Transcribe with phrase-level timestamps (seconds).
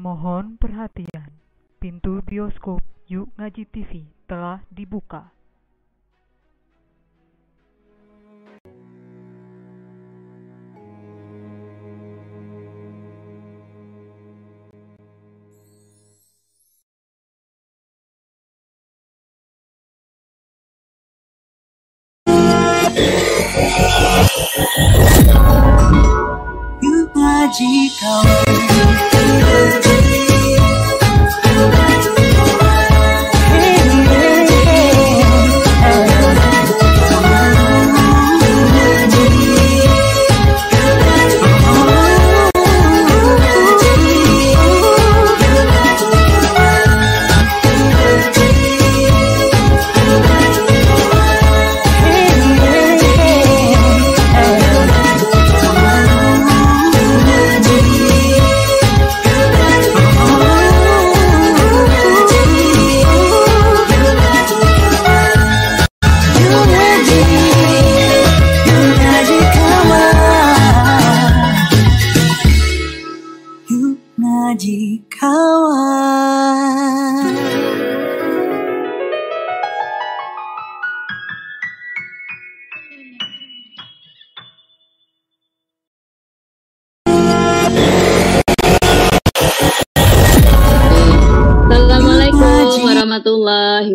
[0.00, 1.28] Mohon perhatian,
[1.76, 5.28] pintu bioskop Yuk Ngaji TV telah dibuka.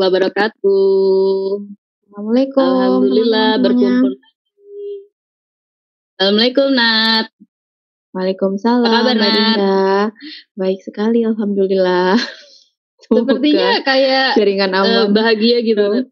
[0.08, 1.66] Wabarakatuh.
[2.06, 2.62] Assalamualaikum.
[2.62, 4.88] Alhamdulillah berkumpul lagi.
[6.16, 7.28] Assalamualaikum Nat.
[8.16, 8.88] Waalaikumsalam.
[8.88, 9.34] Apa kabar, Nat?
[9.36, 9.92] Dinda.
[10.56, 12.16] Baik sekali, alhamdulillah.
[13.04, 15.06] Semoga Sepertinya kayak jaringan eh, aman.
[15.12, 15.84] bahagia gitu.
[15.84, 16.08] Nat.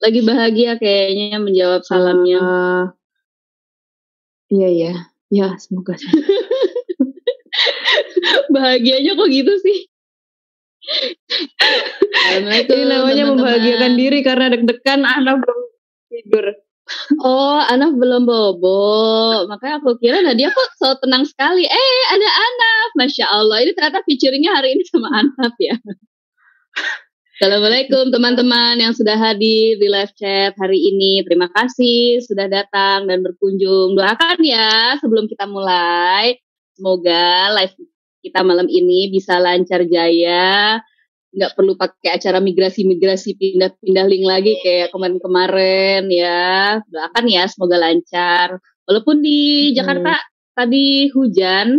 [0.00, 2.40] Lagi bahagia kayaknya menjawab salamnya.
[2.40, 2.84] Eh,
[4.60, 4.94] iya ya,
[5.28, 5.96] ya semoga.
[8.54, 9.90] Bahagianya kok gitu sih?
[12.40, 13.28] Ini namanya teman-teman.
[13.38, 15.60] membahagiakan diri karena deg-degan anak belum
[16.10, 16.46] tidur.
[17.22, 19.46] Oh, Anaf belum bobo.
[19.46, 21.62] Makanya aku kira Nadia kok so tenang sekali.
[21.62, 22.90] Eh, ada Anaf.
[22.98, 23.62] Masya Allah.
[23.62, 25.78] Ini ternyata featuringnya hari ini sama Anaf ya.
[27.40, 31.24] Assalamualaikum teman-teman yang sudah hadir di live chat hari ini.
[31.24, 33.96] Terima kasih sudah datang dan berkunjung.
[33.96, 36.36] Doakan ya sebelum kita mulai.
[36.76, 37.74] Semoga live
[38.20, 40.78] kita malam ini bisa lancar jaya.
[41.30, 46.82] Nggak perlu pakai acara migrasi-migrasi pindah-pindah link lagi kayak kemarin-kemarin ya.
[46.90, 48.58] Doakan ya semoga lancar.
[48.86, 49.74] Walaupun di Hmm.
[49.78, 50.12] Jakarta
[50.52, 51.78] tadi hujan,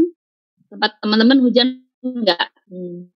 [0.72, 2.48] tempat teman-teman hujan enggak?
[2.72, 3.12] Hmm.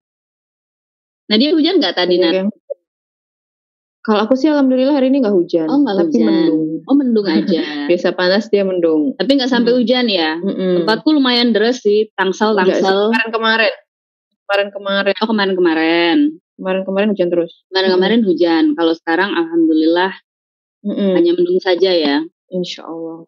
[1.25, 2.33] Nah dia hujan nggak tadi Nat?
[2.36, 2.48] kan?
[4.06, 5.66] Kalau aku sih alhamdulillah hari ini nggak hujan.
[5.66, 6.51] Oh nggak tapi hujan.
[6.75, 6.89] Mendung.
[6.92, 7.62] Oh mendung aja.
[7.89, 9.16] Biasa panas dia mendung.
[9.16, 9.80] Tapi nggak sampai Hmm.
[9.80, 10.31] hujan ya.
[10.38, 10.83] Mm-mm.
[10.83, 13.00] Tempatku lumayan deras sih, tangsel Enggak sih, tangsel.
[13.12, 13.74] Kemarin-kemarin.
[14.45, 15.13] Kemarin-kemarin.
[15.24, 16.18] Oh kemarin-kemarin.
[16.56, 17.51] Kemarin-kemarin hujan terus.
[17.72, 18.63] Kemarin-kemarin hujan.
[18.75, 20.12] Kalau sekarang alhamdulillah
[20.83, 21.12] Mm-mm.
[21.16, 22.22] hanya mendung saja ya.
[22.51, 23.25] Insya Allah.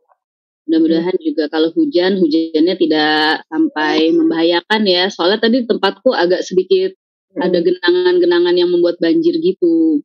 [0.67, 5.07] Mudah-mudahan juga kalau hujan hujannya tidak sampai membahayakan ya.
[5.07, 6.91] Soalnya tadi tempatku agak sedikit
[7.37, 10.03] ada genangan-genangan yang membuat banjir gitu.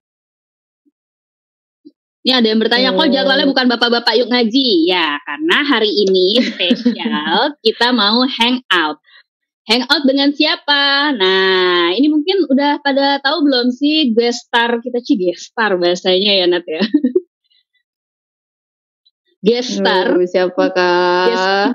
[2.23, 3.15] Ini ada yang bertanya, kok Hmm.
[3.19, 4.87] jadwalnya bukan bapak-bapak yuk ngaji?
[4.87, 9.03] Ya, karena hari ini spesial kita mau hang out.
[9.67, 11.15] Hang out dengan siapa?
[11.15, 16.31] Nah, ini mungkin udah pada tahu belum sih guest star kita sih guest star bahasanya
[16.43, 16.83] ya Nat ya.
[19.47, 21.75] guest star Aduh, siapakah?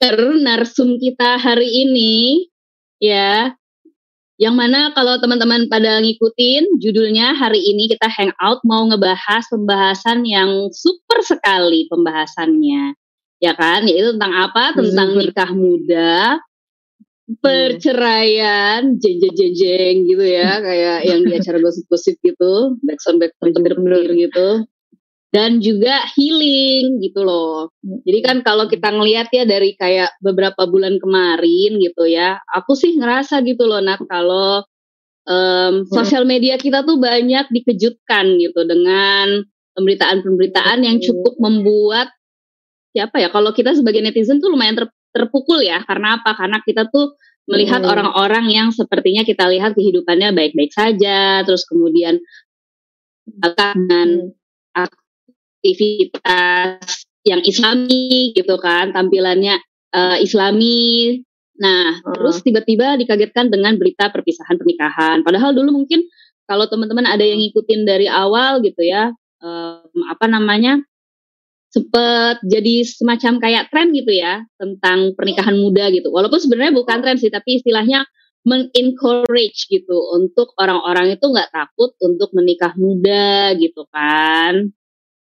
[0.00, 0.44] Yes.
[0.44, 2.44] narsum kita hari ini
[3.00, 3.56] ya
[4.36, 10.68] yang mana kalau teman-teman pada ngikutin judulnya hari ini kita hangout mau ngebahas pembahasan yang
[10.76, 12.92] super sekali pembahasannya.
[13.40, 13.88] Ya kan?
[13.88, 14.76] Yaitu tentang apa?
[14.76, 16.40] Tentang nikah muda
[17.42, 23.50] perceraian jeng jeng jeng jeng gitu ya kayak yang di acara gosip-gosip gitu backsound backsound
[23.50, 24.48] petir-petir gitu
[25.34, 27.74] dan juga healing gitu loh.
[27.82, 32.94] Jadi kan kalau kita ngelihat ya dari kayak beberapa bulan kemarin gitu ya, aku sih
[32.96, 34.62] ngerasa gitu loh Nat kalau
[35.28, 39.42] em, sosial media kita tuh banyak dikejutkan gitu dengan
[39.76, 42.08] pemberitaan-pemberitaan yang cukup membuat
[42.96, 45.82] siapa ya kalau kita sebagai netizen tuh lumayan ter- terpukul ya.
[45.84, 46.32] Karena apa?
[46.36, 47.16] Karena kita tuh
[47.46, 47.92] melihat Hmm.
[47.92, 52.18] orang-orang yang sepertinya kita lihat kehidupannya baik-baik saja, terus kemudian
[53.26, 54.30] dengan
[55.66, 59.58] aktivitas yang islami gitu kan tampilannya
[59.90, 61.18] eh, islami
[61.58, 62.12] nah Hmm.
[62.14, 66.06] terus tiba-tiba dikagetkan dengan berita perpisahan pernikahan padahal dulu mungkin
[66.46, 69.10] kalau teman-teman ada yang ngikutin dari awal gitu ya
[69.42, 70.78] em, apa namanya
[71.76, 76.08] sempet jadi semacam kayak tren gitu ya tentang pernikahan muda gitu.
[76.08, 78.08] Walaupun sebenarnya bukan tren sih, tapi istilahnya
[78.46, 84.70] mengencourage gitu untuk orang-orang itu nggak takut untuk menikah muda gitu kan.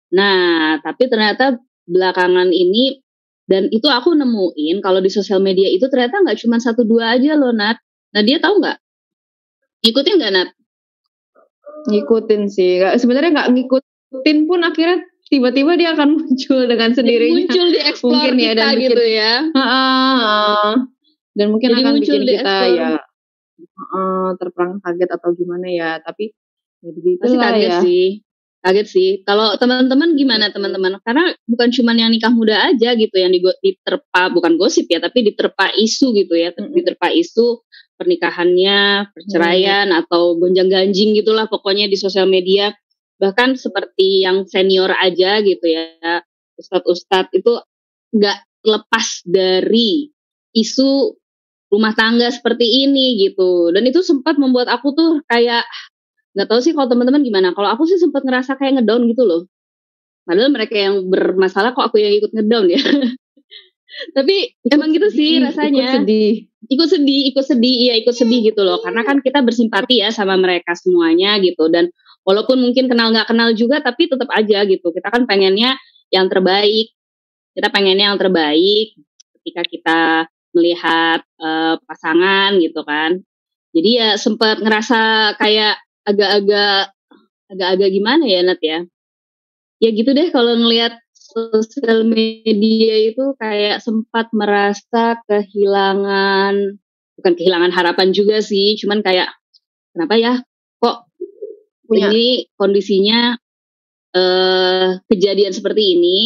[0.08, 3.00] Nah, tapi ternyata belakangan ini
[3.48, 7.32] dan itu aku nemuin kalau di sosial media itu ternyata nggak cuma satu dua aja
[7.32, 7.80] loh Nat.
[8.12, 8.76] Nah dia tahu nggak?
[9.84, 10.48] Ikutin nggak Nat?
[11.88, 12.84] Ngikutin sih.
[12.96, 17.48] Sebenarnya nggak ngikutin pun akhirnya tiba-tiba dia akan muncul dengan sendirinya.
[17.48, 19.34] Muncul di explore Mungkin ya, kita dan bikin- gitu ya.
[19.48, 20.68] Heeh.
[21.32, 22.76] Dan mungkin Jadi akan muncul bikin di kita explore.
[22.76, 22.90] ya
[23.68, 25.90] heeh, terperang kaget atau gimana ya.
[26.04, 26.24] Tapi
[26.84, 27.80] ya begitu Pasti kaget ya.
[27.80, 28.06] sih.
[28.68, 29.10] Kaget sih.
[29.24, 31.00] Kalau teman-teman gimana teman-teman?
[31.00, 35.72] Karena bukan cuma yang nikah muda aja gitu yang diterpa bukan gosip ya, tapi diterpa
[35.72, 36.76] isu gitu ya, Mm-mm.
[36.76, 37.64] diterpa isu
[37.96, 40.00] pernikahannya, perceraian Mm.
[40.04, 42.76] atau gonjang-ganjing gitulah pokoknya di sosial media.
[43.16, 46.20] Bahkan seperti yang senior aja gitu ya,
[46.60, 47.56] ustadz-ustadz itu
[48.12, 50.12] nggak lepas dari
[50.52, 51.16] isu
[51.72, 53.72] rumah tangga seperti ini gitu.
[53.72, 55.64] Dan itu sempat membuat aku tuh kayak
[56.38, 57.50] nggak tahu sih kalau teman-teman gimana.
[57.50, 59.50] Kalau aku sih sempat ngerasa kayak ngedown gitu loh.
[60.22, 62.78] Padahal mereka yang bermasalah kok aku yang ikut ngedown ya.
[64.16, 65.74] Tapi emang gitu sih rasanya.
[65.74, 66.32] Ikut sedih.
[66.68, 68.78] Ikut sedih, ikut sedih, iya ikut sedih gitu loh.
[68.78, 71.66] Karena kan kita bersimpati ya sama mereka semuanya gitu.
[71.66, 71.90] Dan
[72.22, 74.94] walaupun mungkin kenal nggak kenal juga, tapi tetap aja gitu.
[74.94, 75.74] Kita kan pengennya
[76.14, 76.94] yang terbaik.
[77.58, 78.94] Kita pengennya yang terbaik
[79.42, 80.00] ketika kita
[80.54, 83.26] melihat eh, pasangan gitu kan.
[83.74, 86.96] Jadi ya sempat ngerasa kayak agak-agak
[87.52, 88.78] agak-agak gimana ya Nat ya.
[89.78, 96.80] Ya gitu deh kalau ngelihat sosial media itu kayak sempat merasa kehilangan
[97.20, 99.28] bukan kehilangan harapan juga sih, cuman kayak
[99.92, 100.32] kenapa ya
[100.82, 101.06] kok
[101.88, 103.38] Punya ini kondisinya
[104.12, 106.18] eh kejadian seperti ini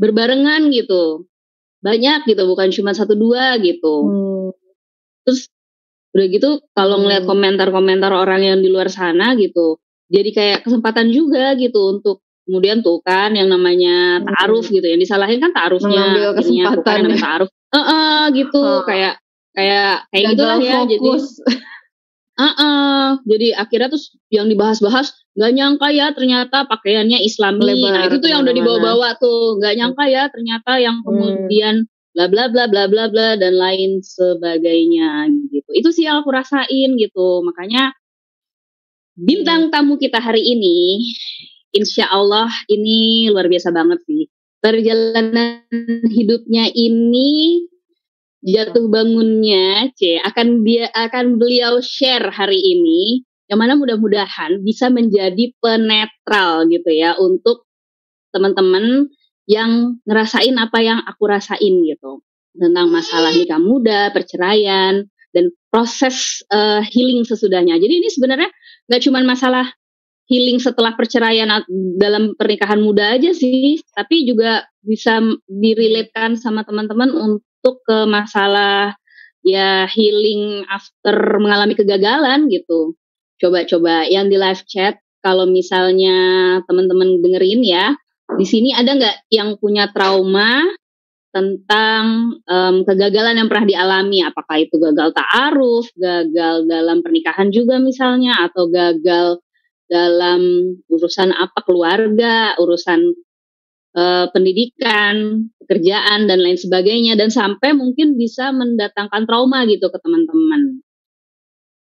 [0.00, 1.28] berbarengan gitu.
[1.82, 3.94] Banyak gitu, bukan cuma satu dua gitu.
[4.06, 4.48] hmm,
[5.26, 5.50] Terus
[6.12, 7.30] udah gitu kalau ngeliat Hmm.
[7.32, 9.80] komentar-komentar orang yang di luar sana gitu,
[10.12, 14.28] jadi kayak kesempatan juga gitu untuk kemudian tuh kan yang namanya Hmm.
[14.28, 16.02] ta'aruf gitu, yang disalahin kan ta'arufnya
[16.34, 17.24] kan kesempatan yang namanya ya.
[17.24, 17.50] ta'aruf.
[17.72, 18.80] Heeh, gitu Ah.
[18.84, 19.14] kayak
[19.52, 21.24] kayak kayak gagal gitulah ya jadi fokus.
[22.40, 27.60] Heeh, jadi akhirnya terus yang dibahas-bahas nggak nyangka ya ternyata pakaiannya Islami.
[27.60, 29.60] Melebar Nah, itu tuh yang udah dibawa-bawa tuh.
[29.60, 31.06] Nggak nyangka ya ternyata yang Hmm.
[31.08, 31.74] kemudian
[32.12, 35.41] bla bla bla bla bla bla dan lain sebagainya gitu.
[35.72, 37.42] Itu sih yang aku rasain gitu.
[37.44, 37.92] Makanya
[39.16, 41.04] bintang tamu kita hari ini
[41.72, 44.28] insya Allah ini luar biasa banget sih.
[44.62, 45.66] Perjalanan
[46.06, 47.60] hidupnya ini
[48.42, 55.52] jatuh bangunnya C akan dia akan beliau share hari ini yang mana mudah-mudahan bisa menjadi
[55.60, 57.68] penetral gitu ya untuk
[58.32, 59.12] teman-teman
[59.44, 62.22] yang ngerasain apa yang aku rasain gitu
[62.56, 67.76] tentang masalah nikah muda, perceraian dan proses eh, healing sesudahnya.
[67.76, 68.48] Jadi ini sebenarnya
[68.88, 69.66] nggak cuma masalah
[70.30, 71.50] healing setelah perceraian
[71.98, 75.20] dalam pernikahan muda aja sih, tapi juga bisa
[75.50, 78.96] diriletkan sama teman-teman untuk ke masalah
[79.42, 82.94] ya healing after mengalami kegagalan gitu.
[83.42, 86.14] Coba-coba yang di live chat kalau misalnya
[86.66, 87.94] teman-teman dengerin ya,
[88.38, 90.62] di sini ada nggak yang punya trauma
[91.32, 98.36] tentang em, kegagalan yang pernah dialami, apakah itu gagal ta'aruf, gagal dalam pernikahan juga misalnya,
[98.44, 99.40] atau gagal
[99.88, 100.40] dalam
[100.92, 103.00] urusan apa keluarga, urusan
[103.92, 110.80] eh, pendidikan, pekerjaan dan lain sebagainya, dan sampai mungkin bisa mendatangkan trauma gitu ke teman-teman.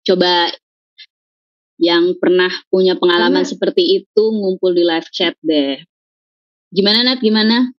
[0.07, 0.51] Coba
[1.83, 5.77] yang pernah punya pengalaman Karena- seperti itu ngumpul di live chat deh.
[6.73, 7.21] Gimana Nat?
[7.21, 7.76] Gimana?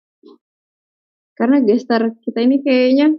[1.37, 3.13] Karena gestar kita ini kayaknya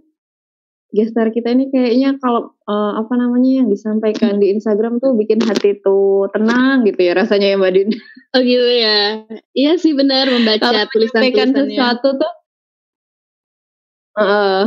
[0.88, 5.78] gestar kita ini kayaknya kalau eh, apa namanya yang disampaikan di Instagram tuh bikin hati
[5.84, 7.88] tuh tenang gitu ya rasanya ya Mbak Din.
[8.34, 9.25] Oh gitu ya.
[9.54, 11.76] Iya sih benar membaca Kalau menyampaikan tulisan-tulisannya.
[11.76, 12.32] sesuatu tuh
[14.18, 14.64] eh,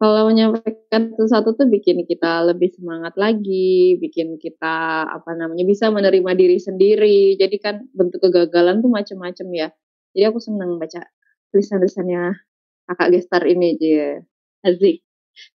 [0.00, 6.32] kalau menyampaikan sesuatu tuh bikin kita lebih semangat lagi, bikin kita apa namanya bisa menerima
[6.36, 7.36] diri sendiri.
[7.36, 9.68] Jadi kan bentuk kegagalan tuh macam-macam ya.
[10.16, 11.04] Jadi aku senang baca
[11.52, 12.49] tulisan-tulisannya
[12.90, 14.26] kakak gestar ini aja.
[14.66, 15.06] Asik.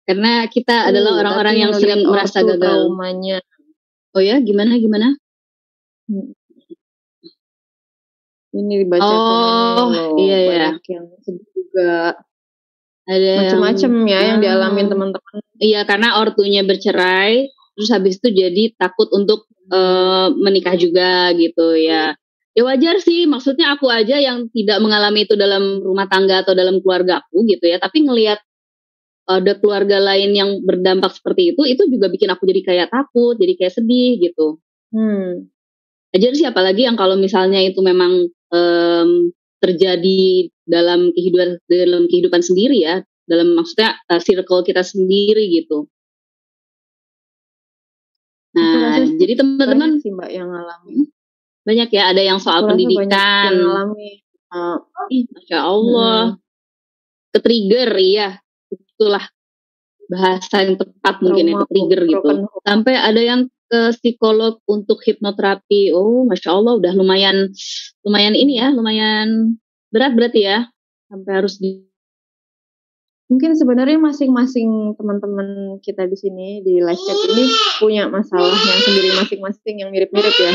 [0.04, 2.60] Karena kita adalah Uh, orang-orang yang sering merasa gagal.
[2.60, 3.40] Traumanya.
[4.12, 5.16] Oh ya, gimana gimana?
[8.52, 10.20] Ini dibaca Oh, loh.
[10.20, 10.68] iya, iya.
[10.76, 12.20] Banyak yang sedih juga.
[13.08, 14.44] Ada yang- Macam-macam ya yang Ah.
[14.44, 15.36] dialamin teman-teman.
[15.58, 22.12] Iya, karena ortunya bercerai, terus habis itu jadi takut untuk eh, menikah juga gitu ya.
[22.52, 26.84] Ya wajar sih maksudnya aku aja yang tidak mengalami itu dalam rumah tangga atau dalam
[26.84, 28.40] keluarga aku gitu ya tapi ngelihat
[29.30, 33.54] ada keluarga lain yang berdampak seperti itu itu juga bikin aku jadi kayak takut jadi
[33.56, 34.60] kayak sedih gitu
[34.92, 35.48] Hmm.
[36.12, 39.32] wajar sih apalagi yang kalau misalnya itu memang em,
[39.64, 45.88] terjadi dalam kehidupan dalam kehidupan sendiri ya dalam maksudnya uh, circle kita sendiri gitu
[48.52, 51.08] nah jadi teman-teman sih mbak yang ngalamin.
[51.62, 53.52] Banyak ya ada yang soal banyak pendidikan.
[53.54, 53.90] yang.
[54.52, 54.78] Uh,
[55.08, 56.36] Ih, masya Allah.
[57.32, 58.30] ke trigger iya.
[58.68, 59.24] Itulah
[60.12, 62.28] bahasa yang tepat mungkin ya trauma, ke trigger gitu.
[62.68, 63.42] sampai ada yang
[63.72, 65.96] ke psikolog untuk hipnoterapi.
[65.96, 67.48] Oh masya Allah udah lumayan
[68.04, 69.56] lumayan ini ya lumayan
[69.88, 70.68] berat berarti ya
[71.08, 71.88] sampai harus di
[73.32, 77.48] Mungkin sebenarnya masing-masing teman-teman kita di sini di live chat ini
[77.80, 80.52] punya masalah yang sendiri masing-masing yang mirip-mirip ya.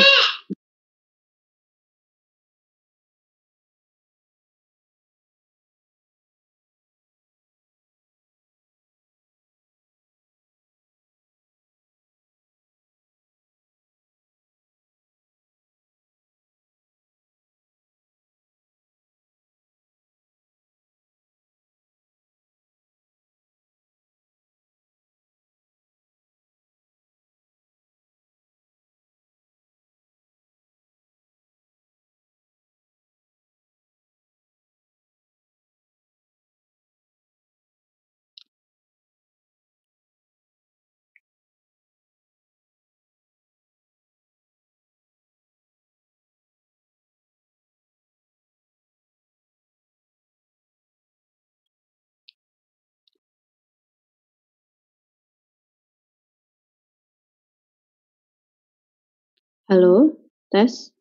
[59.66, 60.14] Halo,
[60.54, 60.94] tes.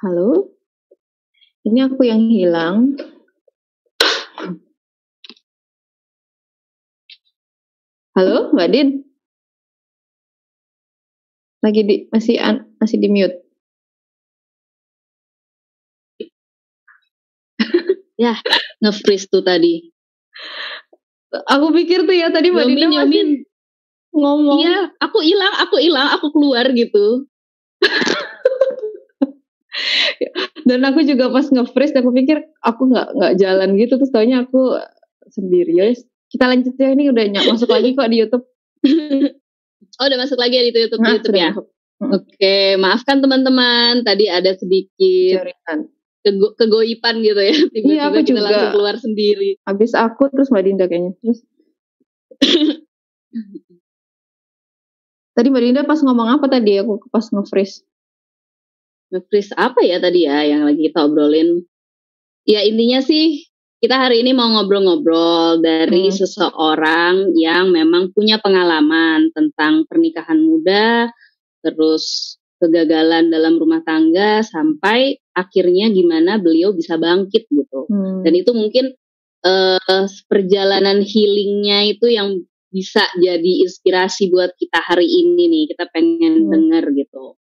[0.00, 0.48] Halo.
[1.68, 2.96] Ini aku yang hilang.
[8.16, 8.88] Halo, Mbak Din.
[11.60, 13.36] Lagi di masih an- masih di mute.
[18.80, 19.92] nge-freeze tuh tadi
[21.28, 23.28] Aku pikir tuh ya tadi Mbak Yomin masih Yomin
[24.18, 24.58] ngomong.
[24.60, 27.26] iya aku hilang aku hilang aku keluar gitu
[30.66, 34.74] Dan aku juga pas nge-freeze aku pikir aku nggak nggak jalan gitu terus taunya aku
[35.30, 35.94] sendiri ya.
[36.28, 38.44] Kita lanjut ya ini udah masuk lagi kok di YouTube.
[39.98, 41.66] oh udah masuk lagi ya di YouTube, Nah, YouTube ya masuk.
[41.98, 45.50] oke maafkan teman-teman tadi ada sedikit
[46.22, 48.42] kego- kegoipan gitu ya tiba-tiba Iya, aku kita juga.
[48.44, 51.12] langsung keluar sendiri Habis aku terus Mbak Dinda kayaknya.
[51.22, 51.38] Terus
[55.38, 57.86] tadi Mbak Dinda pas ngomong apa tadi aku pas nge-freeze.
[59.14, 61.62] nge-freeze apa ya tadi ya yang lagi kita obrolin
[62.44, 63.48] ya intinya sih
[63.78, 66.16] kita hari ini mau ngobrol-ngobrol dari Hmm.
[66.18, 71.14] seseorang yang memang punya pengalaman tentang pernikahan muda,
[71.62, 77.86] terus kegagalan dalam rumah tangga sampai akhirnya gimana beliau bisa bangkit gitu.
[77.86, 78.26] Hmm.
[78.26, 78.98] Dan itu mungkin
[79.46, 85.64] eh, perjalanan healingnya itu yang bisa jadi inspirasi buat kita hari ini nih.
[85.74, 86.50] Kita pengen Hmm.
[86.52, 87.36] denger gitu.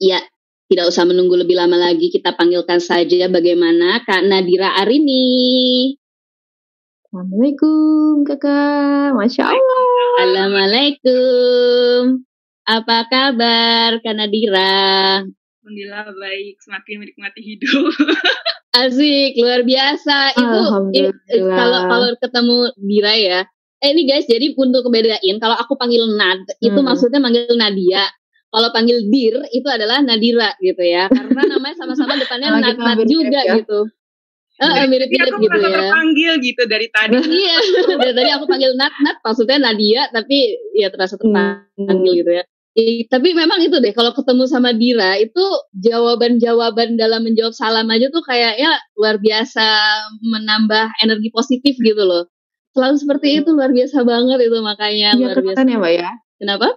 [0.00, 0.24] Ya,
[0.70, 2.08] tidak usah menunggu lebih lama lagi.
[2.08, 5.92] Kita panggilkan saja bagaimana Kak Nadira Arini.
[7.10, 9.82] Assalamualaikum kakak, masya Allah.
[10.22, 12.22] Assalamualaikum.
[12.70, 15.26] Apa kabar Kak Nadira?
[15.60, 17.92] Alhamdulillah baik, semakin menikmati hidup.
[18.80, 20.32] Asik, luar biasa.
[20.32, 20.60] Itu
[21.36, 23.40] kalau kalau ketemu Dira ya.
[23.80, 26.88] Eh ini guys, jadi untuk kebedain kalau aku panggil Nad itu Hmm.
[26.88, 28.08] maksudnya manggil Nadia.
[28.48, 31.08] Kalau panggil Dir itu adalah Nadira gitu ya.
[31.08, 33.60] Karena namanya sama-sama depannya Nad Nad juga ya.
[33.60, 33.84] gitu.
[34.60, 35.76] Jadi mirip-mirip aku gitu merasa ya.
[35.88, 37.16] terpanggil gitu dari tadi.
[37.40, 37.56] Iya,
[37.96, 42.18] dari tadi aku panggil Nat Nat maksudnya Nadia tapi ya terasa terpanggil Hmm.
[42.20, 42.44] gitu ya.
[42.78, 45.42] Eh, tapi memang itu deh kalau ketemu sama Dira itu
[45.74, 49.66] jawaban-jawaban dalam menjawab salam aja tuh kayaknya luar biasa
[50.22, 52.30] menambah energi positif gitu loh.
[52.70, 55.60] Selalu seperti itu luar biasa banget itu makanya Iya luar biasa.
[55.66, 56.10] ya mbak ya.
[56.38, 56.68] Kenapa?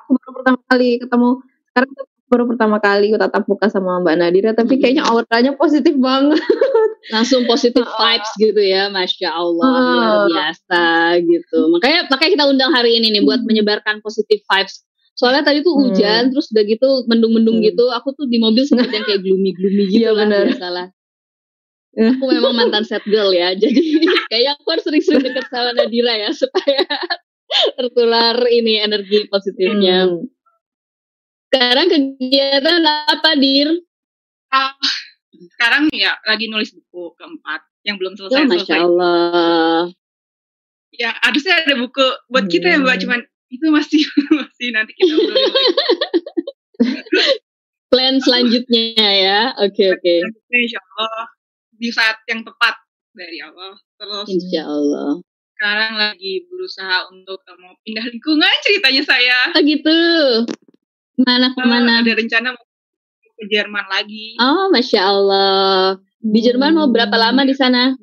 [0.00, 1.30] Aku baru pertama kali ketemu.
[1.68, 1.90] Sekarang
[2.26, 4.82] baru pertama kali aku tatap muka sama Mbak Nadira, tapi Hmm.
[4.82, 6.40] kayaknya auranya positif banget.
[7.12, 10.84] Langsung positive vibes gitu ya, masya Allah luar biasa
[11.22, 11.58] gitu.
[11.76, 13.48] Makanya makanya kita undang hari ini nih buat Hmm.
[13.52, 14.80] menyebarkan positive vibes.
[15.16, 15.82] Soalnya tadi tuh Hmm.
[15.88, 17.66] hujan, terus udah gitu mendung-mendung Hmm.
[17.66, 17.88] gitu.
[17.90, 20.44] Aku tuh di mobil sempet yang kayak gloomy-gloomy gitu Iya, lah benar.
[20.46, 20.86] biasalah.
[21.96, 22.12] Eh.
[22.12, 23.80] Aku memang mantan set girl ya, jadi
[24.28, 26.84] kayaknya aku harus sering-sering deket sama Nadira ya supaya
[27.80, 30.04] tertular ini energi positifnya.
[30.06, 30.28] Hmm.
[31.48, 33.80] Sekarang kegiatan apa, Dir?
[34.48, 34.76] Ah,
[35.56, 38.78] sekarang ya lagi nulis buku keempat yang belum Oh, selesai Masya selesai.
[38.78, 39.80] Allah.
[40.92, 43.02] Ya harusnya ada buku buat kita ya mbak, Hmm.
[43.04, 43.20] cuman
[43.56, 44.02] itu masih
[44.38, 45.52] masih nanti kita lagi.
[47.86, 49.40] Plan selanjutnya ya.
[49.58, 50.14] Oke, oke.
[50.20, 51.24] Selanjutnya Insya Allah
[51.72, 52.74] di saat yang tepat
[53.12, 53.74] dari Allah.
[53.96, 55.22] Terus Insya Allah.
[55.56, 59.38] sekarang lagi berusaha untuk eh, mau pindah lingkungan ceritanya saya.
[59.50, 59.98] Oh gitu.
[61.16, 62.04] Mana Eh, ke mana?
[62.04, 62.64] ada rencana mau
[63.32, 64.36] ke Jerman lagi.
[64.36, 65.96] Oh, Masya Allah.
[66.20, 67.96] Di Jerman mau berapa lama di sana?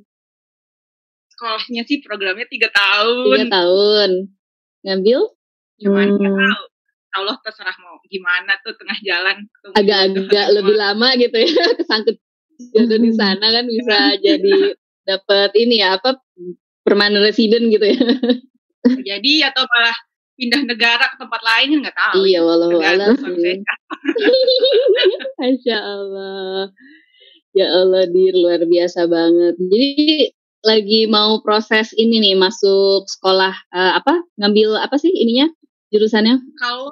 [1.30, 3.38] Sekolahnya sih programnya tiga Tiga tahun.
[3.50, 4.10] tahun.
[4.82, 5.20] Ngambil?
[5.84, 6.41] Cuman nggak Hmm.
[6.50, 6.65] tahu.
[7.13, 9.38] Allah terserah mau gimana tuh tengah jalan.
[9.78, 11.46] Agak-agak lebih lama gitu ya.
[11.80, 12.17] Kesangkut
[12.74, 14.74] jodoh di sana kan bisa jadi
[15.06, 16.17] dapat ini ya apa
[16.82, 18.02] permanent resident gitu ya.
[18.84, 19.93] Jadi atau malah
[20.34, 22.26] pindah negara ke tempat lain kan nggak tahu.
[22.26, 23.13] iya, walau saya.
[25.39, 26.74] Masya Allah.
[27.54, 29.54] Ya Allah, Dir, luar biasa banget.
[29.62, 29.89] Jadi
[30.65, 35.52] lagi mau proses ini nih, masuk sekolah, eh, apa, ngambil apa sih ininya,
[35.93, 36.36] jurusannya?
[36.58, 36.89] Kalau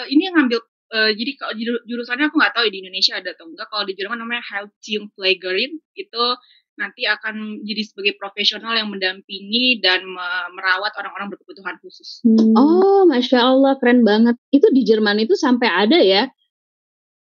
[0.00, 0.60] eh, ini yang ngambil
[0.96, 3.68] eh, jadi kalau juru- jurusannya aku nggak tahu ya di Indonesia ada atau enggak.
[3.68, 6.24] Kalau di Jerman namanya Heilpflegerin itu
[6.72, 12.24] nanti akan jadi sebagai profesional yang mendampingi dan me- merawat orang-orang berkebutuhan khusus.
[12.24, 12.56] Hmm.
[12.56, 14.40] Oh, Masya Allah, keren banget.
[14.48, 16.32] Itu di Jerman itu sampai ada ya,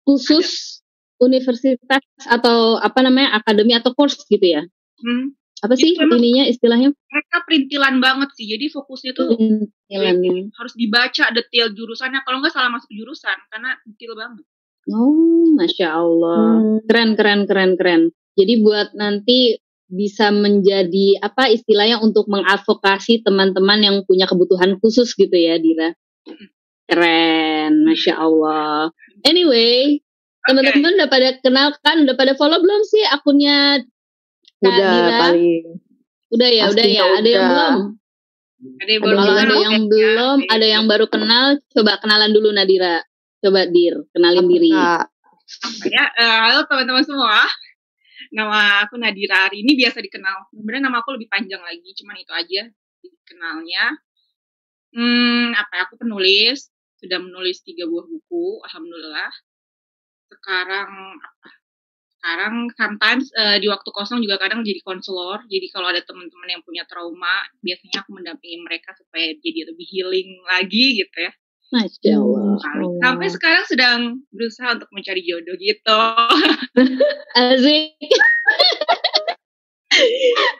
[0.04, 0.80] khusus
[1.18, 4.62] universitas atau apa namanya, akademi atau course gitu ya?
[5.00, 6.88] Hmm, Apa sih Itu memang- ininya, istilahnya?
[6.94, 8.46] mereka perintilan banget sih.
[8.46, 10.54] Jadi fokusnya tuh Perintilannya.
[10.54, 12.20] harus dibaca detail jurusannya.
[12.22, 14.44] Kalau nggak salah masuk jurusan karena detail banget.
[14.88, 16.42] Oh, Masya Allah.
[16.62, 16.78] Hmm.
[16.86, 18.02] Keren, keren, keren, keren.
[18.38, 25.32] Jadi buat nanti bisa menjadi apa istilahnya untuk mengadvokasi teman-teman yang punya kebutuhan khusus gitu
[25.32, 25.92] ya, Dira.
[26.88, 28.88] Keren, masya Allah.
[29.24, 30.00] Anyway,
[30.48, 33.84] teman-teman udah pada kenal kan, udah pada follow belum sih akunnya?
[34.58, 35.18] Kak Udah Dira?
[35.22, 35.64] paling.
[36.28, 37.04] Udah ya, udah ya.
[37.18, 37.74] Ada yang belum?
[38.58, 39.86] Ada yang kenal, ada ya, yang ya.
[39.86, 43.06] belum, ada yang baru kenal, coba kenalan dulu Nadira.
[43.38, 44.74] Coba Dir, kenalin diri.
[44.74, 45.06] Kak.
[45.86, 46.04] ya.
[46.18, 47.46] Eh, halo teman-teman semua.
[48.34, 50.50] Nama aku Nadira hari ini biasa dikenal.
[50.50, 52.62] Sebenarnya nama aku lebih panjang lagi, cuman itu aja
[52.98, 53.84] dikenalnya.
[54.90, 56.66] Hmm, apa ya, aku penulis,
[56.98, 59.30] sudah menulis tiga buah buku, alhamdulillah.
[60.34, 60.90] Sekarang
[61.22, 61.57] apa?
[62.18, 65.46] Sekarang sometimes eh, di waktu kosong juga kadang jadi konselor.
[65.46, 70.42] Jadi kalau ada teman-teman yang punya trauma, biasanya aku mendampingi mereka supaya jadi lebih healing
[70.50, 71.32] lagi gitu ya.
[71.68, 72.56] Masya Allah.
[72.56, 72.96] Oh.
[73.04, 74.00] Sampai sekarang sedang
[74.32, 76.00] berusaha untuk mencari jodoh gitu.
[77.38, 77.92] Asik.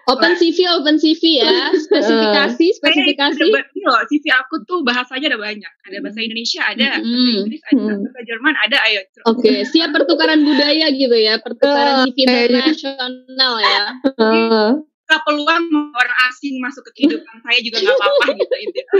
[0.06, 1.70] open CV, open CV ya.
[1.84, 3.38] Spesifikasi, spesifikasi.
[3.38, 5.72] Kayak ada- ini loh, CV aku tuh bahasanya ada banyak.
[5.84, 7.36] Ada bahasa Indonesia, ada bahasa Mm-mm.
[7.38, 8.02] Inggris, ada Hmm.
[8.02, 9.00] bahasa Jerman, ada ayo.
[9.26, 13.78] Oke, siap pertukaran budaya gitu ya, pertukaran Eh, CV internasional ya.
[14.04, 14.70] Eh,
[15.08, 18.92] Buka peluang orang asing masuk ke kehidupan saya juga nggak apa-apa gitu intinya.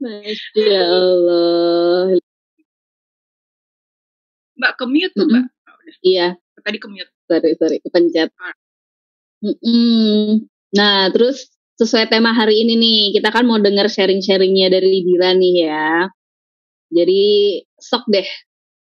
[0.00, 2.16] Masya Allah.
[4.54, 5.44] Mbak commute tuh mbak.
[6.00, 7.10] Iya, Tadi commute.
[7.26, 8.30] sorry, sorry, kepencet.
[9.44, 10.46] Mm-mm.
[10.74, 15.54] Nah, terus sesuai tema hari ini nih, kita kan mau denger sharing-sharingnya dari Dira nih
[15.66, 16.08] ya.
[16.94, 17.22] Jadi,
[17.80, 18.28] sok deh,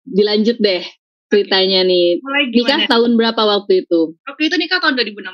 [0.09, 0.83] dilanjut deh
[1.29, 2.25] ceritanya nih.
[2.25, 4.17] Mulai Nikah tahun berapa waktu itu?
[4.25, 5.29] Waktu itu nikah tahun 2016.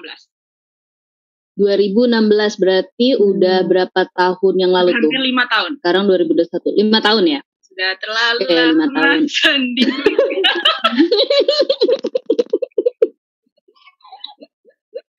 [1.54, 5.06] 2016 berarti udah berapa tahun yang lalu tuh?
[5.06, 5.78] Hampir lima tahun.
[5.78, 7.46] Sekarang 2021, lima tahun ya?
[7.62, 9.30] Sudah terlalu lima lama tahun.
[9.38, 9.94] sendiri.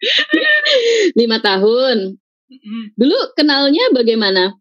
[1.19, 2.19] Lima tahun.
[2.95, 4.53] Dulu kenalnya bagaimana?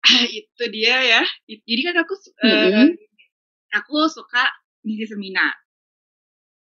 [0.00, 1.22] Ah, itu dia ya.
[1.46, 2.88] Jadi kan aku Mm-mm.
[3.76, 4.48] aku suka
[4.82, 5.52] ngisi seminar.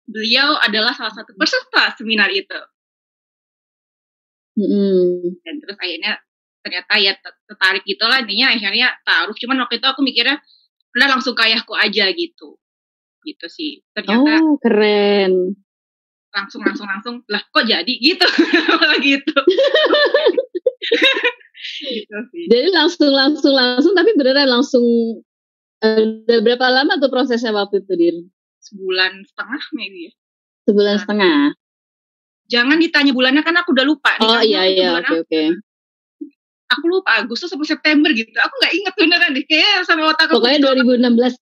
[0.09, 2.57] Beliau adalah salah satu peserta seminar itu.
[4.59, 5.39] Mm-mm.
[5.45, 6.19] Dan terus akhirnya
[6.65, 9.37] ternyata ya ter- tertarik gitu lah intinya akhirnya taruh.
[9.37, 10.41] Cuman waktu itu aku mikirnya
[10.97, 12.57] udah langsung ke ayahku aja gitu.
[13.23, 13.85] Gitu sih.
[13.93, 15.55] Ternyata Oh, keren.
[16.35, 18.27] Langsung langsung langsung lah kok jadi gitu.
[18.77, 19.37] Malah gitu.
[21.89, 22.45] gitu sih.
[22.49, 24.85] Jadi langsung langsung langsung tapi beneran langsung
[25.83, 28.17] eh, udah berapa lama tuh prosesnya waktu itu Dir?
[28.63, 30.13] Sebulan setengah maybe ya.
[30.69, 31.41] Sebulan setengah.
[32.49, 34.17] Jangan ditanya bulannya kan aku udah lupa.
[34.25, 35.43] Oh iya iya oke oke.
[36.69, 38.33] Aku lupa Agustus atau September gitu.
[38.37, 39.45] Aku nggak inget beneran deh.
[39.49, 40.69] Kayaknya sampai otak aku Pokoknya gitu.
[40.85, 41.49] 2016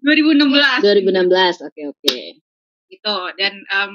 [0.00, 0.80] 2016.
[0.80, 2.16] 2016 oke oke.
[2.88, 3.92] gitu dan em,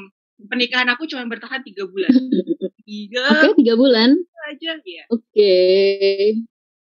[0.48, 2.10] pernikahan aku cuma bertahan tiga bulan.
[2.90, 4.18] Tiga Oke tiga bulan.
[4.50, 5.54] aja ya Oke.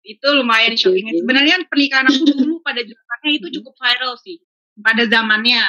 [0.04, 1.20] itu lumayan Oke, shockingnya oke.
[1.24, 4.36] sebenarnya pernikahan aku dulu pada zamannya itu cukup viral sih.
[4.76, 5.64] Pada zamannya.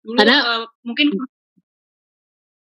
[0.00, 1.12] Dulu Karena- eh, mungkin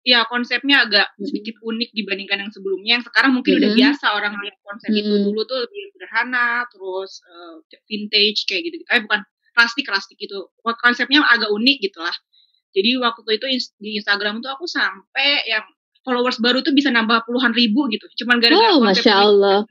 [0.05, 3.01] ya konsepnya agak sedikit unik dibandingkan yang sebelumnya.
[3.01, 3.79] Yang sekarang mungkin udah Mhm.
[3.81, 5.09] biasa orang lihat konsep itu.
[5.09, 5.25] Mhm.
[5.33, 7.55] dulu tuh lebih sederhana terus eh,
[7.89, 9.25] vintage kayak gitu eh bukan
[9.57, 12.13] plastik plastik gitu konsepnya agak unik gitu lah
[12.75, 13.47] jadi waktu itu
[13.79, 15.63] di Instagram tuh aku sampai yang
[16.03, 19.15] followers baru tuh bisa nambah puluhan ribu gitu cuman gara-gara Oh, masya.
[19.17, 19.65] Allah.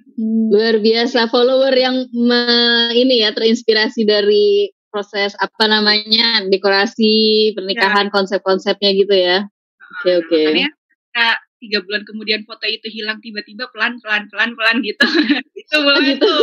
[0.49, 7.13] Luar biasa follower yang me- ini ya terinspirasi dari proses apa namanya dekorasi
[7.53, 9.45] pernikahan konsep-konsepnya gitu ya.
[9.93, 10.41] Oke Nah, oke.
[10.43, 10.69] makanya
[11.13, 15.05] nah, tiga bulan kemudian foto itu hilang tiba-tiba pelan pelan pelan pelan gitu
[15.53, 16.25] itu Oh, boleh gitu.
[16.25, 16.41] tuh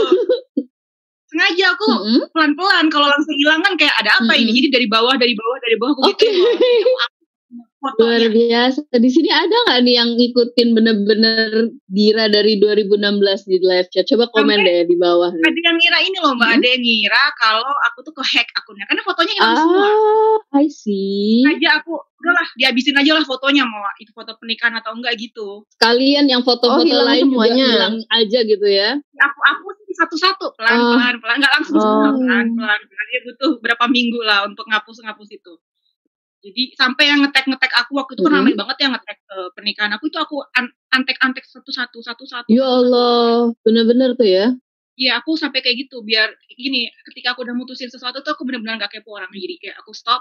[1.30, 2.20] sengaja aku Mm-mm.
[2.34, 4.58] pelan pelan kalau langsung hilang kan kayak ada apa ini Mm-mm.
[4.58, 6.26] jadi dari bawah dari bawah dari bawah aku Oke.
[6.26, 6.42] gitu
[7.80, 8.84] Luar biasa.
[8.92, 11.48] Di sini ada nggak nih yang ngikutin bener-bener
[11.86, 12.92] Dira dari 2016
[13.42, 14.04] di live chat?
[14.06, 15.30] Coba komen Sampai- deh di bawah.
[15.30, 15.40] nih.
[15.42, 16.56] ada yang ngira ini loh mbak Hmm?
[16.56, 19.88] ada yang ngira kalau aku tuh ke hack akunnya karena fotonya hilang semua
[20.50, 21.40] Ah, I see.
[21.42, 26.26] aja aku udahlah dihabisin aja lah fotonya mau itu foto pernikahan atau enggak gitu Kalian
[26.26, 27.66] yang foto-foto Oh, hilang lain juga semuanya.
[27.70, 28.90] hilang aja gitu ya?
[29.18, 31.00] aku aku sih satu-satu pelan Oh.
[31.16, 31.82] pelan nggak langsung Oh.
[31.82, 35.52] semua pelan pelan pelan dia butuh berapa minggu lah untuk ngapus ngapus itu
[36.40, 38.38] jadi sampai yang ngetek ngetek aku waktu itu kan Mhm.
[38.40, 42.24] ramai banget yang ngetek eh, pernikahan aku itu aku an- antek antek satu satu satu
[42.24, 44.46] satu Ya Allah, bener-bener tuh ya.
[44.96, 48.76] Iya aku sampai kayak gitu biar gini ketika aku udah mutusin sesuatu tuh aku benar-benar
[48.81, 50.20] gak kepo orang jadi kayak aku stop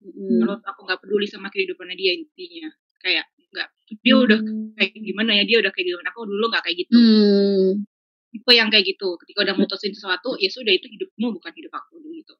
[0.00, 0.40] Mm.
[0.40, 3.20] terus aku nggak peduli sama kehidupannya dia intinya kayak
[3.52, 3.68] nggak
[4.00, 4.40] dia udah
[4.72, 7.84] kayak gimana ya dia udah kayak gimana aku dulu nggak kayak gitu Hmm.
[8.32, 12.00] tipe yang kayak gitu ketika udah mutusin sesuatu ya sudah itu hidupmu bukan hidup aku
[12.16, 12.32] gitu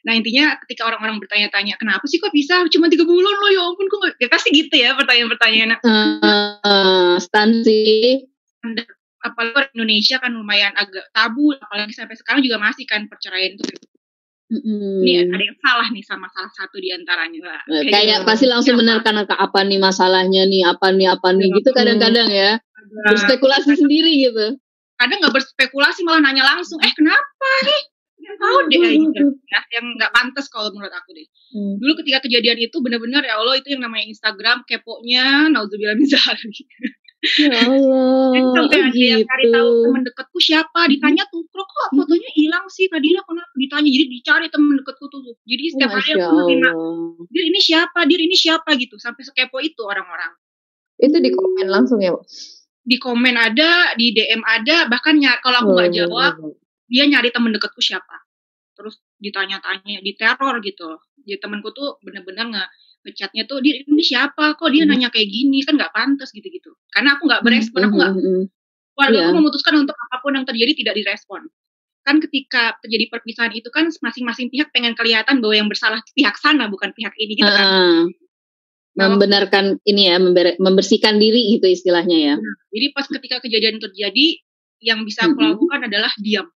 [0.00, 3.86] nah intinya ketika orang-orang bertanya-tanya kenapa sih kok bisa cuma tiga bulan loh ya ampun
[3.86, 8.24] kok ya pasti gitu ya pertanyaan-pertanyaan Eh, stan sih.
[9.20, 13.68] apalagi orang Indonesia kan lumayan agak tabu apalagi sampai sekarang juga masih kan perceraian itu
[14.50, 15.04] Mm-mm.
[15.06, 17.60] ini ada yang salah nih sama salah satu di antaranya Mbak.
[17.70, 18.26] Eh, Kayak Kayak gitu.
[18.26, 21.54] pasti langsung ke apa nih masalahnya nih, apa nih, apa nih, Iya.
[21.54, 22.50] gitu kadang-kadang ya.
[23.06, 24.58] Berspekulasi sendiri gitu.
[24.98, 27.80] kadang nggak berspekulasi malah nanya langsung eh kenapa nih
[28.36, 31.74] tahu deh kayak gitu ya yang nggak pantas kalau menurut aku deh Hmm.
[31.76, 36.62] dulu ketika kejadian itu benar-benar ya Allah itu yang namanya Instagram keponya nauzubillah min dzalik
[37.36, 38.32] Ya Allah.
[38.32, 39.84] Dan sampai oh ada yang cari tahu gitu.
[39.84, 44.46] teman dekatku siapa ditanya tuh kok kok fotonya hilang sih Kadira kenapa ditanya jadi dicari
[44.48, 47.20] teman dekatku tuh jadi setiap hari aku nerima Allah.
[47.26, 50.32] dir ini siapa dir ini siapa gitu sampai sekepo itu orang-orang
[50.96, 52.24] Itu di komen langsung ya, Bu?
[52.80, 56.32] di komen ada di DM ada bahkan nyari, kalau aku nggak Oh, jawab
[56.90, 58.16] dia nyari temen deketku siapa
[58.74, 62.64] terus ditanya-tanya diteror gitu jadi temenku tuh bener-bener nge
[63.00, 64.92] ngechatnya tuh dia ini siapa kok dia Hmm.
[64.92, 68.34] nanya kayak gini kan nggak pantas gitu-gitu karena aku nggak berespon aku nggak Mm, mm,
[68.36, 68.44] mm.
[68.92, 69.38] keluarga aku Iya.
[69.38, 71.42] memutuskan untuk apa pun yang terjadi tidak direspon
[72.00, 76.66] kan ketika terjadi perpisahan itu kan masing-masing pihak pengen kelihatan bahwa yang bersalah pihak sana
[76.66, 77.68] bukan pihak ini gitu kan
[78.90, 82.34] Nah, membenarkan ini ya, member- membersihkan diri gitu istilahnya ya.
[82.74, 84.42] Jadi pas ketika kejadian terjadi,
[84.82, 86.50] yang bisa aku lakukan adalah diam.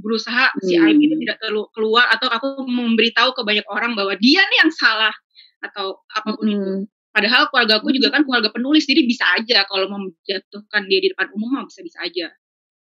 [0.00, 0.88] Berusaha si Hmm.
[0.88, 4.72] aib itu tidak terlalu keluar atau aku memberitahu ke banyak orang bahwa dia nih yang
[4.72, 5.12] salah
[5.60, 6.70] atau apa pun itu.
[6.80, 6.82] Mm.
[7.10, 11.10] Padahal keluarga aku juga kan keluarga penulis, jadi bisa aja kalau mau menjatuhkan dia di
[11.10, 12.30] depan umum mah bisa-bisa aja.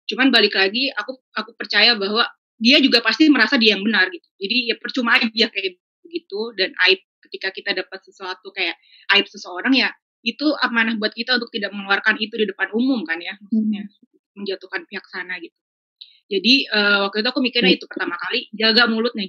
[0.06, 2.24] Cuman balik lagi, aku aku percaya bahwa
[2.62, 4.24] dia juga pasti merasa dia yang benar gitu.
[4.38, 5.74] Jadi ya percuma aja kayak
[6.06, 8.78] begitu dan aib ketika kita dapat sesuatu kayak
[9.18, 9.90] aib seseorang ya
[10.22, 13.82] itu amanah buat kita untuk tidak mengeluarkan itu di depan umum kan ya maksudnya
[14.38, 15.54] menjatuhkan pihak sana gitu.
[16.30, 19.24] Jadi eh, waktu itu aku mikirnya itu pertama kali jaga mulutnya.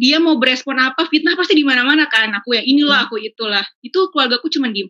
[0.00, 2.32] Dia mau berespon apa fitnah pasti di mana-mana kan.
[2.40, 3.62] Aku ya inilah aku itulah.
[3.80, 4.88] Itu keluargaku cuma diem.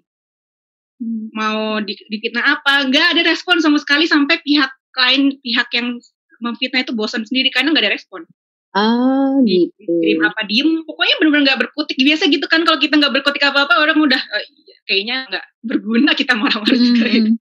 [1.32, 4.68] Mau di, difitnah apa nggak ada respon sama sekali sampai pihak
[5.00, 5.96] lain pihak yang
[6.44, 8.28] memfitnah itu bosan sendiri karena nggak ada respon.
[8.70, 9.82] Ah, gitu.
[9.82, 13.80] Kirim apa diem pokoknya benar-benar nggak berkutik biasa gitu kan kalau kita nggak berkutik apa-apa
[13.80, 17.06] orang udah "Eh, iya, kayaknya nggak berguna kita marah-marah juga.
[17.08, 17.34] Mm,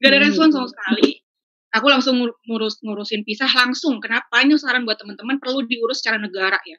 [0.00, 0.26] Gak ada Hmm.
[0.28, 1.23] respon sama sekali.
[1.74, 3.98] Aku langsung ngur- ngurus ngurusin pisah langsung.
[3.98, 4.40] Kenapa?
[4.46, 6.78] Ini saran buat teman-teman perlu diurus secara negara ya.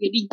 [0.00, 0.24] Jadi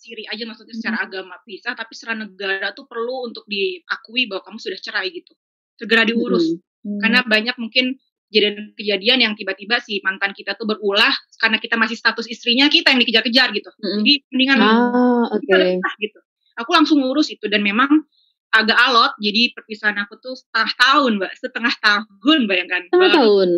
[0.00, 4.58] siri aja maksudnya secara agama pisah, tapi secara negara tuh perlu untuk diakui bahwa kamu
[4.58, 5.32] sudah cerai gitu.
[5.76, 6.56] Segera diurus.
[6.84, 7.00] mm.
[7.04, 8.00] Karena banyak mungkin
[8.32, 13.04] kejadian-kejadian yang tiba-tiba si mantan kita tuh berulah karena kita masih status istrinya kita yang
[13.04, 13.68] dikejar-kejar gitu.
[13.76, 14.00] Mm-mm.
[14.00, 15.44] Jadi mendingan Ah, oke.
[15.44, 16.18] kita gitu.
[16.56, 18.08] Aku langsung ngurus itu dan memang
[18.52, 19.12] agak alot.
[19.18, 22.82] Jadi perpisahan aku tuh setengah tahun, mbak, setengah tahun bayangkan.
[22.88, 23.48] Setengah Baru tahun.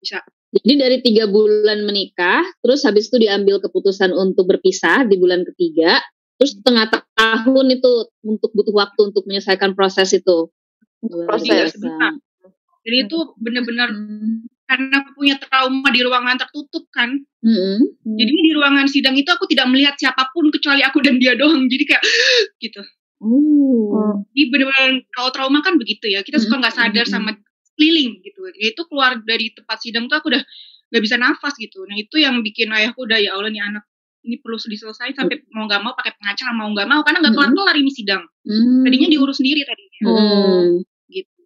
[0.00, 0.18] Bisa.
[0.50, 6.02] Jadi dari tiga bulan menikah, terus habis itu diambil keputusan untuk berpisah di bulan ketiga,
[6.42, 10.50] terus setengah tahun itu untuk butuh waktu untuk menyelesaikan proses itu.
[11.06, 11.70] Proses.
[11.70, 12.12] Jadi sebentar.
[12.80, 14.48] Jadi itu benar-benar Hmm.
[14.70, 17.10] karena punya trauma di ruangan tertutup kan.
[17.42, 17.78] Mm-mm.
[18.06, 21.66] Jadi di ruangan sidang itu aku tidak melihat siapa pun kecuali aku dan dia doang.
[21.66, 22.02] Jadi kayak
[22.64, 22.78] gitu.
[23.20, 24.24] Oh.
[24.32, 26.24] Jadi benar-benar kalau trauma kan begitu ya.
[26.24, 27.36] Kita suka nggak sadar sama
[27.76, 28.48] keliling gitu.
[28.56, 30.42] Ya itu keluar dari tempat sidang tuh aku udah
[30.90, 31.84] nggak bisa nafas gitu.
[31.84, 33.84] Nah itu yang bikin ayahku udah ya Allah nih anak
[34.20, 37.50] ini perlu diselesaikan sampai mau nggak mau pakai pengacara mau nggak mau karena nggak kelar
[37.52, 38.22] kelar ini sidang.
[38.44, 38.84] Hmm.
[38.84, 40.00] Tadinya diurus sendiri tadinya.
[40.00, 40.80] Hmm.
[41.08, 41.40] gitu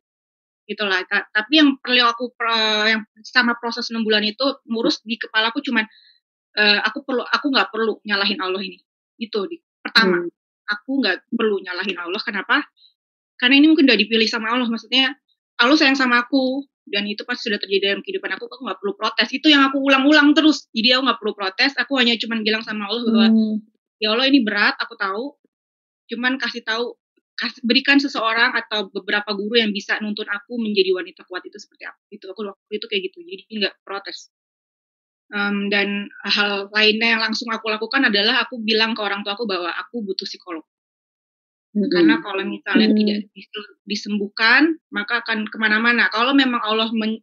[0.64, 2.32] gitulah Ta- tapi yang perlu aku
[2.88, 5.84] yang sama proses enam bulan itu ngurus di kepalaku cuman
[6.56, 8.78] eh, aku perlu aku nggak perlu nyalahin Allah ini
[9.18, 10.30] itu di pertama Hmm.
[10.66, 12.20] Aku nggak perlu nyalahin Allah.
[12.22, 12.64] Kenapa?
[13.36, 14.68] Karena ini mungkin udah dipilih sama Allah.
[14.68, 15.12] Maksudnya
[15.60, 16.64] Allah sayang sama aku.
[16.84, 18.44] Dan itu pasti sudah terjadi dalam kehidupan aku.
[18.52, 19.28] Aku nggak perlu protes.
[19.32, 20.68] Itu yang aku ulang-ulang terus.
[20.76, 21.72] Jadi aku nggak perlu protes.
[21.80, 23.56] Aku hanya cuman bilang sama Allah bahwa Hmm.
[23.96, 24.76] ya Allah ini berat.
[24.84, 25.32] Aku tahu.
[26.12, 26.92] Cuman kasih tahu
[27.34, 31.82] kasih, berikan seseorang atau beberapa guru yang bisa nuntun aku menjadi wanita kuat itu seperti
[31.82, 33.18] apa itu aku waktu itu kayak gitu.
[33.26, 34.30] Jadi nggak protes
[35.34, 39.50] Em, dan hal lainnya yang langsung aku lakukan adalah aku bilang ke orang tua aku
[39.50, 40.62] bahwa aku butuh psikolog.
[41.74, 41.90] Mm-mm.
[41.90, 42.94] karena kalau misalnya Hmm.
[42.94, 43.50] tidak dis-
[43.82, 46.06] disembuhkan maka akan ke mana-mana.
[46.14, 47.18] Kalau memang Allah men-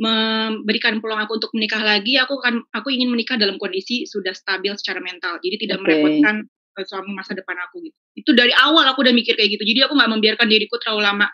[0.00, 4.72] memberikan peluang aku untuk menikah lagi aku akan aku ingin menikah dalam kondisi sudah stabil
[4.80, 5.36] secara mental.
[5.44, 5.92] Jadi tidak Oke.
[5.92, 7.96] merepotkan eh, suami masa depan aku gitu.
[8.16, 9.68] Itu dari awal aku udah mikir kayak gitu.
[9.68, 11.28] Jadi aku nggak membiarkan diriku terlalu lama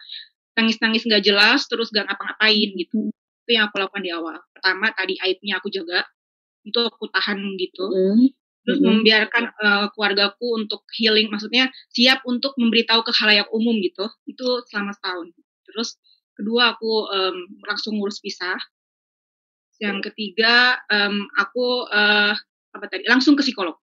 [0.59, 3.15] nangis-nangis nggak jelas terus gak ngapa-ngapain gitu.
[3.47, 4.43] Itu yang aku lakukan di awal.
[4.51, 6.03] Pertama tadi aibnya aku jaga
[6.67, 7.87] itu aku tahan gitu.
[7.93, 8.29] Mm.
[8.67, 8.87] terus Mhm.
[8.99, 14.11] membiarkan eh, keluargaku untuk healing maksudnya siap untuk memberitahu ke halayak umum gitu.
[14.27, 15.31] Itu selama setahun.
[15.71, 15.95] Terus
[16.35, 18.59] kedua aku em, langsung ngurus pisah.
[19.77, 22.33] Yang ketiga em, aku eh,
[22.77, 23.77] apa tadi langsung ke psikolog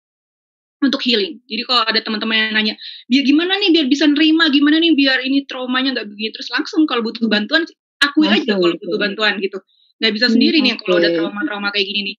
[0.81, 1.43] untuk healing.
[1.51, 2.75] Jadi kalau ada teman-teman yang nanya
[3.11, 4.49] biar gimana nih biar bisa nerima?
[4.55, 7.67] Gimana nih biar ini traumanya nggak begini terus langsung kalau butuh bantuan
[8.01, 9.59] akui aja kalau butuh bantuan gitu.
[10.01, 12.17] Nggak bisa Hmm, sendiri nih kalau ada trauma-trauma kayak gini nih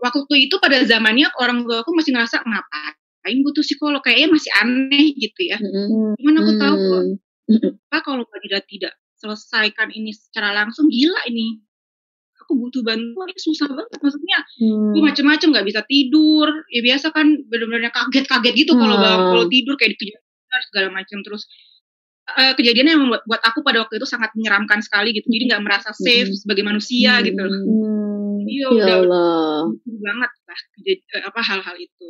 [0.00, 5.12] waktu itu pada zamannya orang tua aku masih ngerasa ngapain butuh psikolog kayaknya masih aneh
[5.14, 6.16] gitu ya Mm-mm.
[6.16, 7.02] cuman aku tahu kok
[7.50, 7.82] Mm.
[7.90, 11.58] Pak kalau tidak tidak selesaikan ini secara langsung gila ini
[12.38, 14.94] aku butuh bantuan ini susah banget maksudnya Hmm.
[14.94, 19.34] gue macem-macem nggak bisa tidur ya biasa kan bener-bener kaget-kaget gitu kalau Hmm.
[19.34, 21.50] kalau tidur kayak dikejar segala macam terus
[22.30, 25.62] eh, kejadiannya yang membuat buat aku pada waktu itu sangat menyeramkan sekali gitu jadi nggak
[25.66, 26.38] merasa safe Hmm.
[26.38, 27.26] sebagai manusia Hmm.
[27.26, 27.42] gitu
[28.50, 28.56] Hmm.
[28.56, 29.58] iya Ya udah Allah.
[29.86, 32.08] banget lah eh, apa hal-hal itu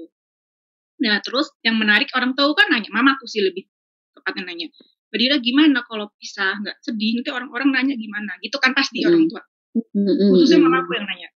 [0.98, 3.68] nah terus yang menarik orang tahu kan nanya mamaku sih lebih
[4.12, 4.68] tepatnya nanya
[5.10, 9.12] Badira gimana kalau pisah nggak sedih nanti orang-orang nanya gimana gitu kan pasti Hmm.
[9.12, 10.28] orang tua Mm-mm.
[10.34, 11.28] khususnya mamaku yang nanya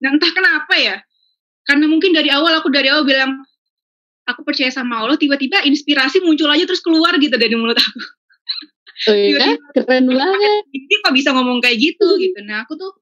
[0.00, 0.96] nah entah kenapa ya
[1.62, 3.38] karena mungkin dari awal aku dari awal bilang
[4.24, 8.00] aku percaya sama Allah tiba-tiba inspirasi muncul aja terus keluar gitu dari mulut aku
[9.08, 10.60] Oh iya, keren banget.
[10.76, 12.92] ini kok bisa ngomong kayak gitu gitu nah aku tuh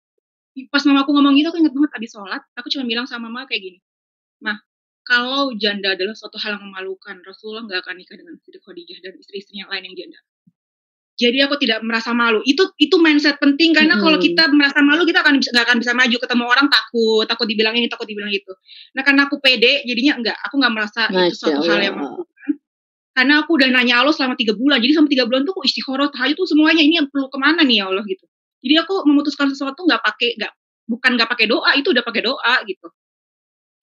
[0.67, 3.63] pas mamaku ngomong gitu aku inget banget abis sholat aku cuma bilang sama mama kayak
[3.63, 3.79] gini
[4.43, 4.59] mah
[5.09, 9.17] kalau janda adalah suatu hal yang memalukan Rasulullah nggak akan nikah dengan Siti Khadijah dan
[9.17, 10.21] istri-istri yang lain yang janda.
[11.19, 12.45] Jadi aku tidak merasa malu.
[12.45, 14.05] Itu itu mindset penting karena Mm-mm.
[14.05, 17.75] kalau kita merasa malu kita akan nggak akan bisa maju ketemu orang takut takut dibilang
[17.75, 18.53] ini takut dibilang itu.
[18.95, 22.21] Nah karena aku pede jadinya enggak aku nggak merasa itu Masya suatu hal yang Allah.
[22.21, 22.51] memalukan.
[23.17, 26.07] Karena aku udah nanya Allah selama tiga bulan jadi selama tiga bulan tuh aku istikharah
[26.13, 28.29] tahajud tuh semuanya ini yang perlu ke mana nih ya Allah gitu
[28.65, 30.53] jadi aku memutuskan sesuatu nggak pakai nggak
[30.89, 32.89] bukan nggak pakai doa itu udah pakai doa gitu.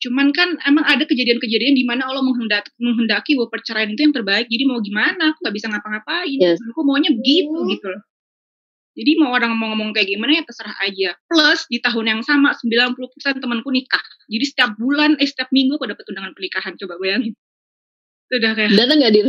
[0.06, 4.46] Cuman kan emang ada kejadian-kejadian di mana Allah menghendaki, menghendaki bahwa perceraian itu yang terbaik.
[4.52, 5.32] Jadi mau gimana?
[5.32, 6.38] Aku nggak bisa ngapa-ngapain.
[6.38, 6.60] Yes.
[6.62, 8.04] aku maunya begitu gitu loh.
[8.96, 11.10] Jadi mau orang mau ngomong kayak gimana ya terserah aja.
[11.28, 14.04] Plus di tahun yang sama 90% temanku nikah.
[14.32, 16.74] Jadi setiap bulan eh setiap minggu aku dapat undangan pernikahan.
[16.80, 17.34] Coba bayangin.
[18.30, 19.28] Itu udah kayak Datang nggak dir?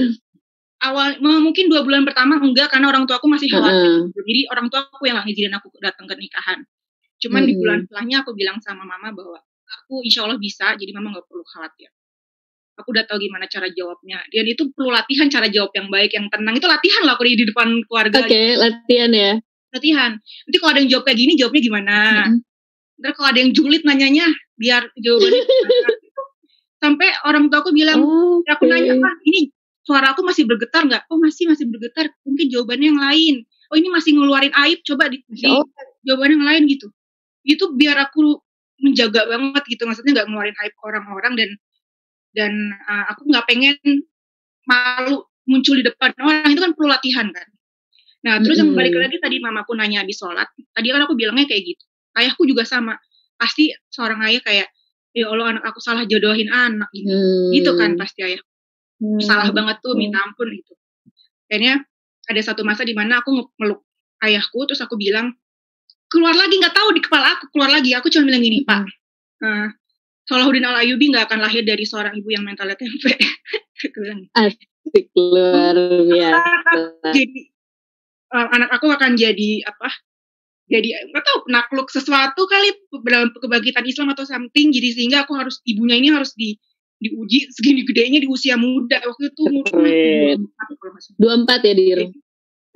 [0.83, 4.12] Awal mungkin dua bulan pertama enggak karena orang tua aku masih khawatir Heeh.
[4.12, 6.61] jadi orang tua aku yang nggak ngizinin aku datang ke nikahan.
[7.17, 7.61] Cuman di Mm-mm.
[7.65, 11.41] bulan setelahnya aku bilang sama mama bahwa aku insya Allah bisa jadi mama nggak perlu
[11.49, 11.89] khawatir.
[12.77, 14.21] Aku udah tahu gimana cara jawabnya.
[14.29, 16.61] Dan itu perlu latihan cara jawab yang baik yang tenang.
[16.61, 18.21] Itu latihan lah aku di di depan keluarga.
[18.21, 19.33] Oke, latihan ya.
[19.73, 20.12] latihan.
[20.21, 21.97] Nanti kalau ada yang jawab kayak gini jawabnya gimana?
[22.29, 22.45] Mm-mm.
[22.97, 24.25] ntar kalau ada yang julid nanyanya
[24.57, 25.41] biar jawabannya
[26.85, 29.53] sampai orang tua aku bilang Oh, Ya, aku nanya apa ini
[29.87, 31.07] suara aku masih bergetar nggak?
[31.09, 32.11] Oh masih masih bergetar.
[32.27, 33.35] Mungkin jawabannya yang lain.
[33.71, 35.63] Oh ini masih ngeluarin aib coba di, di Oh.
[36.03, 36.91] jawaban yang lain gitu.
[37.47, 38.43] Itu biar aku
[38.83, 39.87] menjaga banget gitu.
[39.87, 41.51] Maksudnya nggak ngeluarin aib orang-orang dan
[42.37, 42.53] dan
[42.91, 43.77] uh, aku nggak pengen
[44.67, 46.51] malu muncul di depan orang.
[46.51, 47.49] Itu kan perlu latihan kan.
[48.27, 51.63] Nah terus yang balik lagi tadi mamaku nanya habis sholat tadi kan aku bilangnya kayak
[51.63, 51.85] gitu.
[52.19, 52.99] Ayahku juga sama.
[53.39, 54.69] Pasti seorang ayah kayak
[55.15, 56.91] ya Allah anak aku salah jodohin anak.
[56.91, 57.07] Gitu.
[57.07, 57.55] Hmm.
[57.55, 58.43] gitu kan pasti ayah
[58.97, 59.21] Hmm.
[59.21, 60.01] salah banget tuh Hmm.
[60.09, 60.73] minta ampun gitu
[61.47, 61.85] akhirnya
[62.27, 63.81] ada satu masa di mana aku nge- meluk
[64.25, 65.37] ayahku terus aku bilang
[66.09, 68.88] keluar lagi nggak tahu di kepala aku keluar lagi aku cuma bilang gini pak
[69.44, 69.69] eh,
[70.27, 73.15] Salahuddin Al Ayubi nggak akan lahir dari seorang ibu yang mentalnya tempe
[73.79, 74.01] gitu.
[74.35, 76.51] Asik luar biasa.
[77.17, 77.40] jadi
[78.33, 79.92] eh, anak aku akan jadi apa
[80.67, 82.75] jadi nggak tahu nakluk sesuatu kali
[83.07, 86.59] dalam kebangkitan Islam atau something jadi sehingga aku harus ibunya ini harus di
[86.97, 90.49] diuji segini gedenya di usia muda waktu itu umur Keren.
[90.49, 91.19] 24 kalau nggak salah.
[91.21, 91.99] Dua empat ya dir.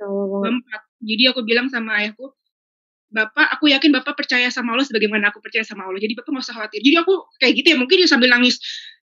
[0.01, 0.81] Keempat.
[1.01, 2.29] Jadi aku bilang sama ayahku,
[3.11, 5.99] Bapak, aku yakin Bapak percaya sama Allah sebagaimana aku percaya sama Allah.
[5.99, 6.79] Jadi Bapak nggak usah khawatir.
[6.85, 8.61] Jadi aku kayak gitu ya, mungkin dia sambil nangis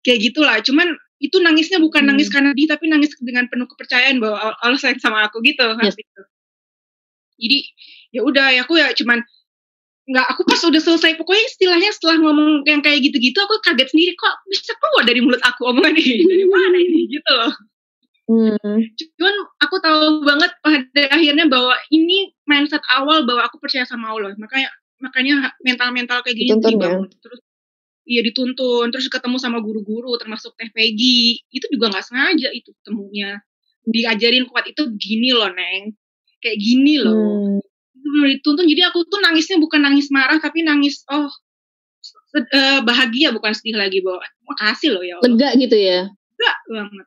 [0.02, 0.58] kayak gitulah.
[0.64, 0.90] Cuman
[1.22, 2.10] itu nangisnya bukan Hmm.
[2.16, 5.62] nangis karena dia, tapi nangis dengan penuh kepercayaan bahwa Allah sayang sama aku gitu.
[5.78, 5.94] Yes.
[5.94, 6.20] Gitu.
[7.38, 7.58] Jadi
[8.10, 9.22] ya udah, ya aku ya cuman
[10.02, 14.12] nggak aku pas udah selesai pokoknya istilahnya setelah ngomong yang kayak gitu-gitu aku kaget sendiri
[14.18, 16.26] kok bisa keluar dari mulut aku omongan ini?
[16.26, 17.00] Dari mana ini?
[17.06, 17.54] Gitu loh.
[18.22, 18.78] Hmm.
[19.18, 24.34] cuman aku tahu banget pada akhirnya bahwa ini mindset awal bahwa aku percaya sama Allah.
[24.38, 24.70] Makanya
[25.02, 26.98] makanya mental-mental kayak gini Dituntun ya?
[27.18, 27.40] terus
[28.06, 28.90] iya dituntun.
[28.94, 31.42] Terus ketemu sama guru-guru termasuk Teh Peggy.
[31.50, 33.42] Itu juga nggak sengaja itu temunya
[33.86, 35.94] diajarin kuat itu begini loh neng.
[36.42, 37.14] Kayak gini loh.
[37.14, 37.71] Hmm.
[38.02, 41.30] Itu bener dituntun jadi aku tuh nangisnya bukan nangis marah tapi nangis oh
[42.34, 44.18] eh, bahagia bukan sedih lagi bahwa
[44.50, 46.00] makasih loh ya Allah Lega gitu ya.
[46.10, 47.06] enggak banget.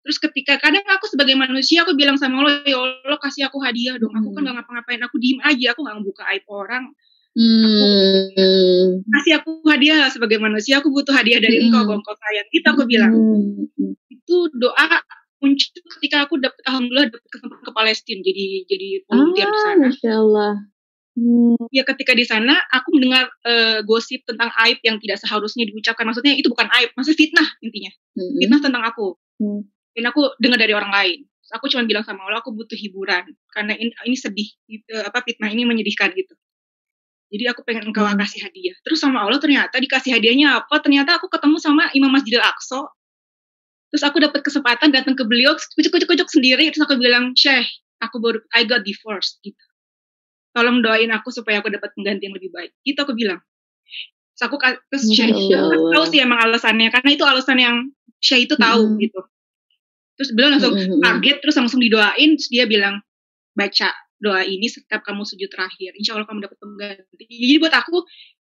[0.00, 4.00] Terus ketika kadang aku sebagai manusia aku bilang sama Allah, ya Allah kasih aku hadiah
[4.00, 4.08] dong.
[4.16, 4.48] Aku kan Hmm.
[4.48, 6.88] gak ngapa-ngapain, aku diem aja, aku gak ngebuka aib orang.
[7.36, 9.04] Hmm.
[9.12, 11.68] Kasih aku hadiah lah sebagai manusia, aku butuh hadiah dari Hmm.
[11.68, 12.48] engkau, engkau sayang.
[12.48, 13.12] Itu aku bilang.
[13.12, 13.92] Hmm.
[14.08, 15.04] Itu doa
[15.40, 15.68] muncul
[15.98, 19.86] ketika aku dapat alhamdulillah dapat kesempatan ke Palestina jadi jadi volunteer di Ah, sana.
[19.88, 20.52] masya Allah.
[21.10, 21.58] Hmm.
[21.74, 26.06] Ya ketika di sana aku mendengar eh, gosip tentang aib yang tidak seharusnya diucapkan.
[26.06, 27.90] Maksudnya itu bukan aib, maksudnya fitnah intinya.
[28.14, 28.32] Hmm.
[28.38, 29.16] Fitnah tentang aku.
[29.40, 29.64] Hmm.
[29.90, 31.18] dan aku dengar dari orang lain.
[31.26, 35.18] Terus Aku cuma bilang sama Allah, aku butuh hiburan karena ini, ini sedih, gitu, apa
[35.26, 36.30] fitnah ini menyedihkan gitu.
[37.30, 38.14] Jadi aku pengen engkau Hmm.
[38.14, 38.74] kasih hadiah.
[38.82, 40.78] Terus sama Allah ternyata dikasih hadiahnya apa?
[40.78, 42.86] Ternyata aku ketemu sama Imam Masjidil Aqsa.
[43.90, 46.70] Terus aku dapat kesempatan datang ke beliau, kucuk-kucuk sendiri.
[46.70, 47.66] Terus aku bilang, Syekh,
[47.98, 49.58] aku baru I got divorced gitu.
[50.54, 52.70] Tolong doain aku supaya aku dapat pengganti yang lebih baik.
[52.86, 53.42] Gitu aku bilang.
[54.34, 54.56] Terus aku
[54.90, 57.76] terus Syekh, aku tahu sih emang alasannya karena itu alasan yang
[58.22, 58.98] Syekh itu tahu Hmm.
[59.02, 59.20] gitu.
[60.18, 61.00] Terus beliau langsung Hmm.
[61.00, 63.02] kaget terus langsung didoain terus dia bilang
[63.56, 68.04] baca doa ini setiap kamu sujud terakhir insya Allah kamu dapat pengganti jadi buat aku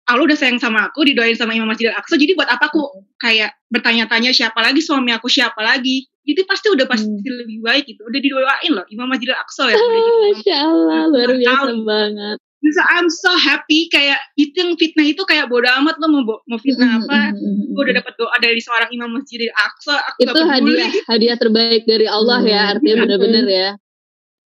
[0.05, 2.83] Allah udah sayang sama aku didoain sama Imam Masjidil Aqsa jadi buat apa aku
[3.17, 8.01] kayak bertanya-tanya siapa lagi suami aku siapa lagi itu pasti udah pasti lebih baik gitu
[8.03, 10.21] udah didoain loh Imam Masjidil Aqsa ya udah jadi imam.
[10.29, 12.39] Masya Allah, luar biasa banget.
[12.65, 16.57] Terus I'm so happy kayak itu yang fitnah itu kayak bodo amat lo mau mau
[16.57, 20.49] fitnah apa gue udah dapat doa dari seorang Imam Masjidil Aqsa aku Itu peduli.
[20.49, 22.73] hadiah hadiah terbaik dari Allah ya, Hmm.
[22.73, 23.69] artinya benar-benar ya.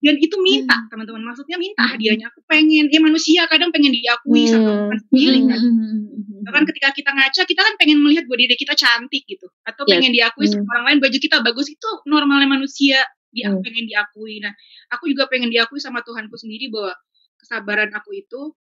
[0.06, 1.26] Dan itu minta teman-teman.
[1.26, 2.30] Maksudnya minta hadiahnya.
[2.30, 4.78] Aku pengen ya manusia kadang pengen diakui sama Hmm.
[4.86, 5.60] teman sendiri kan.
[5.60, 6.04] Hmm.
[6.46, 9.50] bahkan ketika kita ngaca kita kan pengen melihat bahwa diri kita cantik gitu.
[9.66, 9.98] Atau Yes.
[9.98, 10.54] pengen diakui Hmm.
[10.62, 10.98] sama orang lain.
[11.02, 13.02] Baju kita bagus itu normalnya manusia.
[13.34, 13.66] Dia Hmm.
[13.66, 14.38] pengen diakui.
[14.46, 14.54] Nah
[14.94, 16.94] aku juga pengen diakui sama Tuhanku sendiri bahwa
[17.42, 18.54] kesabaran aku itu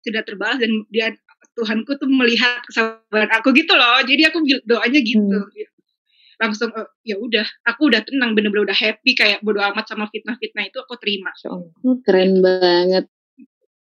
[0.00, 1.12] tidak terbalas dan dia
[1.52, 4.00] Tuhanku tuh melihat kesabaran aku gitu loh.
[4.02, 5.52] Jadi aku doanya gitu Hmm.
[6.38, 10.70] Langsung eh, ya udah aku udah tenang bener-bener udah happy kayak bodo amat sama fitnah-fitnah
[10.70, 11.34] itu aku terima.
[11.50, 13.10] Oh, keren banget.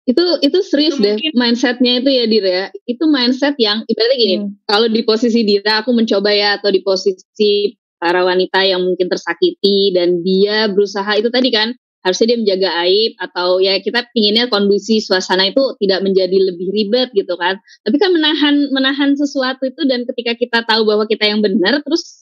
[0.06, 2.50] Itu itu serius Itu deh mungkin- mindsetnya itu ya Dira.
[2.50, 2.66] ya.
[2.86, 4.36] Itu mindset yang ibaratnya gini.
[4.38, 4.50] Hmm.
[4.70, 9.90] Kalau di posisi Dira, aku mencoba ya atau di posisi para wanita yang mungkin tersakiti
[9.98, 11.74] dan dia berusaha itu tadi kan
[12.06, 17.10] harusnya dia menjaga aib atau ya kita pinginnya kondisi suasana itu tidak menjadi lebih ribet
[17.18, 17.58] gitu kan.
[17.82, 22.22] Tapi kan menahan menahan sesuatu itu dan ketika kita tahu bahwa kita yang benar terus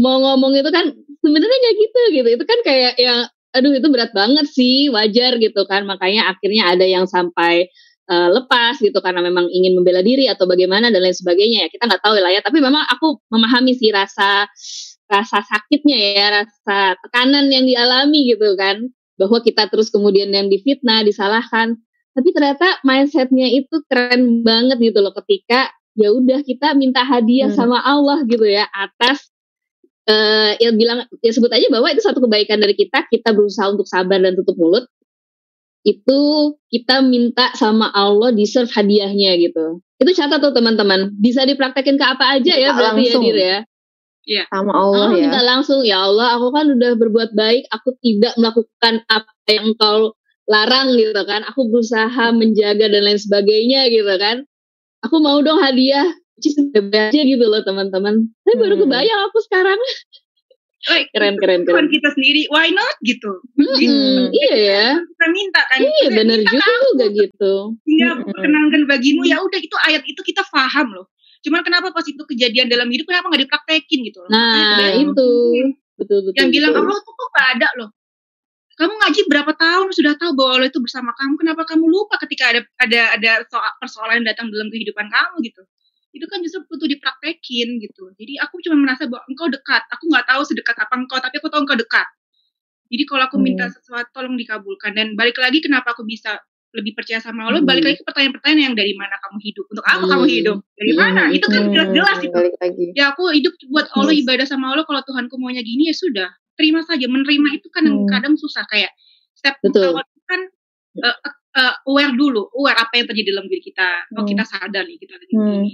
[0.00, 0.88] mau ngomong itu kan
[1.20, 2.28] sebenarnya nggak gitu gitu.
[2.40, 3.20] Itu kan kayak yang
[3.50, 5.84] aduh itu berat banget sih wajar gitu kan.
[5.84, 7.68] Makanya akhirnya ada yang sampai
[8.10, 11.66] eh, lepas gitu karena memang ingin membela diri atau bagaimana dan lain sebagainya.
[11.66, 12.40] Ya kita nggak tahu lah ya.
[12.42, 14.48] Tapi memang aku memahami sih rasa
[15.10, 18.82] rasa sakitnya ya rasa tekanan yang dialami gitu kan.
[19.20, 21.76] Bahwa kita terus kemudian yang difitnah disalahkan.
[22.16, 25.14] Tapi ternyata mindsetnya itu keren banget gitu loh.
[25.14, 27.58] Ketika ya udah kita minta hadiah Hmm.
[27.58, 29.29] sama Allah gitu ya atas
[30.08, 33.84] eh ya bilang ya sebut aja bahwa itu satu kebaikan dari kita kita berusaha untuk
[33.88, 34.84] sabar dan tutup mulut.
[35.80, 36.20] Itu
[36.68, 39.80] kita minta sama Allah deserve hadiahnya gitu.
[40.00, 41.16] Itu catat tuh teman-teman.
[41.16, 43.24] Bisa dipraktekin ke apa aja ya Minta berarti ya langsung.
[43.24, 43.38] Dir
[44.28, 45.20] ya Sama Allah Oh, ya.
[45.24, 45.80] minta langsung.
[45.84, 50.12] Ya Allah aku kan udah berbuat baik aku tidak melakukan apa yang engkau
[50.44, 51.48] larang gitu kan.
[51.48, 54.44] Aku berusaha menjaga dan lain sebagainya gitu kan.
[55.04, 56.12] Aku mau dong hadiah.
[56.40, 58.82] Aja gitu loh teman-teman tapi baru Hmm.
[58.84, 59.78] kebayang aku sekarang
[60.88, 61.86] like, Keren, keren, keren.
[61.86, 63.28] kita sendiri, why not gitu?
[63.54, 64.86] Hmm, iya ya.
[64.96, 65.78] Kita minta kan.
[65.78, 67.52] Iya, Kita bener minta juga gitu.
[67.84, 68.26] hingga Mm-mm.
[68.26, 71.06] perkenankan bagimu ya udah itu ayat itu kita paham loh.
[71.40, 74.28] Cuman kenapa pas itu kejadian dalam hidup kenapa nggak dipraktekin gitu loh?
[74.32, 75.30] Nah, Makanya itu.
[75.94, 76.36] Betul, betul.
[76.40, 76.82] yang bilang betul.
[76.82, 77.90] Allah tuh kok gak ada loh.
[78.72, 81.36] Kamu ngaji berapa tahun sudah tahu bahwa Allah itu bersama kamu.
[81.36, 85.60] Kenapa kamu lupa ketika ada ada ada soal persoalan yang datang dalam kehidupan kamu gitu?
[86.10, 88.10] Itu kan justru butuh dipraktekin gitu.
[88.14, 89.82] Jadi aku cuma merasa bahwa engkau dekat.
[89.94, 92.06] Aku nggak tahu sedekat apa engkau, tapi aku tahu engkau dekat.
[92.90, 94.90] Jadi kalau aku minta sesuatu tolong dikabulkan.
[94.92, 96.34] Dan balik lagi kenapa aku bisa
[96.70, 97.62] lebih percaya sama Allah?
[97.62, 99.64] Balik lagi ke pertanyaan-pertanyaan yang dari mana kamu hidup?
[99.70, 100.10] Untuk apa Hmm.
[100.10, 100.58] kamu hidup?
[100.74, 101.22] Dari mana?
[101.30, 101.36] Hmm.
[101.38, 102.84] Itu kan jelas-jelas itu balik lagi.
[102.94, 106.82] ya aku hidup buat Allah ibadah sama Allah kalau Tuhanku maunya gini ya sudah terima
[106.82, 108.10] saja menerima itu kan yang Hmm.
[108.10, 108.90] kadang susah kayak
[109.32, 109.94] step Betul.
[109.94, 110.40] awal kan
[111.00, 111.16] uh,
[111.56, 114.28] uh, aware dulu aware apa yang terjadi dalam diri kita oh Hmm.
[114.28, 115.42] kita sadar nih kita lagi Hmm.
[115.62, 115.72] begini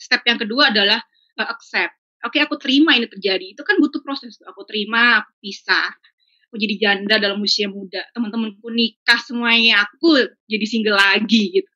[0.00, 0.98] step yang kedua adalah
[1.36, 1.92] uh, accept.
[2.24, 3.52] Oke aku terima ini terjadi.
[3.52, 5.92] Itu kan butuh proses aku terima aku pisah
[6.50, 8.02] aku jadi janda dalam usia muda.
[8.10, 11.70] Teman-temanku nikah semuanya aku jadi single lagi gitu.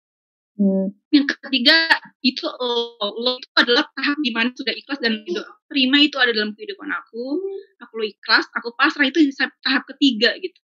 [0.55, 0.95] Hmm.
[1.11, 1.75] yang ketiga
[2.23, 5.43] itu lo, lo itu adalah tahap di mana sudah ikhlas dan ridho.
[5.67, 7.43] terima itu ada dalam kehidupan aku.
[7.83, 9.07] Aku lo ikhlas aku pasrah.
[9.11, 10.59] Itu di tahap ketiga gitu.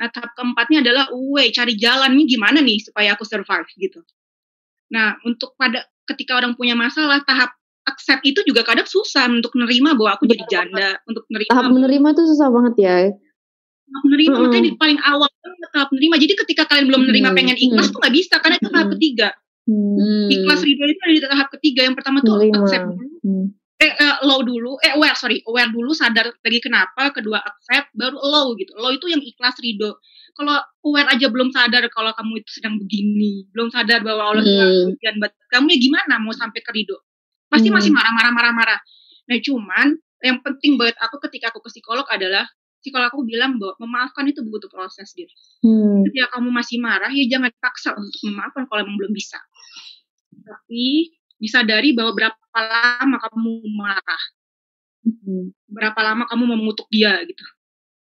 [0.00, 4.00] Nah tahap keempatnya adalah way cari jalannya gimana nih supaya aku survive gitu.
[4.92, 7.52] Nah untuk pada ketika orang punya masalah tahap
[7.84, 12.08] accept itu juga kadang susah untuk menerima bahwa aku jadi janda untuk menerima Tahap menerima
[12.12, 12.96] tuh susah banget ya.
[13.86, 14.42] tahap menerima Mm-mm.
[14.44, 15.28] makanya di paling awal
[15.70, 18.88] tahap menerima jadi ketika kalian belum menerima pengen ikhlas tuh nggak bisa karena itu tahap
[18.92, 19.28] ketiga
[19.64, 20.00] Hmm.
[20.00, 20.32] Hmm.
[20.32, 22.56] ikhlas ridho itu ada di tahap ketiga yang pertama tuh Menerima.
[22.58, 23.46] accept dulu Hmm.
[23.76, 28.16] eh, eh, low dulu eh aware sorry aware dulu sadar lagi kenapa kedua accept baru
[28.16, 30.00] low gitu low itu yang ikhlas ridho
[30.38, 30.54] kalau
[30.86, 34.94] aware aja belum sadar kalau kamu itu sedang begini belum sadar bahwa Allah Hmm.
[34.94, 36.94] ujian buat kamu ya gimana mau sampai ke ridho
[37.50, 37.76] pasti Hmm.
[37.76, 38.78] masih marah-marah marah-marah
[39.26, 39.86] nah cuman
[40.22, 42.46] yang penting buat aku ketika aku ke psikolog adalah
[42.78, 46.06] psikolog aku bilang bahwa memaafkan itu butuh proses gitu Hmm.
[46.06, 49.42] ketika kamu masih marah ya jangan paksa untuk memaafkan kalau emang belum bisa
[50.38, 54.22] tapi disadari bahwa berapa lama kamu marah
[54.98, 55.54] Hmm.
[55.66, 57.40] berapa lama kamu mengutuk dia gitu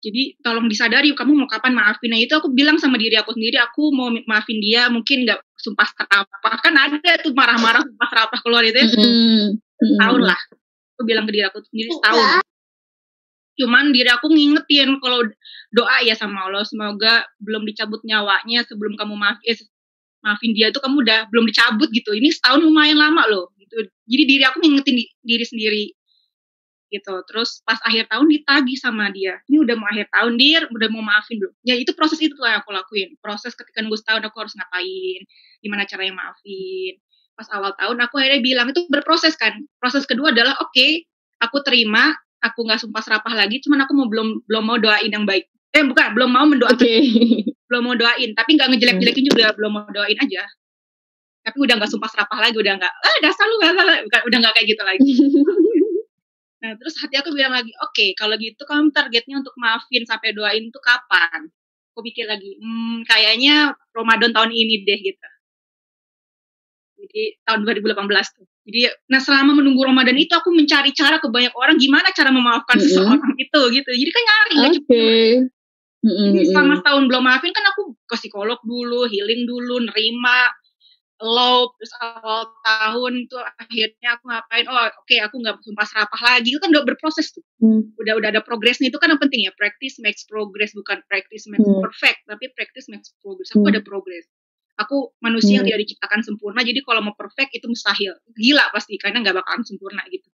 [0.04, 2.12] jadi tolong disadari kamu mau kapan maafin.
[2.12, 5.88] Nah itu aku bilang sama diri aku sendiri aku mau maafin dia mungkin nggak sumpah
[5.96, 6.54] serapah.
[6.60, 8.84] Kan ada tuh marah-marah sumpah serapah keluar itu ya.
[8.92, 9.56] Hmm.
[9.80, 10.40] setahun lah.
[10.94, 12.44] Aku bilang ke diri aku sendiri setahun.
[13.54, 15.22] cuman diri aku ngingetin kalau
[15.70, 19.54] doa ya sama Allah semoga belum dicabut nyawanya sebelum kamu maaf eh,
[20.26, 22.12] maafin dia itu kamu udah belum dicabut gitu.
[22.12, 23.88] Ini setahun lumayan lama loh gitu.
[24.04, 25.84] Jadi diri aku ngingetin di- diri sendiri
[26.94, 27.14] gitu.
[27.26, 29.42] Terus pas akhir tahun ditagih sama dia.
[29.50, 31.54] Ini udah mau akhir tahun dia udah mau maafin belum?
[31.66, 33.18] Ya itu proses itu tuh yang aku lakuin.
[33.18, 35.20] Proses ketika nunggu setahun aku harus ngapain?
[35.58, 36.94] Gimana caranya maafin?
[37.34, 39.58] Pas awal tahun aku akhirnya bilang itu berproses kan?
[39.82, 40.86] Proses kedua adalah oke
[41.42, 42.14] aku terima
[42.44, 45.50] aku nggak sumpah serapah lagi cuman aku mau belum belum mau doain yang baik.
[45.74, 46.94] Eh bukan belum mau mendoakan Oke.
[47.66, 49.50] belum mau doain tapi nggak ngejelek-jelekin juga.
[49.58, 50.46] Belum mau doain aja.
[51.44, 54.66] Tapi udah nggak sumpah serapah lagi udah nggak ah dasar lu bukan udah nggak kayak
[54.72, 55.12] gitu lagi
[56.64, 60.72] nah terus hati aku bilang lagi oke kalau gitu kamu targetnya untuk maafin sampai doain
[60.72, 61.52] tuh kapan?
[61.92, 65.28] Aku pikir lagi hmm, kayaknya Ramadan tahun ini deh gitu.
[67.04, 68.00] Jadi tahun 2018
[68.32, 68.48] tuh.
[68.64, 68.80] Jadi
[69.12, 72.88] nah selama menunggu Ramadan itu aku mencari cara ke banyak orang gimana cara memaafkan Mm-mm.
[72.88, 73.90] seseorang itu gitu.
[73.92, 74.80] Jadi kan nyari nggak Oke.
[74.88, 75.12] cuma
[76.04, 80.52] Mm-mm, jadi selama setahun belum maafin kan aku ke psikolog dulu, healing dulu, nerima
[81.22, 86.50] low terus awal tahun itu akhirnya aku ngapain oh oke aku nggak sumpah serapah lagi
[86.50, 87.86] itu kan udah berproses tuh Hmm.
[88.02, 91.62] udah udah ada progresnya itu kan yang penting ya practice makes progress bukan practice makes
[91.62, 91.78] Hmm.
[91.80, 93.72] perfect tapi practice makes progress aku Hmm.
[93.72, 94.26] ada progress
[94.74, 95.70] aku manusia yang Hmm.
[95.70, 100.02] tidak diciptakan sempurna jadi kalau mau perfect itu mustahil gila pasti karena nggak bakalan sempurna
[100.10, 100.26] gitu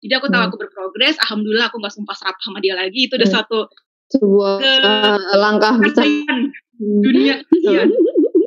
[0.00, 0.48] jadi aku tahu Hmm.
[0.48, 3.36] aku berprogres alhamdulillah aku nggak sumpah serapah sama dia lagi itu udah Hmm.
[3.36, 3.58] suatu
[4.04, 6.04] Sebuah Ke- uh, langkah besar.
[6.04, 6.40] kasihan
[6.76, 7.88] dunia kasihan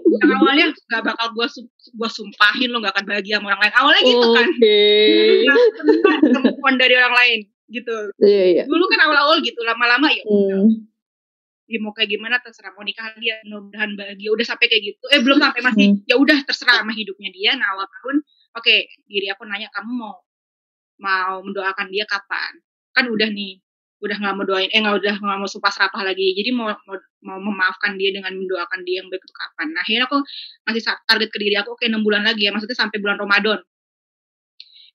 [0.10, 3.74] yang awalnya gak bakal gua sum- gua sumpahin lo gak akan bahagia sama orang lain.
[3.76, 4.34] Awalnya gitu Oh.
[4.34, 4.47] kan.
[4.58, 5.58] Pernah
[6.24, 7.95] kemampuan dari orang lain gitu.
[8.18, 8.64] Iya iya.
[8.64, 10.88] dulu kan awal-awal gitu lama-lama ya Hmm.
[11.64, 12.72] dia mau kayak gimana terserah.
[12.72, 14.32] Mau nikah dia mudah-mudahan bahagia.
[14.32, 15.03] Udah sampai kayak gitu.
[15.12, 16.08] Eh belum sampai masih Hmm.
[16.08, 17.51] ya udah terserah sama hidupnya dia.
[17.53, 18.24] Nah awal tahun
[18.55, 20.16] oke diri aku nanya kamu mau
[20.97, 22.55] mau mendoakan dia kapan?
[22.89, 23.60] Kan udah nih
[23.98, 26.38] udah nggak mau doain eh nggak udah nggak mau sumpah serapah lagi.
[26.38, 29.68] Jadi mau, mau mau memaafkan dia dengan mendoakan dia yang baik itu kapan.
[29.74, 30.18] Nah akhirnya aku
[30.70, 33.60] masih target ke diri aku oke enam bulan lagi ya maksudnya sampai bulan Ramadan.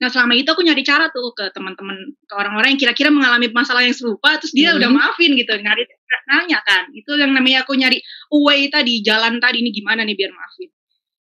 [0.03, 1.95] Nah selama itu aku nyari cara tuh ke teman-teman
[2.27, 4.79] ke orang-orang yang kira-kira mengalami masalah yang serupa terus dia Hmm.
[4.83, 5.51] udah maafin gitu.
[5.55, 5.83] Nyari
[6.31, 6.91] nanya kan.
[6.95, 10.71] Itu yang namanya aku nyari way tadi jalan tadi ini gimana nih biar maafin.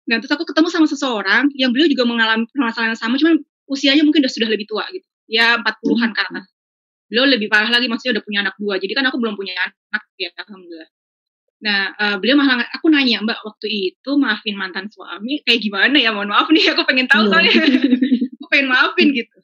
[0.09, 4.05] Nah terus aku ketemu sama seseorang yang beliau juga mengalami permasalahan yang sama cuman usianya
[4.05, 5.05] mungkin udah sudah lebih tua gitu.
[5.25, 6.54] Ya 40-an ke atas
[7.09, 8.75] beliau lebih parah lagi maksudnya udah punya anak dua.
[8.81, 10.89] Jadi kan aku belum punya anak ya alhamdulillah.
[11.65, 16.11] Nah eh, beliau malah aku nanya mbak waktu itu maafin mantan suami kayak gimana ya?
[16.13, 17.51] Mohon maaf nih aku pengen tahu soalnya.
[18.35, 19.37] Aku pengen maafin gitu.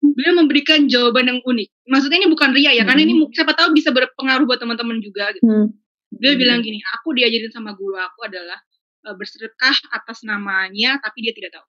[0.00, 1.68] Beliau memberikan jawaban yang unik.
[1.84, 5.28] Maksudnya ini bukan ria ya karena ini mu- siapa tahu bisa berpengaruh buat teman-teman juga
[5.36, 5.44] gitu.
[5.44, 5.68] Hmm.
[6.08, 8.56] dia bilang gini aku diajarin sama guru aku adalah
[9.04, 11.67] eh, bersedekah atas namanya tapi dia tidak tahu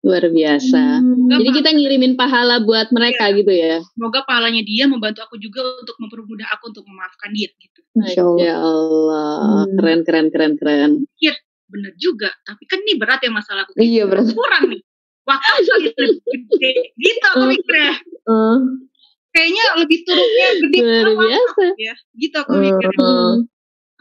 [0.00, 1.04] Luar biasa.
[1.04, 1.28] Hmm.
[1.28, 3.84] Jadi kita ngirimin pahala buat mereka gitu ya.
[3.92, 8.40] semoga pahalanya dia membantu aku juga untuk mempermudah aku untuk memaafkan dia gitu Masya Allah.
[8.40, 9.32] Ya Allah,
[9.66, 9.76] Hmm.
[9.76, 10.90] keren keren keren keren.
[11.70, 14.34] bener juga tapi kan ini berat ya masalahku Iya berat.
[14.34, 14.82] kurang nih
[15.22, 15.62] waktu
[16.26, 17.52] gede gitu aku Hmm.
[17.54, 17.94] mikirnya
[18.26, 18.58] Eh,
[19.30, 21.64] kayaknya lebih turunnya gede Luar wakaf biasa.
[21.78, 23.34] ya gitu aku mikirnya eh,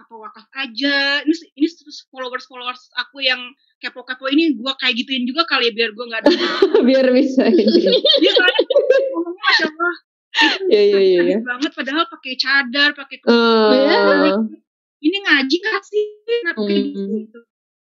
[0.01, 1.67] apa wakaf aja ini ini
[2.09, 3.37] followers followers aku yang
[3.79, 6.29] kepo-kepo ini gua kayak gituin juga kali ya biar gua nggak ada
[6.87, 8.61] biar bisa dia soalnya
[9.09, 9.95] ngomongnya masya allah
[10.69, 11.21] Iya iya iya.
[11.25, 11.37] iya.
[11.41, 14.31] banget padahal pakai cadar pakai Eh,
[15.01, 17.09] ini ngaji gak sih Kenapa kayak Hmm.
[17.17, 17.39] gitu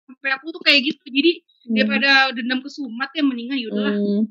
[0.08, 1.32] sampai aku tuh kayak gitu jadi
[1.68, 4.22] daripada dendam kesumat ya mendingan yaudahlah hmm.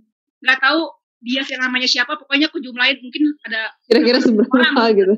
[0.41, 0.81] nggak tahu
[1.19, 4.95] dia yang namanya siapa pokoknya aku jumlahin mungkin ada Kira-kira seberapa orang.
[4.95, 5.13] gitu.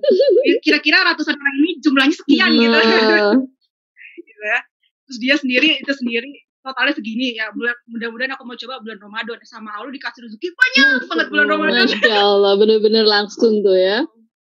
[0.59, 2.85] kira-kira ratusan orang ini jumlahnya sekian gitu Eh,
[4.19, 4.59] gitu ya
[5.11, 9.37] terus dia sendiri itu sendiri totalnya segini ya bulan mudah-mudahan aku mau coba bulan Ramadan
[9.43, 13.99] sama Allah dikasih rezeki banyak banget bulan Ramadan Masya Allah, bener-bener langsung tuh ya.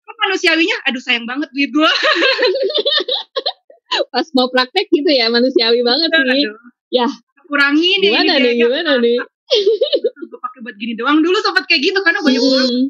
[0.02, 1.86] kan manusiawinya aduh sayang banget duit gue
[4.08, 6.46] Pas mau praktek gitu ya, manusiawi banget nih.
[6.46, 6.58] aduh
[6.90, 7.06] Ya.
[7.44, 9.18] kurangin ya Gimana ini nih, gimana nih?
[10.20, 12.86] gue pakai buat gini doang dulu sempat kayak gitu karena banyak Hmm.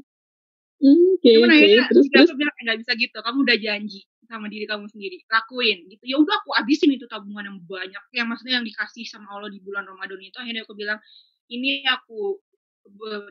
[0.80, 1.56] Hmm, Oke, cuman oke.
[1.58, 2.28] akhirnya Terus, terus.
[2.34, 4.00] bilang "Eh, nggak bisa gitu kamu udah janji
[4.30, 5.26] sama diri kamu sendiri.
[5.26, 6.04] Lakuin gitu.
[6.06, 8.02] Ya udah aku habisin itu tabungan yang banyak.
[8.14, 11.02] Yang maksudnya yang dikasih sama Allah di bulan Ramadan itu akhirnya aku bilang
[11.50, 12.38] ini aku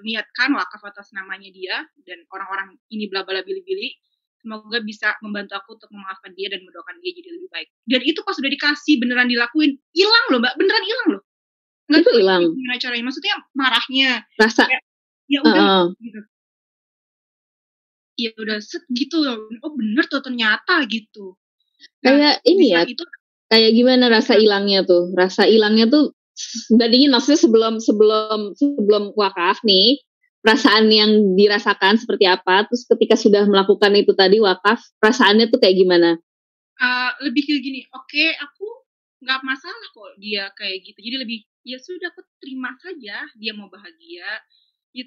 [0.05, 3.89] niatkan wakaf atas namanya dia dan orang-orang ini bla bla bili bili
[4.39, 7.67] semoga bisa membantu aku untuk memaafkan dia dan mendoakan dia jadi lebih baik.
[7.87, 10.53] Dan itu pas udah dikasih beneran dilakuin hilang loh mbak.
[10.55, 11.21] Beneran hilang loh.
[11.91, 12.41] Nggak Itu hilang.
[12.55, 13.03] gimana caranya.
[13.09, 14.09] Maksudnya marahnya.
[14.39, 14.63] Rasa.
[15.29, 15.83] ya udah Heeh.
[16.01, 16.19] gitu
[18.19, 19.23] ya udah set gitu
[19.63, 21.39] oh bener tuh ternyata gitu
[22.03, 23.03] Kayak ini ya, itu
[23.47, 25.15] kayak gimana rasa hilangnya tuh?
[25.15, 26.11] Rasa hilangnya tuh
[26.75, 30.03] bandingin maksudnya sebelum sebelum sebelum wakaf nih,
[30.43, 32.67] perasaan yang dirasakan seperti apa?
[32.67, 36.19] Terus ketika sudah melakukan itu tadi wakaf, perasaannya tuh kayak gimana?
[36.79, 38.67] uh, lebih ke gini oke aku
[39.19, 43.67] nggak masalah kok dia kayak gitu jadi lebih ya sudah aku terima saja dia mau
[43.67, 44.27] bahagia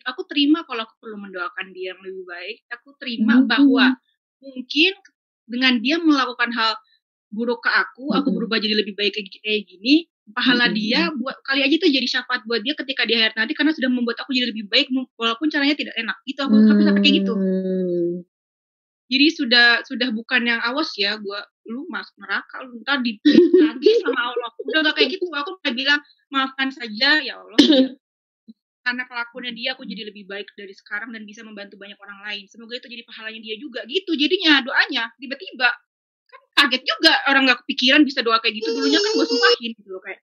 [0.05, 3.47] aku terima kalau aku perlu mendoakan dia yang lebih baik aku terima Mhm.
[3.47, 3.87] bahwa
[4.39, 4.93] mungkin
[5.45, 6.73] dengan dia melakukan hal
[7.29, 8.37] buruk ke aku aku Mhm.
[8.39, 10.75] berubah jadi lebih baik kayak gini pahala Mhm.
[10.75, 13.91] dia buat kali aja itu jadi syafaat buat dia ketika di akhirat nanti karena sudah
[13.91, 14.87] membuat aku jadi lebih baik
[15.19, 18.23] walaupun caranya tidak enak itu aku sampai sampai kayak gitu Hmm.
[19.11, 23.19] jadi sudah sudah bukan yang awas ya gua lu masuk neraka lu ntar di
[23.61, 27.99] nanti sama Allah udah gak kayak gitu aku udah bilang maafkan saja ya Allah biar-
[28.83, 32.45] karena kelakuannya dia aku jadi lebih baik dari sekarang dan bisa membantu banyak orang lain.
[32.51, 33.81] Semoga itu jadi pahalanya dia juga.
[33.87, 35.09] Gitu jadinya doanya.
[35.23, 35.71] Tiba-tiba
[36.27, 37.13] kan kaget juga.
[37.31, 38.75] Orang nggak kepikiran bisa doa kayak gitu.
[38.75, 40.21] Dulunya kan gue sumpahin gitu loh kayak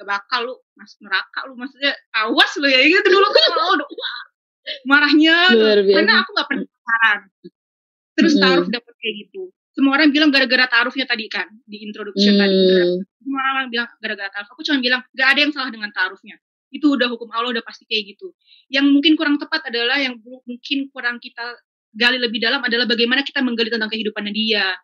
[0.00, 2.80] gak bakal lu masuk neraka lu maksudnya awas lu ya.
[2.82, 3.74] Gitu dulu kan oh,
[4.84, 5.36] marahnya
[5.86, 7.20] karena aku nggak pernah pacaran.
[8.18, 9.54] Terus taruh dapat kayak gitu.
[9.70, 12.58] Semua orang bilang gara-gara taruhnya tadi kan di introduction tadi.
[12.58, 13.06] Hmm.
[13.22, 16.36] semua orang bilang gara-gara taruh aku cuma bilang gak ada yang salah dengan taruhnya
[16.70, 18.30] itu udah hukum Allah udah pasti kayak gitu.
[18.70, 21.58] Yang mungkin kurang tepat adalah yang mungkin kurang kita
[21.90, 24.78] gali lebih dalam adalah bagaimana kita menggali tentang kehidupannya dia.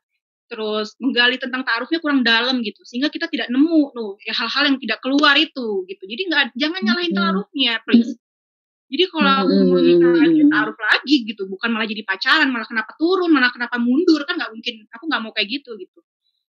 [0.46, 4.78] Terus menggali tentang taruhnya kurang dalam gitu sehingga kita tidak nemu tuh ya hal-hal yang
[4.82, 6.02] tidak keluar itu gitu.
[6.06, 8.14] Jadi nggak jangan nyalahin taruhnya please.
[8.86, 9.82] Jadi kalau mau
[10.14, 10.50] lagi hmm.
[10.50, 14.54] taruh lagi gitu bukan malah jadi pacaran malah kenapa turun malah kenapa mundur kan nggak
[14.54, 15.98] mungkin aku nggak mau kayak gitu gitu.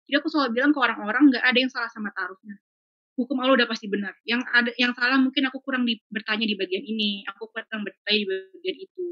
[0.06, 2.60] Jadi aku selalu bilang ke orang-orang nggak ada yang salah sama taruhnya
[3.16, 4.14] hukum Allah udah pasti benar.
[4.28, 8.20] Yang ada yang salah mungkin aku kurang di, bertanya di bagian ini aku kurang bertanya
[8.20, 9.08] di bagian itu.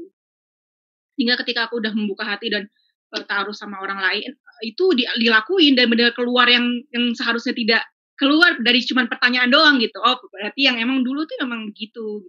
[1.20, 2.68] Hingga ketika aku udah membuka hati dan
[3.16, 4.30] eh, taruh sama orang lain
[4.62, 7.82] itu di- dilakuin dan benar keluar yang yang seharusnya tidak
[8.14, 9.98] keluar dari cuman pertanyaan doang gitu.
[9.98, 12.28] Oh berarti yang emang dulu tuh emang begitu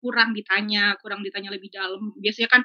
[0.00, 2.16] kurang ditanya kurang ditanya lebih dalam.
[2.16, 2.62] Biasanya kan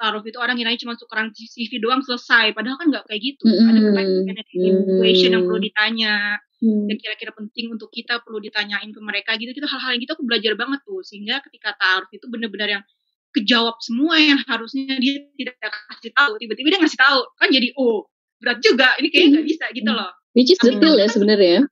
[0.00, 2.56] taruh itu orang kiranya cuma tukeran CV doang selesai.
[2.56, 3.44] Padahal kan nggak kayak gitu.
[3.46, 3.84] Ada Mm-mm.
[3.92, 5.66] pertanyaan question yang perlu Mm.
[5.68, 6.14] ditanya.
[6.58, 6.90] Hmm.
[6.90, 9.54] yang kira-kira penting untuk kita perlu ditanyain ke mereka gitu.
[9.54, 11.06] Gitu hal-hal yang gitu aku belajar banget tuh.
[11.06, 12.82] Sehingga ketika taruh itu benar-benar yang
[13.30, 16.34] kejawab semua yang harusnya dia tidak kasih tahu.
[16.42, 18.10] Tiba-tiba dia ngasih tahu kan jadi oh
[18.42, 18.90] berat juga.
[18.98, 20.10] Ini kayaknya nggak bisa gitu loh.
[20.34, 21.62] Which is detail ya sebenarnya.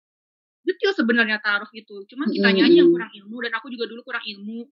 [0.66, 4.26] Detail sebenarnya taruh itu cuman kitanya aja yang kurang ilmu dan aku juga dulu kurang
[4.26, 4.66] ilmu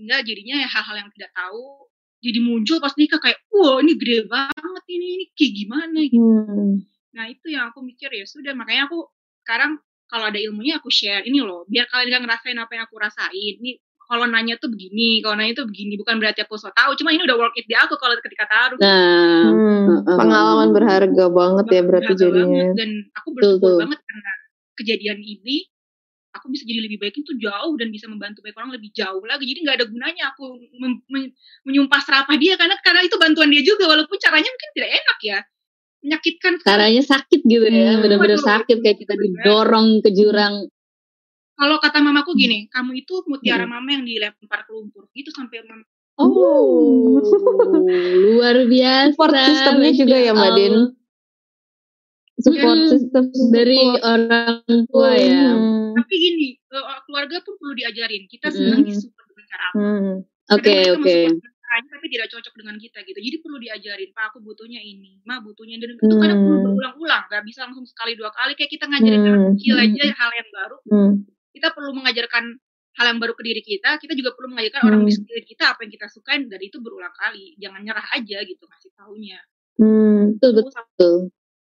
[0.00, 1.84] Enggak jadinya ya hal-hal yang tidak tahu
[2.20, 6.20] jadi muncul pas nikah kayak wah ini gede banget ini ini kayak gimana gitu.
[6.24, 6.72] Hmm.
[7.16, 9.08] Nah itu yang aku mikir ya sudah makanya aku
[9.44, 12.96] sekarang kalau ada ilmunya aku share ini loh biar kalian gak ngerasain apa yang aku
[12.96, 13.54] rasain.
[13.60, 17.14] Ini kalau nanya tuh begini, kalau nanya tuh begini bukan berarti aku so tahu, cuma
[17.14, 18.74] ini udah work it di aku kalau ketika taruh.
[18.74, 19.86] Nah, Hmm.
[20.02, 20.16] Heeh.
[20.18, 22.58] Pengalaman berharga banget ya berarti Berharga jadinya.
[22.66, 22.74] banget.
[22.74, 23.78] dan aku bersyukur Betul.
[23.86, 24.30] banget karena
[24.80, 25.68] kejadian ini
[26.30, 29.44] aku bisa jadi lebih baik itu jauh dan bisa membantu banyak orang lebih jauh lagi
[29.44, 30.44] jadi nggak ada gunanya aku
[30.78, 31.34] mem- men-
[31.66, 35.38] menyumpah serapah dia karena karena itu bantuan dia juga walaupun caranya mungkin tidak enak ya
[36.00, 36.70] menyakitkan sekali.
[36.70, 38.00] caranya sakit gitu ya, Hmm.
[38.00, 38.48] bener-bener Waduh.
[38.48, 40.64] sakit kayak kita didorong ke jurang.
[41.52, 43.76] kalau kata mamaku gini kamu itu mutiara Hmm.
[43.76, 45.84] mama yang dilempar ke lumpur gitu sampai mama
[46.16, 47.16] Oh,
[48.22, 49.16] luar biasa.
[49.16, 50.74] Support sistemnya juga ya, Mbak Din?
[52.40, 55.52] Support Hmm, system Dari orang tua ya.
[55.52, 55.92] Hmm.
[55.92, 56.48] tapi gini
[57.04, 58.56] keluarga pun perlu diajarin kita Hmm.
[58.56, 60.14] senang disupport dengan cara apa Hmm.
[60.50, 61.14] Oke, mereka oke.
[61.30, 63.18] dengan caranya, tapi tidak cocok dengan kita gitu.
[63.22, 66.64] Jadi perlu diajarin, Pak aku butuhnya ini, Ma butuhnya dan itu kadang perlu Hmm.
[66.66, 69.50] berulang-ulang, gak bisa langsung sekali dua kali kayak kita ngajarin anak Hmm.
[69.54, 70.76] kecil aja hal yang baru.
[70.90, 71.12] Hmm.
[71.54, 72.44] Kita perlu mengajarkan
[72.98, 75.08] hal yang baru ke diri kita, kita juga perlu mengajarkan orang Hmm.
[75.08, 77.54] di sekitar kita apa yang kita sukain dan itu berulang kali.
[77.62, 79.38] Jangan nyerah aja gitu ngasih taunya.
[79.78, 80.34] Hmm.
[80.34, 81.16] Betul, betul.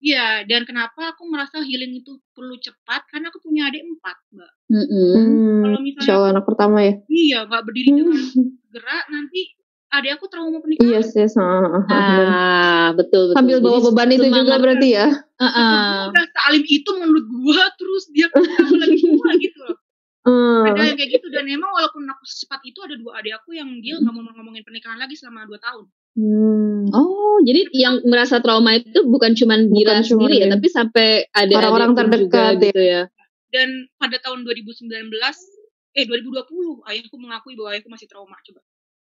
[0.02, 3.06] Iya, dan kenapa aku merasa healing itu perlu cepat?
[3.06, 4.52] Karena aku punya adik empat, Mbak.
[4.74, 5.14] Mm-mm.
[5.14, 5.62] Hmm.
[5.62, 6.94] Kalau misalnya Insya Allah anak pertama ya.
[7.06, 8.48] Iya, nggak berdiri dengan Hmm.
[8.74, 9.42] gerak, nanti
[9.92, 10.90] adik aku trauma pernikahan.
[10.90, 12.26] Iya sih, ah, ah, ah, bener.
[12.26, 13.38] Ah, betul, betul.
[13.38, 15.08] Sambil bawa Jadi beban itu juga berarti ya.
[15.38, 15.98] Ah, ah.
[16.10, 18.28] udah sealim itu menurut gua terus dia
[18.78, 19.78] lagi gua gitu loh
[20.22, 20.70] Hmm.
[20.70, 23.66] ada yang kayak gitu dan emang walaupun aku secepat itu ada dua adik aku yang
[23.82, 26.71] dia nggak mau ngomongin pernikahan lagi selama dua tahun Hmm.
[26.92, 31.08] Oh, jadi yang merasa trauma itu bukan cuma Dira Bukan cuma sendiri ya, tapi sampai
[31.30, 32.64] ada Orang-orang terdekat ya.
[32.64, 33.02] gitu ya.
[33.48, 34.88] dan pada tahun 2019
[35.92, 36.48] eh 2020
[36.86, 38.62] ayahku mengakui bahwa ayahku masih trauma coba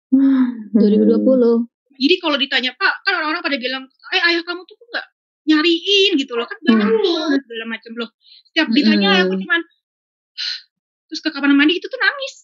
[0.09, 0.72] Hmm.
[0.72, 1.68] 2020.
[1.95, 5.07] jadi kalau ditanya pak kan orang-orang pada bilang eh ayah kamu tuh kok nggak
[5.47, 8.09] nyariin gitu loh kan banyak loh segala macam loh
[8.47, 9.24] setiap ditanya Mm-mm.
[9.26, 9.61] aku cuman
[11.05, 12.34] terus ke kamar mandi itu tuh nangis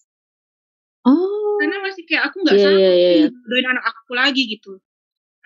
[1.04, 1.56] Oh.
[1.56, 3.26] karena masih kayak aku nggak Iya, sanggup iya, iya, iya.
[3.28, 4.72] nih doain anak aku lagi gitu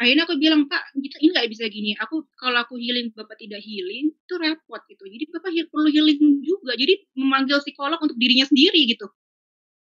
[0.00, 1.90] akhirnya aku bilang pak kita ini nggak bisa gini.
[2.02, 5.04] Aku kalau aku healing bapak tidak healing itu repot gitu.
[5.06, 6.72] Jadi bapak perlu healing juga.
[6.78, 9.06] Jadi memanggil psikolog untuk dirinya sendiri gitu.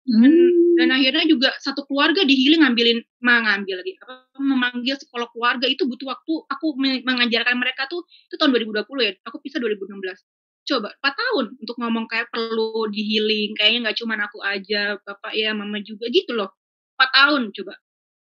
[0.10, 0.76] Dan, Hmm.
[0.80, 5.66] dan akhirnya juga satu keluarga di healing ngambilin ma- ngambil lagi apa memanggil psikolog keluarga.
[5.70, 10.26] Itu butuh waktu aku me- mengajarkan mereka tuh itu tahun 2020 ya aku pisah 2016
[10.66, 13.50] coba 4 tahun untuk ngomong kayak perlu di healing.
[13.58, 16.50] Kayaknya nggak cuma aku aja bapak ya mama juga gitu loh.
[16.98, 17.74] 4 tahun coba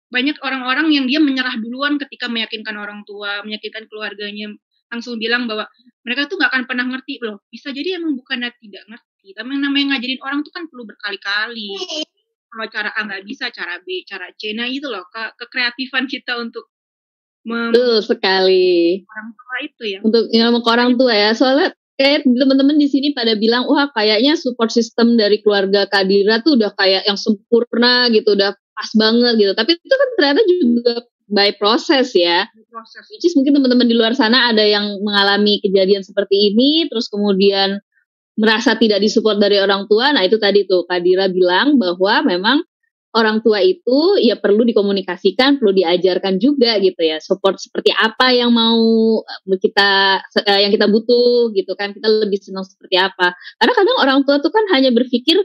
[0.09, 4.57] banyak orang-orang yang dia menyerah duluan ketika meyakinkan orang tua meyakinkan keluarganya.
[4.89, 5.69] Langsung bilang bahwa
[6.01, 7.21] mereka tuh nggak akan pernah ngerti.
[7.21, 10.89] Loh bisa jadi emang bukannya tidak ngerti tapi yang namanya ngajarin orang tuh kan perlu
[10.89, 11.71] berkali-kali.
[12.49, 14.57] Kalau cara A nggak bisa cara B cara C.
[14.57, 16.73] Nah itu loh ke kekreatifan kita untuk
[17.49, 19.01] Betul sekali.
[19.09, 19.99] orang tua itu ya.
[20.05, 24.37] Untuk ngomong ke orang tua ya, soalnya kayak teman-teman di sini pada bilang, wah kayaknya
[24.37, 29.53] support system dari keluarga Kadira tuh udah kayak yang sempurna gitu, udah pas banget gitu.
[29.59, 30.95] Tapi itu kan ternyata juga
[31.27, 32.47] by proses ya.
[32.71, 37.11] proses Which is mungkin teman-teman di luar sana ada yang mengalami kejadian seperti ini, terus
[37.11, 37.83] kemudian
[38.39, 40.15] merasa tidak disupport dari orang tua.
[40.15, 42.63] Nah itu tadi tuh Kadira bilang bahwa memang
[43.19, 47.19] orang tua itu ya perlu dikomunikasikan, perlu diajarkan juga gitu ya.
[47.19, 48.79] Support seperti apa yang mau
[49.27, 51.91] eh, kita eh, yang kita butuh gitu kan.
[51.91, 53.35] Kita lebih senang seperti apa.
[53.59, 55.43] Karena kadang orang tua tuh kan hanya berpikir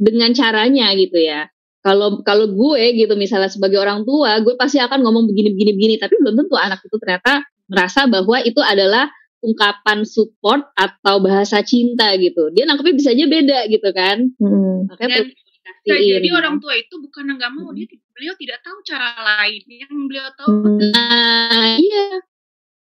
[0.00, 1.44] dengan caranya gitu ya.
[1.80, 5.94] Kalau kalau gue gitu misalnya sebagai orang tua, gue pasti akan ngomong begini begini begini,
[5.96, 9.08] tapi belum tentu anak itu ternyata merasa bahwa itu adalah
[9.40, 12.52] ungkapan support atau bahasa cinta gitu.
[12.52, 14.28] Dia nangkepnya bisa aja beda gitu kan.
[14.36, 14.84] Hmm.
[14.92, 16.12] Makanya Dan dikomunikasiin.
[16.20, 20.28] jadi orang tua itu bukan nggak mau dia beliau tidak tahu cara lain yang beliau
[20.36, 20.92] tahu Hmm.
[20.92, 22.06] Nah, iya.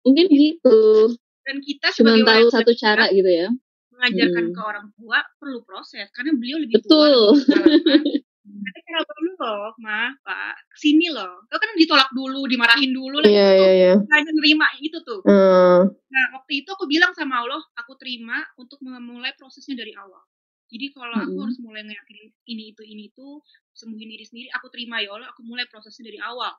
[0.01, 1.13] Mungkin gitu.
[1.41, 3.47] dan kita Cuma sebagai tahu orang satu tua cara gitu ya.
[3.93, 4.53] mengajarkan Hmm.
[4.57, 7.21] ke orang tua perlu proses karena beliau lebih tua Betul.
[8.41, 11.45] Tapi kenapa dulu loh, ma, pak, ke sini loh.
[11.45, 13.29] Kau kan ditolak dulu, dimarahin dulu lah.
[13.29, 13.61] Iya, gitu.
[13.61, 13.93] iya, iya.
[14.01, 15.21] Hanya nerima itu tuh.
[15.21, 15.93] Hmm.
[15.93, 20.25] Nah, waktu itu aku bilang sama Allah, aku terima untuk memulai prosesnya dari awal.
[20.71, 21.43] Jadi kalau aku Mm-mm.
[21.43, 23.27] harus mulai ngeyakinin ini itu ini itu
[23.75, 26.55] sembuhin diri sendiri, aku terima ya Allah, aku mulai prosesnya dari awal.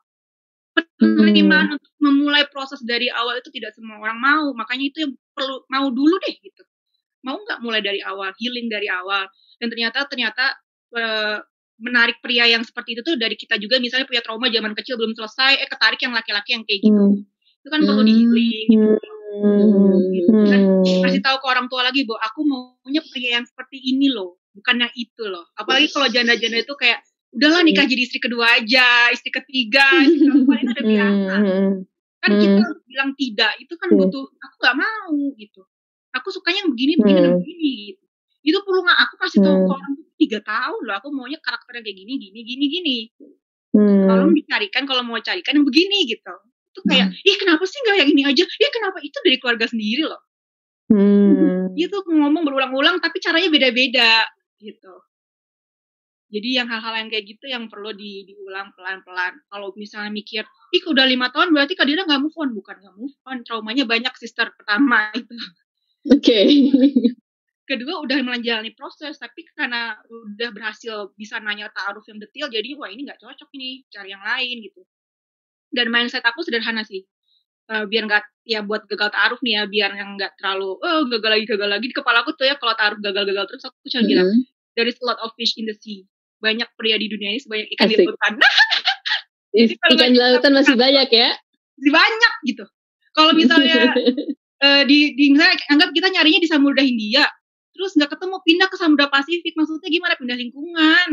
[1.00, 5.64] Penerimaan untuk memulai proses dari awal itu tidak semua orang mau, makanya itu yang perlu
[5.72, 6.62] mau dulu deh gitu.
[7.24, 9.26] Mau nggak mulai dari awal, healing dari awal.
[9.56, 10.44] Dan ternyata ternyata
[10.92, 11.38] eh,
[11.82, 15.12] menarik pria yang seperti itu tuh dari kita juga misalnya punya trauma zaman kecil belum
[15.12, 16.94] selesai, eh ketarik yang laki-laki yang kayak gitu.
[16.94, 17.26] Hmm.
[17.60, 18.08] Itu kan perlu Hmm.
[18.08, 19.10] di healing gitu.
[19.32, 20.46] Hmm.
[20.46, 21.02] Dan Hmm.
[21.02, 24.92] kasih tahu ke orang tua lagi bahwa aku maunya pria yang seperti ini loh bukannya
[24.92, 27.00] itu loh apalagi kalau janda-janda itu kayak
[27.32, 31.72] udahlah nikah jadi istri kedua aja istri ketiga istri keempat itu udah biasa Hmm.
[32.20, 32.40] kan Hmm.
[32.44, 33.98] kita bilang tidak itu kan Hmm.
[34.04, 35.62] butuh aku nggak mau gitu
[36.12, 37.40] aku sukanya yang begini begini dan Hmm.
[37.40, 38.04] begini gitu
[38.44, 39.64] itu perlu nggak aku kasih tahu Hmm.
[39.64, 39.92] ke orang
[40.22, 42.98] tiga tahun loh aku maunya karakternya kayak gini gini gini gini.
[43.72, 44.04] Hmm.
[44.04, 46.34] tolong dicarikan kalau mau carikan yang begini gitu.
[46.72, 48.44] Itu kayak ih kenapa sih nggak yang ini aja?
[48.44, 49.00] Ih kenapa?
[49.00, 50.22] Itu dari keluarga sendiri loh.
[50.92, 51.72] Hmm.
[51.72, 54.28] itu ngomong berulang-ulang tapi caranya beda-beda
[54.60, 54.92] gitu.
[56.32, 59.40] Jadi yang hal-hal yang kayak gitu yang perlu di, diulang pelan-pelan.
[59.48, 62.52] Kalau misalnya mikir ih udah lima tahun berarti Kak Dira nggak move on.
[62.56, 65.36] Bukan nggak move on traumanya banyak sister pertama itu.
[66.12, 66.40] Oke.
[67.80, 72.92] Kedua udah menjalani proses tapi karena udah berhasil bisa nanya taaruf yang detail jadi wah
[72.92, 74.82] ini nggak cocok nih cari yang lain gitu
[75.72, 77.06] dan mindset aku sederhana sih
[77.70, 81.30] Eh, biar nggak ya buat gagal taaruf nih ya biar yang nggak terlalu oh gagal
[81.30, 84.28] lagi gagal lagi di kepala aku tuh ya kalau taaruf gagal-gagal terus aku cuma bilang
[84.28, 84.44] Mm-mm.
[84.74, 86.02] there is a lot of fish in the sea
[86.42, 88.06] banyak pria di dunia ini sebanyak ikan di Asik.
[88.10, 88.32] lautan
[89.62, 91.30] Is- kalau Ikan di lautan masih banyak ya.
[91.78, 92.64] Masih banyak gitu
[93.14, 93.94] kalau misalnya
[94.66, 97.24] eh, di, di misalnya anggap kita nyarinya di Samudra Hindia
[97.72, 99.56] terus nggak ketemu pindah ke Samudra Pasifik.
[99.56, 100.14] Maksudnya gimana?
[100.16, 101.08] Pindah lingkungan.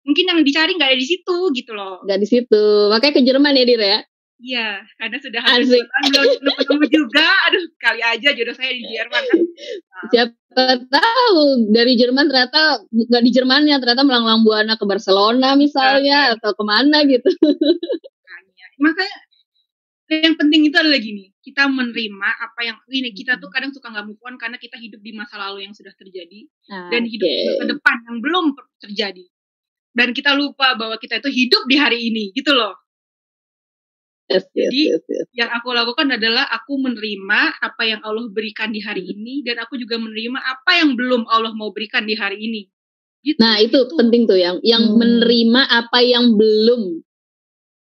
[0.00, 2.00] Mungkin yang dicari nggak ada di situ gitu loh.
[2.06, 2.64] Nggak di situ.
[2.88, 4.00] Makanya ke Jerman ya, Dir ya.
[4.40, 7.28] iya karena sudah hampir tahun belum ketemu juga.
[7.52, 9.40] Aduh kali aja jodoh saya di Jerman kan?
[10.16, 16.40] Siapa tahu dari Jerman ternyata nggak di Jerman ya ternyata melanglang buana ke Barcelona misalnya
[16.40, 17.28] atau ke mana gitu.
[18.24, 19.16] makanya makanya
[20.12, 24.04] yang penting itu adalah gini kita menerima apa yang ini kita tuh kadang suka nggak
[24.04, 26.44] move on karena kita hidup di masa lalu yang sudah terjadi
[26.90, 28.44] dan hidup ke depan yang belum
[28.78, 29.24] terjadi
[29.90, 32.74] dan kita lupa bahwa kita itu hidup di hari ini gitu loh
[34.30, 35.26] Yes, yes, Jadi- yes, yes.
[35.34, 39.74] yang aku lakukan adalah aku menerima apa yang Allah berikan di hari ini dan aku
[39.74, 42.70] juga menerima apa yang belum Allah mau berikan di hari ini
[43.26, 45.02] gitu Nah itu penting tuh yang yang Hmm.
[45.02, 47.02] menerima apa yang belum.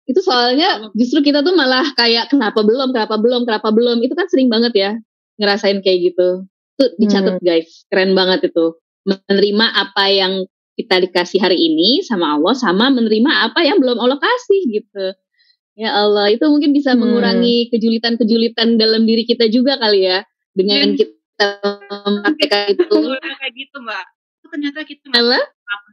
[0.03, 4.03] Itu soalnya justru kita tuh malah kayak kenapa belum, kenapa belum, kenapa belum.
[4.03, 4.91] Itu kan sering banget ya
[5.39, 6.43] ngerasain kayak gitu.
[6.75, 8.75] Tuh dicatat guys, keren banget itu.
[9.07, 10.33] Menerima apa yang
[10.73, 15.05] kita dikasih hari ini sama Allah sama menerima apa yang belum Allah kasih gitu.
[15.73, 17.01] Ya Allah, itu mungkin bisa Hmm.
[17.01, 20.21] mengurangi kejulitan-kejulitan dalam diri kita juga kali ya
[20.53, 20.99] dengan Dan-
[22.37, 22.93] kita itu.
[22.93, 24.05] Udah kayak gitu mbak
[24.53, 25.41] ternyata kita Apa?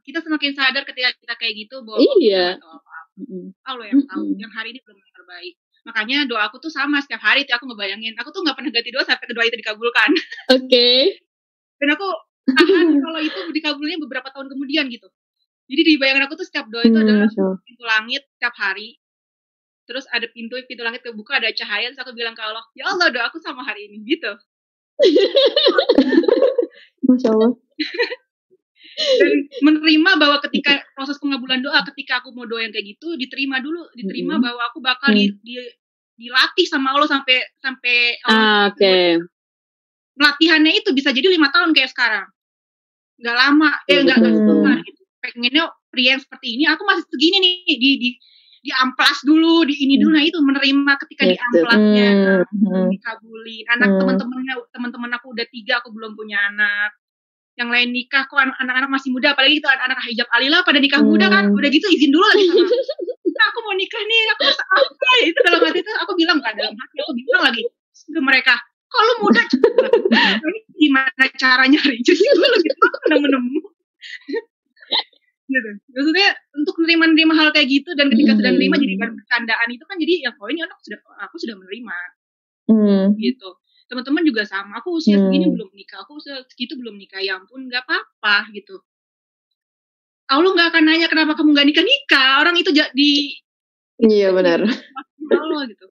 [0.05, 2.61] kita semakin sadar ketika kita kayak gitu bahwa Iya.
[2.61, 2.90] apa
[3.21, 3.53] Mm-mm.
[3.63, 4.41] Allah yang tahu Mm-mm.
[4.41, 7.65] yang hari ini belum yang terbaik makanya doa aku tuh sama setiap hari tuh aku
[7.69, 10.09] ngebayangin aku tuh nggak pernah ganti doa sampai kedua itu dikabulkan
[10.57, 11.21] Oke.
[11.77, 12.07] dan aku
[12.51, 15.09] tahan kalau itu dikabulnya beberapa tahun kemudian gitu
[15.71, 17.57] jadi di bayangan aku tuh setiap doa itu Hmm, adalah Allah.
[17.63, 18.97] pintu langit setiap hari
[19.89, 23.09] terus ada pintu pintu langit kebuka ada cahaya terus aku bilang ke Allah ya Allah
[23.09, 24.31] doa aku sama hari ini gitu
[27.09, 27.51] Masya Allah.
[28.97, 29.33] dan
[29.63, 33.87] menerima bahwa ketika proses pengabulan doa ketika aku mau doa yang kayak gitu diterima dulu
[33.95, 34.45] diterima Mm-mm.
[34.45, 35.73] bahwa aku bakal di, di-
[36.17, 37.97] dilatih sama Allah sampai sampai
[38.29, 39.21] Ah, Oke.
[40.21, 42.27] latihannya itu bisa jadi lima tahun kayak sekarang
[43.21, 47.37] nggak lama eh nggak nggak sebentar gitu pengennya pria yang seperti ini aku masih segini
[47.41, 48.11] nih di di
[48.61, 51.49] di amplas dulu di ini dulu nah itu menerima ketika di Yes, yes.
[51.49, 52.87] amplasnya Hmm, hmm.
[52.93, 53.99] dikabulin anak Hmm.
[54.05, 56.93] teman-temannya teman-teman aku udah tiga aku belum punya anak
[57.61, 61.01] yang lain nikah kok an- anak-anak masih muda apalagi itu anak-anak hijab alila pada nikah
[61.05, 61.57] muda kan Hmm.
[61.61, 62.75] udah gitu izin dulu lagi sama aku.
[63.37, 66.53] "Nah, aku mau nikah nih aku apa ya itu dalam hati itu aku bilang kan
[66.57, 68.55] dalam hati aku bilang lagi ke mereka
[68.91, 69.43] kalau muda?
[70.81, 73.61] Gimana caranya rezeki gue lebih tua udah menemu.
[75.51, 75.71] Gitu.
[75.91, 79.97] Maksudnya untuk menerima-nerima hal kayak gitu dan ketika sudah menerima jadi bahan bercandaan itu kan
[79.99, 81.97] jadi ya oh ini anak sudah aku sudah menerima.
[82.71, 83.19] Hmm.
[83.19, 83.51] gitu
[83.91, 85.27] teman-teman juga sama aku usia Hmm.
[85.27, 88.79] segini belum nikah aku usia segitu belum nikah ya ampun nggak apa-apa gitu
[90.31, 93.13] Allah nggak akan nanya kenapa kamu nggak nikah nikah orang itu jadi
[94.01, 94.65] Iya benar.
[95.45, 95.87] Allah gitu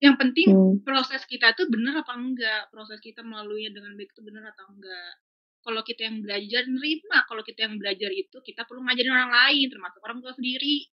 [0.00, 0.76] yang penting Hmm.
[0.80, 5.12] proses kita itu benar apa enggak proses kita melaluinya dengan baik itu benar atau enggak
[5.60, 9.66] kalau kita yang belajar nerima kalau kita yang belajar itu kita perlu ngajarin orang lain
[9.68, 10.88] termasuk orang tua sendiri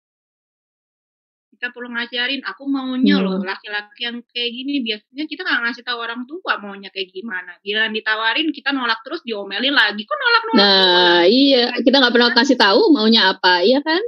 [1.62, 3.38] kita perlu ngajarin aku maunya Hmm.
[3.38, 7.54] loh laki-laki yang kayak gini biasanya kita nggak ngasih tahu orang tua maunya kayak gimana
[7.62, 12.34] giliran ditawarin kita nolak terus diomelin lagi kok nolak nolak Nah, iya, kita nggak pernah
[12.34, 14.02] kasih tahu maunya apa, iya kan?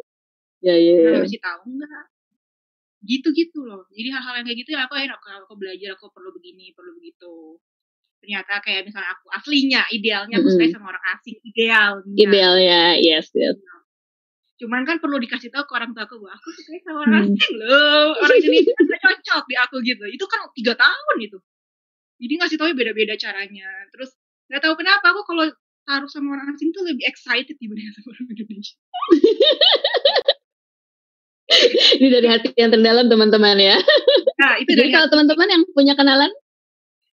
[0.67, 1.11] Ya, ya, ya.
[1.15, 2.05] nggak kasih tahu enggak
[3.07, 6.35] gitu-gitu loh jadi hal-hal yang kayak gitu ya aku enak aku, aku belajar aku perlu
[6.35, 7.63] begini perlu begitu
[8.19, 10.75] ternyata kayak misalnya aku aslinya idealnya aku suka Mm-mm.
[10.75, 13.55] sama orang asing idealnya Idealnya, yes, yes.
[14.55, 17.35] Cuman kan perlu dikasih tahu ke orang tua aku bahwa aku suka sama orang Hmm.
[17.35, 21.39] asing loh orang Indonesia nggak cocok di aku gitu itu kan tiga tahun itu
[22.23, 24.15] jadi ngasih tahu beda-beda caranya terus
[24.47, 25.51] nggak tahu kenapa aku kalau
[25.85, 28.77] taruh sama orang asing tuh lebih excited dibanding sama orang Indonesia.
[32.01, 33.77] Ini dari hati yang terdalam teman-teman ya.
[34.41, 36.33] Nah, itu Jadi dari kalau teman-teman yang punya kenalan,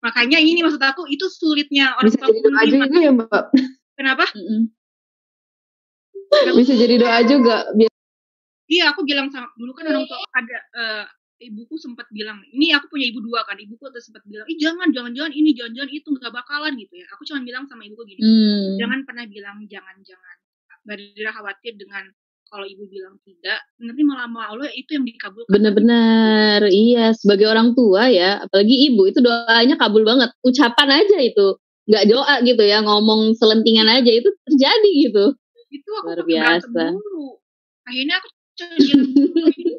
[0.03, 3.55] makanya ini maksud aku itu sulitnya orang Bisa tua jadi ya mbak.
[3.95, 4.27] Kenapa?
[4.35, 4.67] mm-mm.
[6.57, 7.67] Bisa jadi doa juga.
[7.75, 7.91] Biar
[8.67, 11.05] Iya, aku bilang sama dulu kan orang tua ada eh,
[11.39, 14.91] ibuku sempat bilang, ini aku punya ibu dua kan, ibuku tuh sempat bilang, ih jangan,
[14.91, 17.05] jangan, jangan ini, jangan, jangan itu nggak bakalan gitu ya.
[17.15, 18.75] Aku cuma bilang sama ibuku gini, Hmm.
[18.75, 20.35] jangan pernah bilang jangan, jangan.
[20.87, 22.03] Badira khawatir dengan
[22.47, 25.51] kalau ibu bilang tidak, nanti malah sama Allah itu yang dikabulkan.
[25.51, 27.11] Benar-benar, iya.
[27.11, 30.31] Sebagai orang tua ya, apalagi ibu itu doanya kabul banget.
[30.47, 31.59] Ucapan aja itu,
[31.91, 35.25] nggak doa gitu ya, ngomong selentingan aja itu terjadi gitu.
[35.71, 36.67] Itu aku Luar biasa.
[36.95, 37.39] dulu.
[37.87, 38.27] Akhirnya aku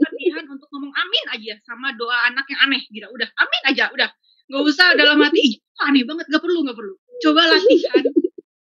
[0.07, 3.07] latihan untuk ngomong amin aja sama doa anak yang aneh gitu.
[3.11, 4.09] Udah, amin aja, udah.
[4.49, 6.95] Gak usah dalam hati, "Ih, itu aneh banget, gak perlu, gak perlu.
[7.21, 8.05] Coba latihan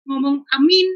[0.08, 0.88] ngomong amin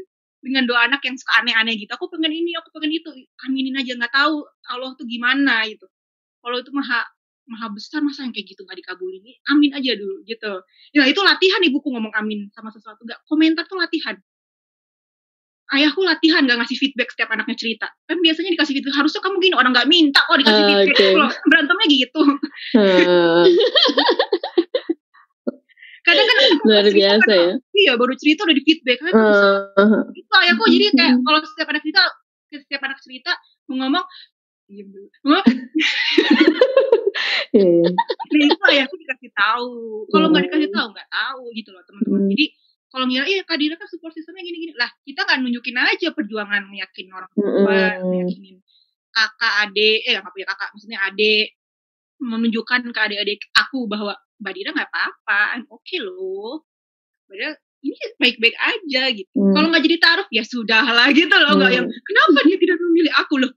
[0.42, 1.92] dengan doa anak yang suka aneh-aneh gitu.
[1.94, 3.10] Aku pengen ini, aku pengen itu.
[3.46, 4.42] Aminin aja, nggak tahu
[4.72, 5.86] Allah tuh gimana gitu.
[6.42, 7.06] Allah itu maha
[7.46, 10.62] maha besar masa yang kayak gitu nggak dikabulin amin aja dulu gitu
[10.94, 14.14] ya itu latihan ibuku ngomong amin sama sesuatu nggak komentar tuh latihan
[15.72, 19.54] ayahku latihan gak ngasih feedback setiap anaknya cerita kan biasanya dikasih feedback harusnya kamu gini
[19.54, 21.06] orang nggak minta kok dikasih Ah, feedback oke.
[21.16, 22.22] Loh, berantemnya gitu
[22.72, 23.44] Hmm.
[26.02, 27.54] kadang kan Luar biasa kan, ya.
[27.72, 30.02] iya baru cerita udah di feedback kan Hmm.
[30.12, 32.02] itu ayahku jadi kayak kalau setiap anak cerita
[32.52, 33.32] setiap anak cerita
[33.66, 34.04] mau ngomong
[34.66, 35.44] diem dulu ngomong
[37.52, 37.84] Iya.
[37.84, 39.70] nah itu ayahku dikasih tahu
[40.08, 40.50] kalau nggak Hmm.
[40.50, 42.30] dikasih tahu nggak tahu gitu loh teman-teman Hmm.
[42.32, 42.46] jadi
[42.92, 44.76] kalau ngira iya Kak Dira kan support sistemnya gini-gini.
[44.76, 48.04] Lah kita kan nunjukin aja perjuangan meyakin orang tua Mm-mm.
[48.12, 48.60] meyakinin
[49.12, 51.46] kakak adik eh nggak punya kakak maksudnya adik
[52.22, 55.40] menunjukkan ke adik-adik aku bahwa Mbak Dira nggak apa-apa
[55.72, 56.62] oke loh.
[57.28, 57.50] Mbak Dira
[57.82, 59.34] ini baik-baik aja gitu.
[59.34, 59.52] Hmm.
[59.58, 61.78] kalau nggak jadi taruh ya sudah lah gitu loh nggak Hmm.
[61.82, 63.34] yang kenapa dia tidak memilih aku?
[63.42, 63.50] Loh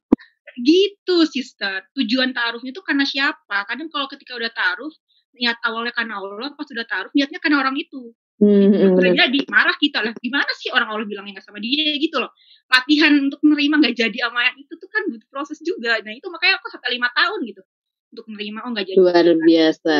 [0.55, 1.83] gitu sister.
[1.99, 3.67] Tujuan taruhnya itu karena siapa?
[3.67, 4.91] Kadang kalau ketika udah taruh
[5.35, 9.79] niat awalnya karena Allah pas sudah taruh niatnya karena orang itu Hmm, hmm, jadi marah
[9.79, 12.35] kita lah gimana sih orang Allah bilangnya nggak sama dia gitu loh
[12.67, 16.27] latihan untuk menerima nggak jadi sama yang itu tuh kan butuh proses juga nah itu
[16.27, 17.63] makanya aku sampai lima tahun gitu
[18.11, 19.95] untuk menerima oh nggak jadi Luar biasa.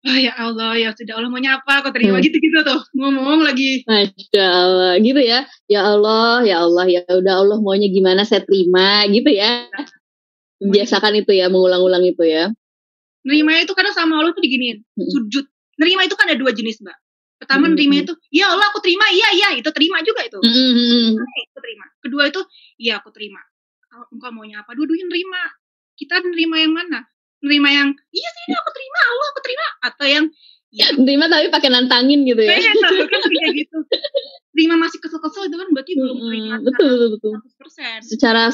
[0.00, 2.24] oh ya Allah ya sudah Allah maunya apa aku terima Hmm.
[2.30, 5.40] gitu gitu tuh ngomong lagi Masya Allah, gitu ya.
[5.66, 9.66] Ya Allah, ya Allah, ya udah Allah maunya gimana saya terima, gitu ya.
[10.62, 12.54] Biasakan itu ya, mengulang-ulang itu ya.
[13.20, 15.04] nerima itu kadang sama Allah tuh diginiin Hmm.
[15.10, 15.44] sujud
[15.80, 16.94] nerima itu kan ada dua jenis mbak
[17.40, 17.74] pertama Hmm.
[17.74, 21.16] nerima itu ya Allah aku terima iya iya itu terima juga itu Mm-mm.
[21.16, 22.40] Oke, aku terima kedua itu
[22.76, 23.40] iya aku terima
[23.88, 25.40] kalau engkau maunya apa dua-duanya nerima
[25.96, 27.00] kita nerima yang mana
[27.40, 30.24] nerima yang iya sih ini aku terima Allah aku terima atau yang
[30.78, 32.54] ya Terima tapi pakai nantangin gitu ya.
[32.54, 33.76] gitu kan kayak gitu
[34.52, 36.66] terima masih kesel-kesel itu kan berarti belum terima Mm-mm.
[36.68, 37.34] Betul, betul, betul.
[38.06, 38.52] 100% Secara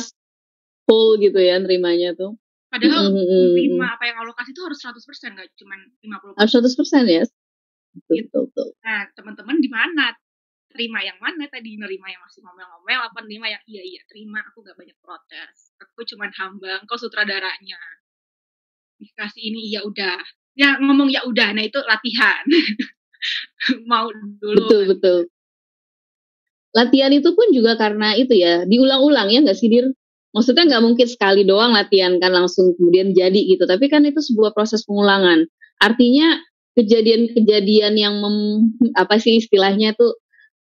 [0.86, 2.38] full gitu ya nerimanya tuh.
[2.76, 3.56] Padahal Mm-mm.
[3.56, 5.74] menerima apa yang Allah kasih itu harus 100% nggak cuma
[6.04, 7.24] 50% Harus 100% ya.
[7.96, 8.28] Betul, Gitu.
[8.28, 8.68] betul, betul.
[8.84, 10.12] Nah, teman-teman di mana?
[10.68, 11.80] Terima yang mana tadi?
[11.80, 15.72] Nerima yang masih ngomel-ngomel apa nerima yang iya iya terima aku gak banyak protes.
[15.80, 17.80] Aku cuman hamba, engkau sutradaranya.
[19.00, 20.20] Dikasih ini iya udah.
[20.52, 22.44] Ya ngomong ya udah, nah itu latihan.
[23.90, 24.68] Mau dulu.
[24.68, 25.18] Betul, betul.
[26.76, 29.88] Latihan itu pun juga karena itu ya, diulang-ulang ya nggak sih, Dir?
[30.36, 33.64] Maksudnya nggak mungkin sekali doang latihan kan langsung kemudian jadi gitu.
[33.64, 35.48] Tapi kan itu sebuah proses pengulangan.
[35.80, 36.36] Artinya
[36.76, 38.36] kejadian-kejadian yang mem,
[39.00, 40.12] apa sih istilahnya tuh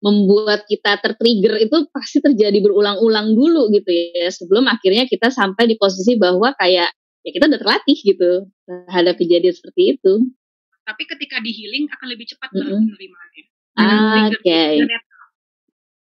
[0.06, 5.74] membuat kita tertrigger itu pasti terjadi berulang-ulang dulu gitu ya sebelum akhirnya kita sampai di
[5.74, 6.94] posisi bahwa kayak
[7.26, 10.30] ya kita udah terlatih gitu terhadap kejadian seperti itu.
[10.86, 13.44] Tapi ketika di healing akan lebih cepat mm penerimaannya.
[13.76, 14.86] Ah, Oke.
[14.86, 15.05] netral.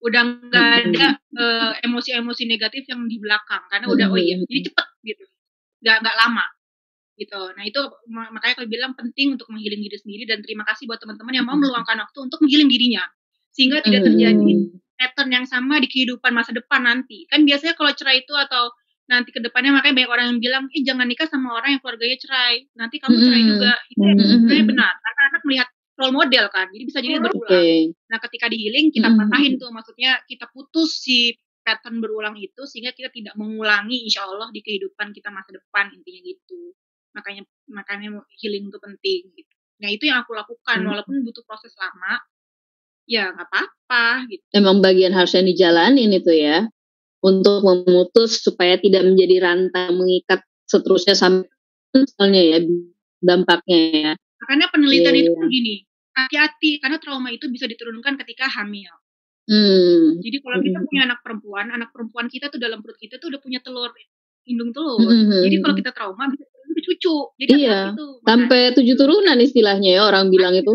[0.04, 0.92] Udah nggak Mm-mm.
[0.92, 4.48] ada eh, emosi-emosi negatif yang di belakang karena udah oh iya Mm-mm.
[4.48, 5.24] jadi cepet gitu.
[5.82, 6.46] Nggak nggak lama
[7.16, 7.40] gitu.
[7.56, 7.80] Nah itu
[8.12, 11.46] ma- makanya aku bilang penting untuk menggiling diri sendiri dan terima kasih buat teman-teman yang
[11.48, 13.04] mau meluangkan waktu untuk menggiling dirinya
[13.56, 14.76] sehingga tidak terjadi Mm-mm.
[15.00, 17.24] pattern yang sama di kehidupan masa depan nanti.
[17.32, 18.68] Kan biasanya kalau cerai itu atau
[19.06, 22.18] nanti ke depannya makanya banyak orang yang bilang eh jangan nikah sama orang yang keluarganya
[22.20, 23.72] cerai nanti kamu cerai juga.
[23.96, 25.68] Itu sebenarnya benar karena anak melihat
[25.98, 27.24] role model kan jadi bisa jadi Oke.
[27.32, 27.64] berulang
[28.06, 29.18] Nah, ketika di healing kita Mhm.
[29.18, 31.34] patahin tuh, maksudnya kita putus si
[31.66, 36.22] pattern berulang itu sehingga kita tidak mengulangi insya Allah di kehidupan kita masa depan intinya
[36.22, 36.70] gitu.
[37.18, 39.54] Makanya makanya healing itu penting gitu.
[39.82, 40.88] Nah, itu yang aku lakukan Mhm.
[40.94, 42.22] walaupun butuh proses lama.
[43.10, 44.42] Ya, nggak apa-apa gitu.
[44.54, 46.66] Emang bagian harus yang dijalanin itu ya
[47.22, 51.46] untuk memutus supaya tidak menjadi rantai mengikat seterusnya sampai
[51.94, 52.58] misalnya ya
[53.22, 54.12] dampaknya ya.
[54.44, 55.38] Makanya penelitian Iya, itu iya.
[55.40, 55.74] kan gini,
[56.12, 58.92] hati-hati karena trauma itu bisa diturunkan ketika hamil.
[59.46, 60.18] Hmm.
[60.18, 60.88] Jadi kalau kita Mm-mm.
[60.90, 63.94] punya anak perempuan, anak perempuan kita tuh dalam perut kita tuh udah punya telur
[64.46, 64.98] indung telur.
[64.98, 65.42] Mm-mm.
[65.46, 67.16] Jadi kalau kita trauma bisa ke cucu.
[67.40, 67.94] Jadi Iya.
[67.94, 70.74] Makanya Sampai tujuh turunan istilahnya ya orang bilang itu.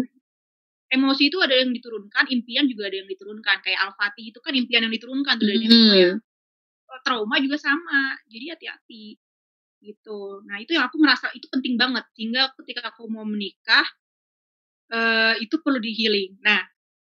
[0.91, 3.64] emosi itu ada yang diturunkan, impian juga ada yang diturunkan.
[3.64, 6.20] Kayak Al-Fatih itu kan impian yang diturunkan tuh dari moyang.
[7.07, 8.20] Trauma juga sama.
[8.28, 9.16] Jadi hati-hati.
[9.82, 10.45] Gitu.
[10.45, 12.05] Nah, itu yang aku ngerasa itu penting banget.
[12.13, 13.84] Sehingga ketika aku mau menikah
[14.91, 16.38] eh itu perlu di healing.
[16.45, 16.61] Nah,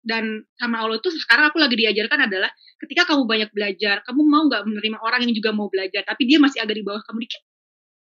[0.00, 2.48] dan sama Allah tuh sekarang aku lagi diajarkan adalah
[2.80, 6.40] ketika kamu banyak belajar, kamu mau nggak menerima orang yang juga mau belajar, tapi dia
[6.40, 7.42] masih agak di bawah kamu dikit.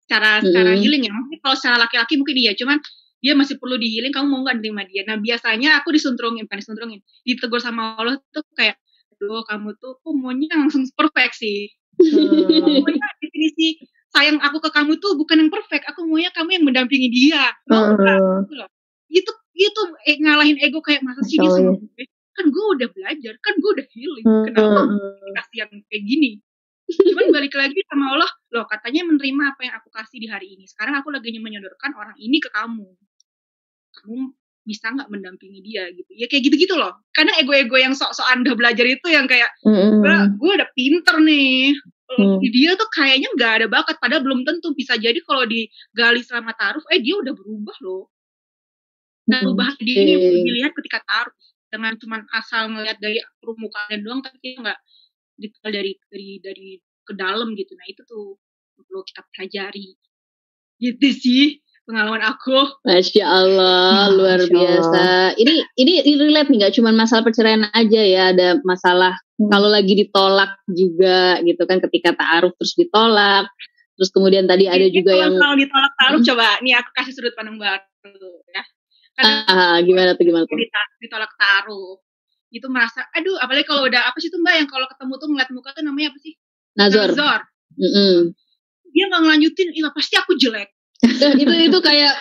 [0.04, 0.80] Secara Mm-mm.
[0.80, 1.12] healing ya.
[1.12, 2.76] Mungkin kalau secara laki-laki mungkin iya, cuman
[3.24, 5.02] dia masih perlu di healing, kamu mau nggak nerima dia.
[5.08, 8.76] Nah, biasanya aku disuntrungin, bukan disuntrungin, ditegur sama Allah tuh kayak,
[9.16, 11.72] aduh kamu tuh kok maunya langsung perfect sih.
[11.96, 13.80] Kamu maunya definisi
[14.14, 17.50] sayang aku ke kamu tuh bukan yang perfect, aku maunya kamu yang mendampingi dia.
[17.66, 17.98] Mau.
[17.98, 18.70] Gitu loh.
[19.10, 22.04] Itu itu eh, ngalahin ego kayak masa sih dia sama gue?
[22.34, 24.26] Kan gue udah belajar, kan gue udah healing.
[24.50, 25.34] Kenapa Heeh.
[25.38, 26.30] kasih yang kayak gini?
[26.84, 30.66] Cuman balik lagi sama Allah, loh katanya menerima apa yang aku kasih di hari ini.
[30.66, 32.90] Sekarang aku lagi menyodorkan orang ini ke kamu.
[33.94, 34.34] Kamu
[34.64, 36.10] bisa nggak mendampingi dia gitu.
[36.12, 37.04] Ya kayak gitu-gitu loh.
[37.14, 39.48] Karena ego-ego yang sok-sokan udah belajar itu yang kayak,
[40.36, 41.72] gue udah pinter nih.
[42.14, 42.38] Hmm.
[42.42, 44.70] Dia tuh kayaknya nggak ada bakat, padahal belum tentu.
[44.74, 48.10] Bisa jadi kalau digali selama taruh, eh dia udah berubah loh.
[49.24, 51.34] Nah, Hmm, perubahan dia ini dilihat ketika taruh
[51.74, 54.80] dengan cuman asal ngelihat dari permukaan doang tapi kita nggak
[55.42, 56.68] detail dari dari dari
[57.02, 58.38] ke dalam gitu nah itu tuh
[58.78, 59.98] perlu kita pelajari
[60.78, 65.04] gitu sih pengalaman aku Masya Allah, luar Masya biasa.
[65.36, 69.50] Ini ini relate nih, nggak cuma masalah perceraian aja ya, ada masalah Hmm.
[69.50, 73.50] kalau lagi ditolak juga gitu kan, ketika taaruf terus ditolak,
[73.98, 76.28] terus kemudian tadi ada Ini juga kalau yang kalau ditolak taruh Hmm.
[76.30, 78.62] coba nih aku kasih sudut pandang baru ya
[79.14, 80.58] kan ah, gimana tuh gimana tuh?
[80.98, 82.02] ditolak taruh
[82.50, 85.50] itu merasa aduh apalagi kalau udah apa sih tuh mbak yang kalau ketemu tuh ngeliat
[85.54, 86.34] muka tuh namanya apa sih
[86.74, 87.08] Nazor.
[87.14, 87.40] Nazor
[87.78, 88.14] Mm-mm.
[88.90, 90.73] dia nggak ngelanjutin iya pasti aku jelek
[91.34, 92.14] Itu itu kayak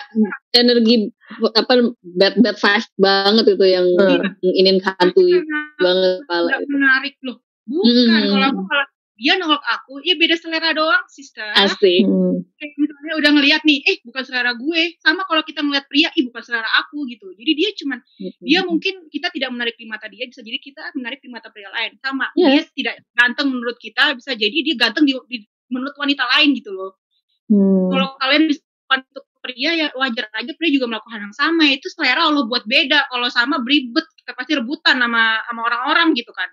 [0.52, 1.08] energi
[1.50, 1.72] apa
[2.14, 4.22] bad bad vibe banget itu yang Hmm.
[4.42, 6.68] ingin hantui Karena banget kepala itu.
[6.68, 8.28] menarik loh bukan Mm-mm.
[8.30, 12.02] kalau aku kalau dia nolak aku ya beda selera doang sister Asik.
[12.02, 12.42] Hmm.
[12.52, 16.24] kayak misalnya udah ngeliat nih eh bukan selera gue sama kalau kita ngeliat pria ih
[16.24, 17.98] bukan selera aku gitu jadi dia cuman
[18.42, 21.70] dia mungkin kita tidak menarik di mata dia bisa jadi kita menarik di mata pria
[21.70, 22.68] lain sama dia Yes.
[22.74, 26.92] tidak ganteng menurut kita bisa jadi dia ganteng di, di- menurut wanita lain gitu loh
[27.44, 27.88] Hmm.
[27.88, 28.64] kalau kalian bisa
[29.02, 31.64] untuk pria ya wajar aja pria juga melakukan hal yang sama.
[31.68, 33.10] Itu selera Allah buat beda.
[33.10, 36.48] Kalau sama beribet kita pasti rebutan sama sama orang-orang gitu kan.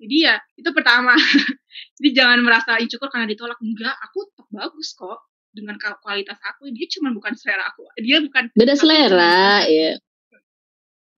[0.00, 1.16] Jadi ya itu pertama.
[1.96, 3.56] Jadi jangan merasa insecure karena ditolak.
[3.60, 5.20] Enggak aku tetap bagus kok.
[5.50, 7.82] Dengan kualitas aku dia cuma bukan selera aku.
[7.98, 9.98] Dia bukan Beda selera, ya.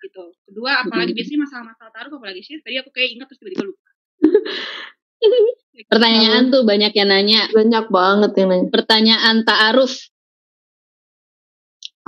[0.00, 0.24] gitu.
[0.48, 3.88] Kedua apalagi biasanya masalah-masalah taruh apalagi sih tadi aku kayak ingat terus tiba-tiba lupa.
[5.92, 7.42] Pertanyaan tuh banyak yang nanya.
[7.52, 8.68] Banyak banget yang nanya.
[8.72, 10.11] Pertanyaan ta'aruf.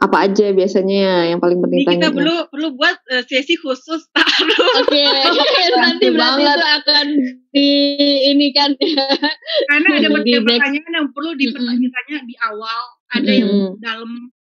[0.05, 2.17] Apa aja biasanya yang paling penting Ini kita tanya?
[2.21, 5.05] perlu perlu buat eh, sesi khusus taruh Oke,
[5.81, 6.57] nanti berarti banget.
[6.61, 7.07] itu akan
[7.51, 7.69] di
[8.29, 8.71] ini kan.
[9.71, 12.81] karena ada beberapa pertanyaan yang perlu ditanya di awal
[13.11, 13.81] ada yang Mm-mm.
[13.81, 14.11] dalam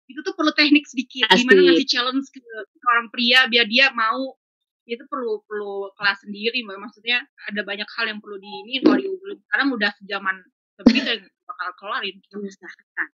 [0.05, 1.45] itu tuh perlu teknik sedikit Asik.
[1.45, 4.37] gimana ngasih challenge ke, ke orang pria biar dia mau
[4.85, 6.77] itu perlu perlu kelas sendiri Mbak.
[6.81, 10.35] maksudnya ada banyak hal yang perlu di ini kalau diobrolin sekarang udah sejaman
[10.81, 13.07] lebih dan bakal kelarin kita usahakan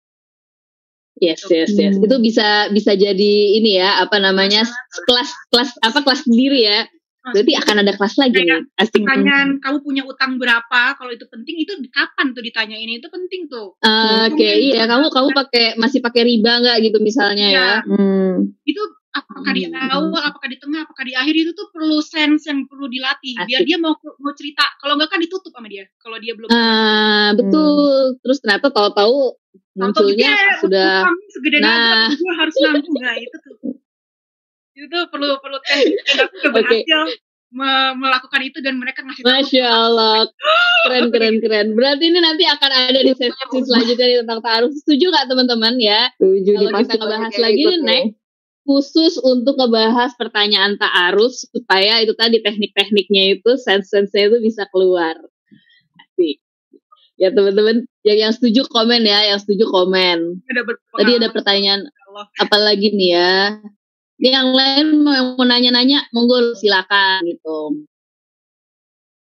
[1.24, 1.96] Yes, yes, yes.
[1.96, 2.06] Hmm.
[2.06, 4.68] Itu bisa bisa jadi ini ya, apa namanya?
[5.08, 6.84] kelas kelas apa kelas sendiri ya.
[7.26, 8.62] Berarti akan ada kelas lagi nih.
[8.78, 13.74] Pertanyaan kamu punya utang berapa kalau itu penting itu kapan tuh ditanyain itu penting tuh
[13.82, 17.58] Ah, Oke, iya kamu kamu pakai masih pakai riba nggak gitu misalnya ya?
[17.58, 17.70] Iya.
[17.90, 18.34] Hmm.
[18.62, 18.82] itu
[19.16, 19.80] apakah di Hmm.
[19.80, 23.64] awal, apakah di tengah, apakah di akhir itu tuh perlu sense yang perlu dilatih biar
[23.64, 23.68] Asik.
[23.72, 24.68] dia mau mau cerita.
[24.84, 25.88] Kalau enggak kan ditutup sama dia.
[26.04, 28.20] Kalau dia belum Ah, betul.
[28.20, 29.40] Terus ternyata tahu-tahu
[29.76, 30.92] munculnya dia sudah
[31.60, 32.08] Nah.
[32.10, 33.56] gue harus nanggung nah itu tuh.
[34.76, 35.84] Itu tuh perlu perlu tes.
[35.88, 37.02] Dan aku berhasil
[37.52, 39.30] me- melakukan itu dan mereka ngasih tahu.
[39.32, 40.28] Masya Allah,
[40.84, 41.68] keren keren keren.
[41.72, 43.32] Berarti ini nanti akan ada di sesi
[43.64, 44.72] selanjutnya tentang taruh.
[44.72, 46.12] Setuju nggak teman-teman ya?
[46.20, 48.04] Setuju Kalau kita ngebahas lagi ikut nih, nih.
[48.12, 48.20] next.
[48.66, 55.14] Khusus untuk ngebahas pertanyaan ta'aruf supaya itu tadi teknik-tekniknya itu sense-sense-nya itu bisa keluar.
[57.16, 60.44] Ya teman-teman, yang yang setuju komen ya, yang setuju komen.
[61.00, 62.26] Tadi ada pertanyaan Ya Allah.
[62.44, 63.36] apa lagi nih ya?
[64.20, 67.88] Ini yang lain mau yang mau nanya-nanya, monggo silakan gitu.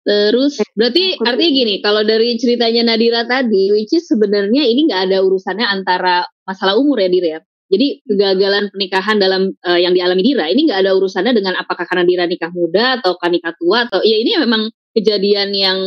[0.04, 4.88] Terus berarti aku tuh- artinya gini, kalau dari ceritanya Nadira tadi, which is sebenarnya ini
[4.88, 7.40] nggak ada urusannya antara masalah umur ya Dir ya.
[7.68, 12.08] Jadi kegagalan pernikahan dalam eh, yang dialami Dira ini nggak ada urusannya dengan apakah karena
[12.08, 15.78] Dira nikah muda atau kan nikah tua atau ya ini memang kejadian yang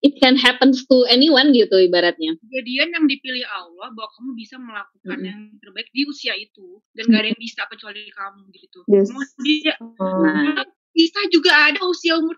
[0.00, 2.32] it can happens to anyone gitu ibaratnya.
[2.40, 5.28] kejadian yang dipilih Allah bahwa kamu bisa melakukan Mm-mm.
[5.28, 8.80] yang terbaik di usia itu dan gak ada yang bisa kecuali kamu gitu.
[8.88, 9.08] Yes.
[9.44, 10.64] Dia Nah,
[10.96, 12.36] bisa juga ada usia umur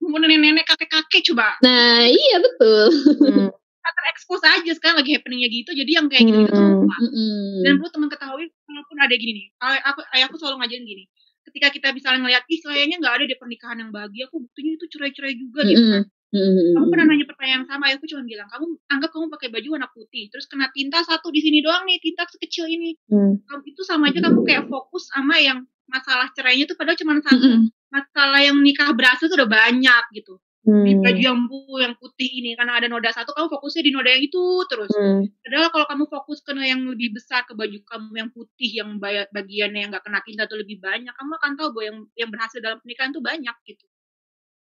[0.00, 2.88] umur nenek-nenek kakek-kakek coba nah iya betul.
[3.20, 3.48] Hmm.
[3.90, 6.96] terekspos aja sekarang lagi happeningnya gitu jadi yang kayak gitu gitu lupa.
[7.04, 7.66] Mm-mm.
[7.66, 9.46] dan perlu teman ketahui walaupun ada gini nih
[9.82, 11.04] aku ayahku selalu ngajarin gini
[11.50, 14.86] ketika kita misalnya ngeliat ih kayaknya nggak ada di pernikahan yang bahagia aku buktinya itu
[14.94, 16.46] cerai-cerai juga gitu kan Mm-mm.
[16.46, 16.74] Mm-mm.
[16.78, 19.88] kamu pernah nanya pertanyaan yang sama ayahku cuma bilang kamu anggap kamu pakai baju warna
[19.90, 23.42] putih terus kena tinta satu di sini doang nih tinta sekecil ini Hmm.
[23.50, 27.42] kamu itu sama aja kamu kayak fokus sama yang masalah cerainya tuh padahal cuma satu
[27.42, 27.66] Mm-mm.
[27.90, 31.00] masalah yang nikah berhasil tuh udah banyak gitu di Hmm.
[31.00, 34.20] baju yang bu yang putih ini karena ada noda satu kamu fokusnya di noda yang
[34.22, 35.24] itu terus Hmm.
[35.40, 39.80] padahal kalau kamu fokus ke yang lebih besar ke baju kamu yang putih yang bagiannya
[39.82, 42.76] yang nggak kena tinta tuh lebih banyak kamu akan tahu bahwa yang yang berhasil dalam
[42.84, 43.88] pernikahan tuh banyak gitu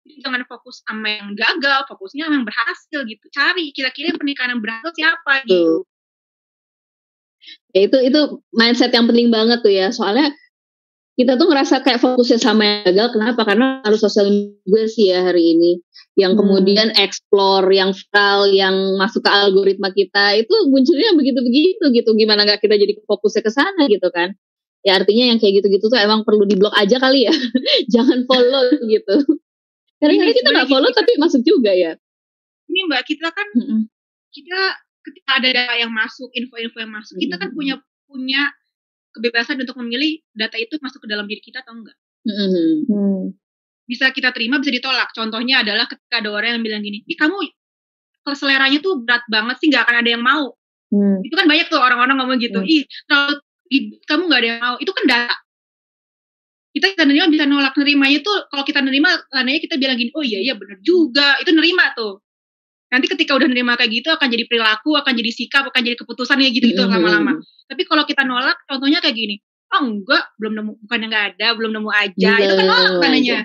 [0.06, 4.62] Jadi jangan fokus sama yang gagal fokusnya sama yang berhasil gitu cari kira-kira pernikahan yang
[4.62, 5.82] berhasil siapa gitu
[7.74, 8.20] Ya, itu itu
[8.54, 9.92] mindset yang penting banget tuh ya.
[9.92, 10.32] Soalnya
[11.16, 13.16] kita tuh ngerasa kayak fokusnya sama yang gagal.
[13.16, 13.40] Kenapa?
[13.44, 15.80] Karena harus sosial media sih ya hari ini.
[16.16, 16.40] Yang Hmm.
[16.42, 22.10] kemudian explore, yang viral, yang masuk ke algoritma kita itu munculnya begitu-begitu gitu.
[22.16, 24.32] Gimana nggak kita jadi fokusnya ke sana gitu kan?
[24.84, 27.34] Ya artinya yang kayak gitu-gitu tuh emang perlu diblok aja kali ya.
[27.94, 29.16] Jangan follow gitu.
[29.96, 31.92] Kadang-kadang kita nggak follow kita- tapi masuk juga ya.
[32.66, 33.80] ini mbak kita kan Mm-mm.
[34.28, 34.60] kita
[35.00, 38.50] ketika ada data yang masuk info-info yang masuk kita kan punya punya
[39.12, 42.68] kebebasan untuk memilih data itu masuk ke dalam diri kita atau enggak Mm-mm.
[42.84, 43.22] Hmm.
[43.84, 47.38] bisa kita terima bisa ditolak contohnya adalah ketika ada orang yang bilang gini ih kamu
[48.20, 50.52] kalau seleranya tuh berat banget sih nggak akan ada yang mau
[50.86, 51.18] Hmm.
[51.20, 52.66] itu kan banyak tuh orang-orang ngomong gitu Hmm.
[52.68, 55.34] ih kalau i- kamu nggak ada yang mau itu kan data
[56.76, 60.20] kita bisa nerima bisa nolak nerimanya tuh kalau kita nerima tandanya kita bilang gini oh
[60.20, 61.40] iya iya bener juga.
[61.40, 62.20] Itu nerima tuh.
[62.92, 66.52] Nanti ketika udah nerima kayak gitu akan jadi perilaku akan jadi sikap akan jadi keputusannya
[66.52, 66.92] gitu gitu Mm-mm.
[66.92, 67.40] lama-lama.
[67.64, 69.40] Tapi kalau kita nolak contohnya kayak gini
[69.72, 72.32] oh enggak belum nemu bukan yang nggak ada belum nemu aja.
[72.44, 73.38] Itu kan nolak Belum tandanya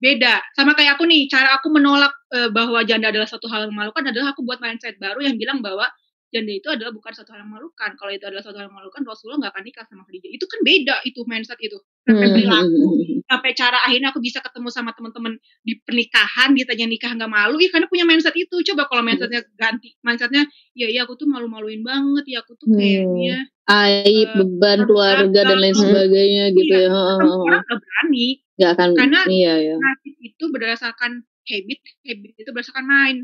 [0.00, 0.34] beda.
[0.56, 4.00] Sama kayak aku nih cara aku menolak eh, bahwa janda adalah suatu hal yang memalukan
[4.08, 5.84] adalah aku buat mindset baru yang bilang bahwa
[6.30, 9.02] janda itu adalah bukan suatu hal yang memalukan kalau itu adalah suatu hal yang memalukan
[9.02, 12.34] Rasulullah nggak akan nikah sama Khadijah itu kan beda itu mindset itu sampai Hmm.
[12.34, 12.82] perilaku
[13.24, 17.68] sampai cara akhirnya aku bisa ketemu sama teman-teman di pernikahan ditanya nikah nggak malu ya
[17.68, 20.42] karena punya mindset itu coba kalau mindsetnya ganti mindsetnya
[20.72, 22.78] ya ya aku tuh malu-maluin banget ya aku tuh Hmm.
[22.78, 25.82] kayaknya aib, Eh, beban keluarga dan lain gagal.
[25.84, 26.88] sebagainya gitu Iya, ya.
[26.88, 27.38] Kan heeh.
[27.40, 29.74] orang nggak berani Nggak akan Karena- iya ya.
[29.76, 31.12] nasib itu berdasarkan
[31.42, 33.20] habit habit itu berdasarkan mind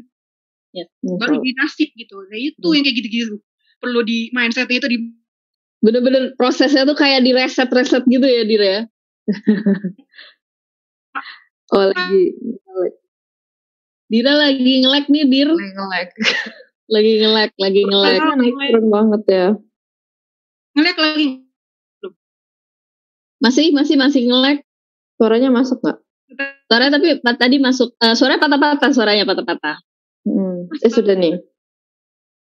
[0.75, 2.75] Ya, baru di nasib gitu nah itu Hmm.
[2.75, 3.35] yang kayak gitu-gitu
[3.79, 4.99] perlu di mindsetnya itu di
[5.85, 8.79] Bener-bener prosesnya tuh kayak di reset-reset gitu ya, Dir ya.
[11.77, 12.23] oh, lagi.
[14.09, 15.49] Dira lagi nge-lag nih, Dir.
[15.53, 16.11] Ngelek.
[16.87, 17.83] Lagi nge-lag, lagi.
[17.83, 19.47] Kalau Naik mulai turun banget ya.
[20.79, 21.27] ngelek lagi
[23.43, 24.63] Masih, masih, masih nge-lag.
[25.19, 25.99] Suaranya masuk nggak?
[26.71, 27.07] Suaranya tapi
[27.37, 29.77] tadi masuk, eh, suaranya patah-patah, suaranya patah-patah.
[30.27, 30.67] Hmm.
[30.83, 31.39] Eh sudah nih.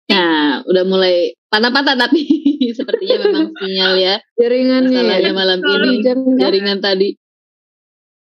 [0.07, 2.25] Nah, udah mulai patah-patah tapi
[2.79, 4.15] sepertinya memang sinyal ya.
[4.35, 5.37] Jaringannya Masalahnya ya.
[5.37, 5.91] malam ini.
[6.37, 7.09] Jaringan tadi.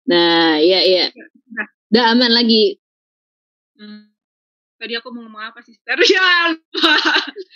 [0.07, 1.05] Nah, iya iya.
[1.49, 1.67] Nah.
[1.89, 2.77] Udah aman lagi.
[3.75, 4.13] Hmm.
[4.77, 5.97] tadi aku mau ngomong apa sih Ter?
[6.09, 6.95] ya lupa.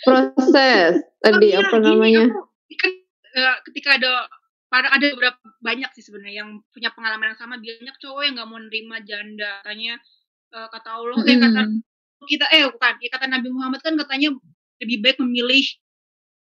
[0.05, 0.93] Proses.
[1.19, 2.29] Tadi Oh iya, apa namanya?
[2.29, 2.49] aku-
[3.33, 4.29] eh, ketika ada
[4.65, 8.49] pada ada beberapa banyak sih sebenarnya yang punya pengalaman yang sama banyak cowok yang nggak
[8.49, 9.97] mau nerima janda katanya
[10.55, 11.79] eh, kata Allah eh kata Mm.
[12.25, 14.33] kita eh bukan ya, kata Nabi Muhammad kan katanya
[14.81, 15.61] lebih baik memilih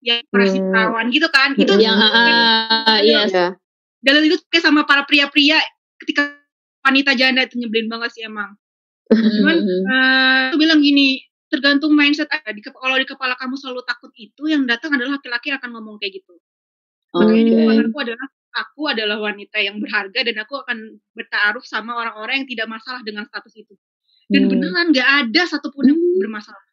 [0.03, 0.71] yang operasi Hmm.
[0.71, 1.75] perawan gitu kan itu.
[1.79, 3.31] Yang ah, yes.
[3.31, 3.49] Ya.
[3.99, 5.59] dalil itu kayak sama para pria-pria
[6.03, 6.35] ketika
[6.87, 8.55] wanita janda itu nyebelin banget sih emang
[9.11, 14.13] cuman eh aku bilang gini tergantung mindset aja di kalau di kepala kamu selalu takut
[14.15, 16.37] itu yang datang adalah laki-laki yang akan ngomong kayak gitu
[17.11, 17.59] makanya di Oke.
[17.65, 20.79] kepala aku adalah aku adalah wanita yang berharga dan aku akan
[21.17, 23.75] bertaruh sama orang-orang yang tidak masalah dengan status itu
[24.29, 24.51] dan Hmm.
[24.51, 26.19] beneran nggak ada satupun yang Hmm.
[26.19, 26.65] bermasalah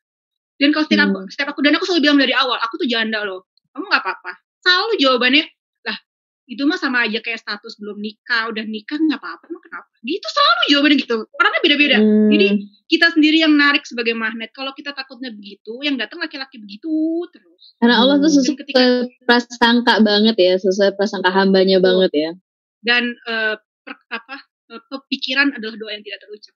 [0.55, 1.29] dan kalau setiap aku, Hmm.
[1.29, 4.31] setiap aku dan aku selalu bilang dari awal aku tuh janda loh kamu nggak apa-apa
[4.59, 5.43] selalu jawabannya
[5.83, 5.97] lah
[6.45, 10.27] itu mah sama aja kayak status belum nikah udah nikah nggak apa-apa emang kenapa gitu
[10.27, 12.27] selalu jawabannya gitu orangnya beda-beda Hmm.
[12.27, 12.47] Jadi
[12.85, 14.53] kita sendiri yang narik sebagai magnet.
[14.53, 16.93] Kalau kita takutnya begitu, yang datang laki-laki begitu
[17.33, 17.73] terus.
[17.81, 18.37] Karena Allah tuh Hmm.
[18.37, 22.31] sesuai Ketika- prasangka banget ya, sesuai prasangka hambanya banget ya.
[22.79, 24.37] Dan eh, per- apa
[24.69, 26.53] eh, pikiran adalah doa yang tidak terucap.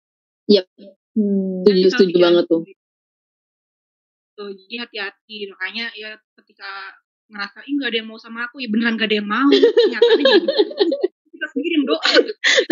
[1.19, 1.67] Hmm.
[1.67, 2.63] Setuju, Sama setuju pikiran banget tuh.
[4.39, 5.37] Tuh, jadi hati-hati.
[5.51, 6.71] Makanya ya ketika
[7.29, 10.35] ngerasa ih nggak ada yang mau sama aku ya beneran gak ada yang mau nyatanya
[10.49, 10.93] jadi
[11.29, 12.09] kita sendiri yang doa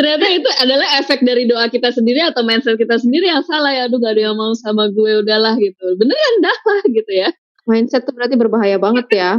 [0.00, 3.84] Ternyata itu adalah efek dari doa kita sendiri atau mindset kita sendiri yang salah ya.
[3.86, 5.86] Aduh gak ada yang mau sama gue udahlah gitu.
[6.00, 7.28] Beneran dah lah gitu ya.
[7.68, 9.30] Mindset tuh berarti berbahaya banget ya.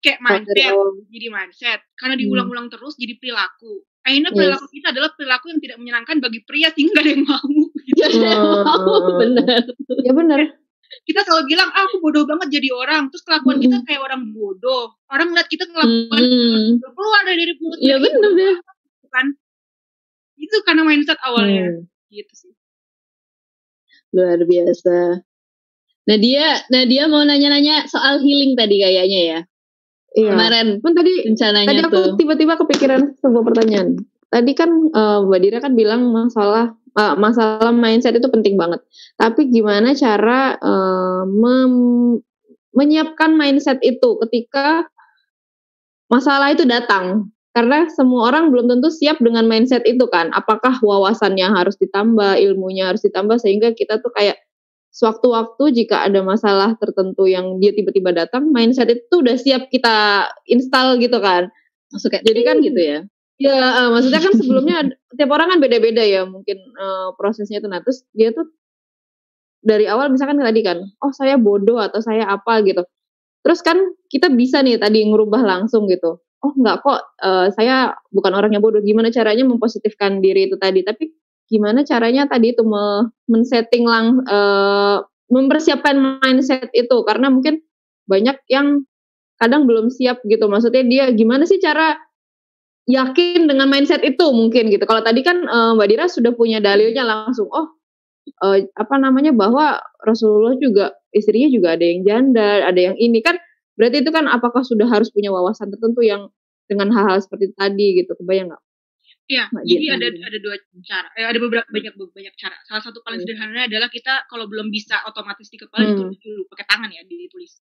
[0.00, 2.22] kayak Kalau dari mindset jadi mindset karena Hmm.
[2.24, 4.36] diulang-ulang terus jadi perilaku akhirnya Yes.
[4.36, 7.48] perilaku kita adalah perilaku yang tidak menyenangkan bagi pria sehingga gak ada yang mau
[7.80, 7.96] gitu.
[7.96, 9.16] Gak ada yang mau Hmm.
[9.18, 9.62] bener.
[10.04, 10.40] Ya bener.
[11.02, 14.94] kita selalu bilang ah, aku bodoh banget jadi orang terus kelakuan kita kayak orang bodoh
[15.08, 16.78] orang ngeliat kita ngelakukan Hmm.
[16.78, 18.54] keluar dari dari mulut Iya kita, bener deh.
[19.10, 19.26] kan
[20.36, 21.82] itu karena mindset awalnya Hmm.
[22.08, 22.52] gitu sih
[24.12, 25.26] Luar biasa.
[26.04, 29.40] Nah dia, nah dia mau nanya-nanya soal healing tadi kayaknya ya.
[30.14, 30.30] Iya.
[30.30, 32.14] Kemarin Cuman tadi rencananya Tadi aku tuh.
[32.16, 33.88] tiba-tiba kepikiran sebuah pertanyaan.
[34.30, 38.78] Tadi kan eh, Mbak Dira kan bilang masalah eh, masalah mindset itu penting banget.
[39.18, 42.22] Tapi gimana cara eh, mem-
[42.74, 44.86] menyiapkan mindset itu ketika
[46.10, 47.30] masalah itu datang?
[47.54, 50.34] Karena semua orang belum tentu siap dengan mindset itu kan.
[50.34, 54.42] Apakah wawasannya harus ditambah, ilmunya harus ditambah sehingga kita tuh kayak
[54.94, 61.02] sewaktu-waktu jika ada masalah tertentu yang dia tiba-tiba datang, mindset itu udah siap kita install
[61.02, 61.50] gitu kan.
[61.90, 62.98] Masuk kayak Jadi kan gitu ya.
[63.34, 64.76] Ya, eh, maksudnya kan sebelumnya
[65.18, 67.66] tiap orang kan beda-beda ya mungkin eh, prosesnya itu.
[67.66, 68.46] Nah, terus dia tuh
[69.58, 72.86] dari awal misalkan tadi kan, oh saya bodoh atau saya apa gitu.
[73.42, 73.76] Terus kan
[74.06, 76.22] kita bisa nih tadi ngerubah langsung gitu.
[76.44, 78.78] Oh enggak kok, eh, saya bukan orang yang bodoh.
[78.78, 80.86] Gimana caranya mempositifkan diri itu tadi?
[80.86, 81.10] Tapi
[81.50, 84.96] gimana caranya tadi itu me- men-setting lang, eh,
[85.32, 87.60] mempersiapkan mindset itu karena mungkin
[88.08, 88.84] banyak yang
[89.40, 90.46] kadang belum siap gitu.
[90.48, 91.96] Maksudnya dia gimana sih cara
[92.88, 94.84] yakin dengan mindset itu mungkin gitu.
[94.84, 97.48] Kalau tadi kan eh, Mbak Dira sudah punya dalilnya langsung.
[97.52, 97.66] Oh,
[98.44, 103.36] eh, apa namanya bahwa Rasulullah juga istrinya juga ada yang janda, ada yang ini kan.
[103.78, 106.30] Berarti itu kan apakah sudah harus punya wawasan tertentu yang
[106.70, 108.14] dengan hal-hal seperti tadi gitu.
[108.18, 108.62] Kebayang nggak?
[109.24, 112.60] Iya, jadi Dian ada ada dua cara, eh, ada beberapa banyak banyak cara.
[112.68, 113.28] Salah satu paling Hmm.
[113.32, 115.96] sederhana adalah kita kalau belum bisa otomatis di kepala Hmm.
[115.96, 117.56] ditulis dulu pakai tangan ya ditulis.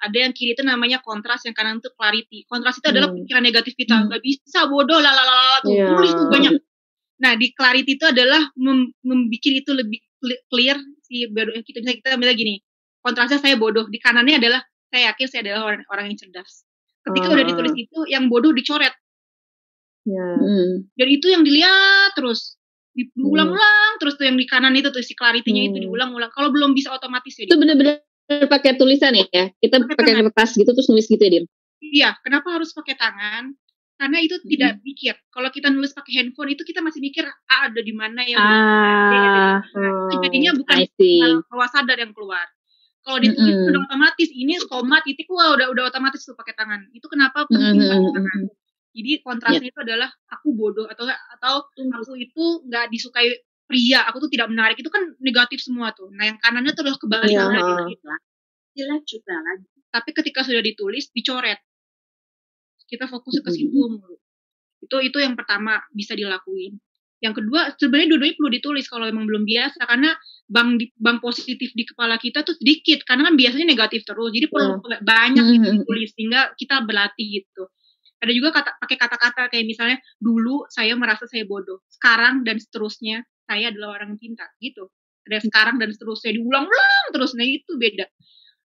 [0.00, 2.48] Ada yang kiri itu namanya kontras, yang kanan itu clarity.
[2.48, 3.20] Kontras itu adalah Hmm.
[3.20, 4.16] pikiran negatif kita, Hmm.
[4.16, 5.86] bisa bodoh lalalala tuh Iya.
[5.92, 6.52] tulis tuh banyak.
[7.20, 11.84] Nah di clarity itu adalah mem membikin itu lebih cl- clear si baru yang kita
[11.84, 12.64] bisa kita bilang gini.
[13.04, 16.64] Kontrasnya saya bodoh, di kanannya adalah saya yakin saya adalah orang, orang yang cerdas.
[17.04, 17.48] Ketika udah Ah.
[17.52, 18.96] ditulis itu, yang bodoh dicoret
[20.04, 20.36] Ya.
[20.36, 20.84] Hmm.
[20.94, 22.60] dan itu yang dilihat terus
[22.92, 25.84] Di- diulang-ulang terus tuh yang di kanan itu tuh si clarity-nya itu Hmm.
[25.90, 28.04] diulang-ulang kalau belum bisa otomatis ya Itu di- bener-bener
[28.46, 29.26] pakai tulisan ya.
[29.50, 31.44] Kita Pakai kertas gitu terus nulis gitu ya, Din.
[31.82, 33.50] iya kenapa harus pakai tangan
[33.94, 34.46] karena itu Hmm.
[34.46, 38.22] tidak pikir kalau kita nulis pakai handphone itu kita masih mikir ah, ada di mana
[38.22, 39.58] ya Ah,
[40.08, 41.18] Itu jadinya bukan I see.
[41.48, 42.44] bawah sadar yang keluar
[43.02, 43.68] kalau ditulis Mm-mm.
[43.68, 47.80] udah otomatis ini koma titik wah udah udah otomatis tuh pakai tangan itu kenapa penting
[47.80, 47.90] Mm-mm.
[47.90, 48.38] pakai tangan
[48.94, 49.70] jadi kontrasnya Ya.
[49.74, 53.26] itu adalah aku bodoh atau atau aku itu nggak disukai
[53.66, 54.78] pria aku tuh tidak menarik.
[54.78, 56.14] Itu kan negatif semua tuh.
[56.14, 57.58] Nah yang kanannya tuh adalah kebalikan Iya.
[57.58, 58.06] dari itu
[58.74, 61.62] jelek juga lagi tapi ketika sudah ditulis dicoret.
[62.90, 64.18] Kita fokus ke situ mulu.
[64.82, 66.76] Itu itu yang pertama bisa dilakuin.
[67.22, 69.86] Yang kedua sebenarnya dua-duanya perlu ditulis kalau emang belum biasa.
[69.86, 70.12] Karena
[70.50, 73.06] bank di, bank positif di kepala kita tuh sedikit.
[73.06, 74.34] Karena kan biasanya negatif terus.
[74.34, 77.70] Jadi perlu banyak gitu ditulis sehingga kita berlatih gitu
[78.24, 83.20] ada juga kata pakai kata-kata kayak misalnya dulu saya merasa saya bodoh sekarang dan seterusnya
[83.44, 84.88] saya adalah orang pintar gitu
[85.28, 88.08] ada sekarang dan seterusnya diulang-ulang terus nah itu beda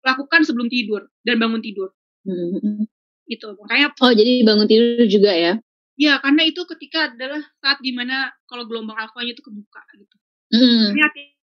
[0.06, 1.90] lakukan sebelum tidur dan bangun tidur
[2.20, 2.84] Hmm.
[3.24, 5.56] gitu makanya Oh, jadi bangun tidur juga ya.
[5.96, 10.16] ya karena itu ketika adalah saat di mana kalau gelombang alfanya itu kebuka gitu
[10.52, 10.92] Hmm.
[10.92, 11.00] ini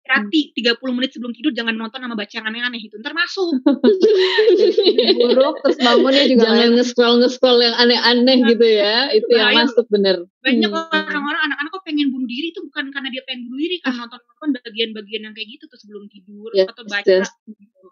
[0.02, 3.54] hati-hati 30 menit sebelum tidur jangan nonton sama baca yang aneh-aneh itu ntar masuk
[5.22, 9.14] buruk terus bangunnya juga Jangan nge-scroll nge-scroll yang aneh-aneh gitu ya.
[9.14, 10.26] Itu yang masuk bener.
[10.42, 10.90] banyak Hmm.
[11.06, 14.48] orang-orang anak-anak kok pengen bunuh diri itu bukan karena dia pengen bunuh diri kan nonton-nonton
[14.58, 17.30] bagian-bagian yang kayak gitu tuh sebelum tidur Yes, atau baca yes.
[17.46, 17.82] gitu.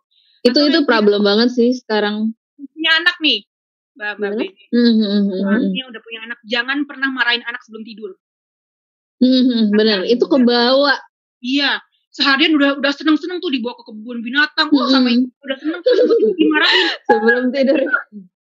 [0.43, 2.35] Itu Atau itu problem banget sih sekarang.
[2.59, 3.47] punya anak nih
[3.97, 4.31] mbak mbak?
[4.35, 4.47] Beni.
[4.75, 5.73] Hmm, hmm, hmm, hmm.
[5.73, 8.19] yang udah punya anak jangan pernah marahin anak sebelum tidur
[9.21, 9.99] Hmm, hmm, bener.
[10.05, 10.97] Itu kebawa.
[11.41, 11.77] iya
[12.11, 14.93] seharian udah udah seneng-seneng tuh dibawa ke kebun binatang wah Hmm.
[14.93, 17.79] sama ibu udah seneng terus tiba-tiba dimarahin sebelum tidur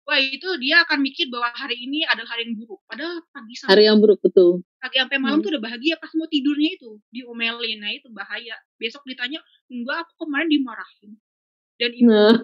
[0.02, 3.72] wah itu dia akan mikir bahwa hari ini adalah hari yang buruk padahal pagi sampai
[3.72, 4.66] Hari yang buruk betul.
[4.78, 5.46] pagi sampai malam Hmm.
[5.46, 10.26] tuh udah bahagia pas mau tidurnya itu diomelin nah itu bahaya besok ditanya enggak aku
[10.26, 11.12] kemarin dimarahin
[11.78, 12.42] dan itu Nah.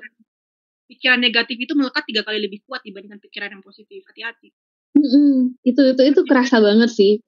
[0.88, 4.54] pikiran negatif itu melekat tiga kali lebih kuat dibandingkan pikiran yang positif hati-hati
[4.96, 5.54] Mm-mm.
[5.62, 7.22] Itu itu itu kerasa banget sih.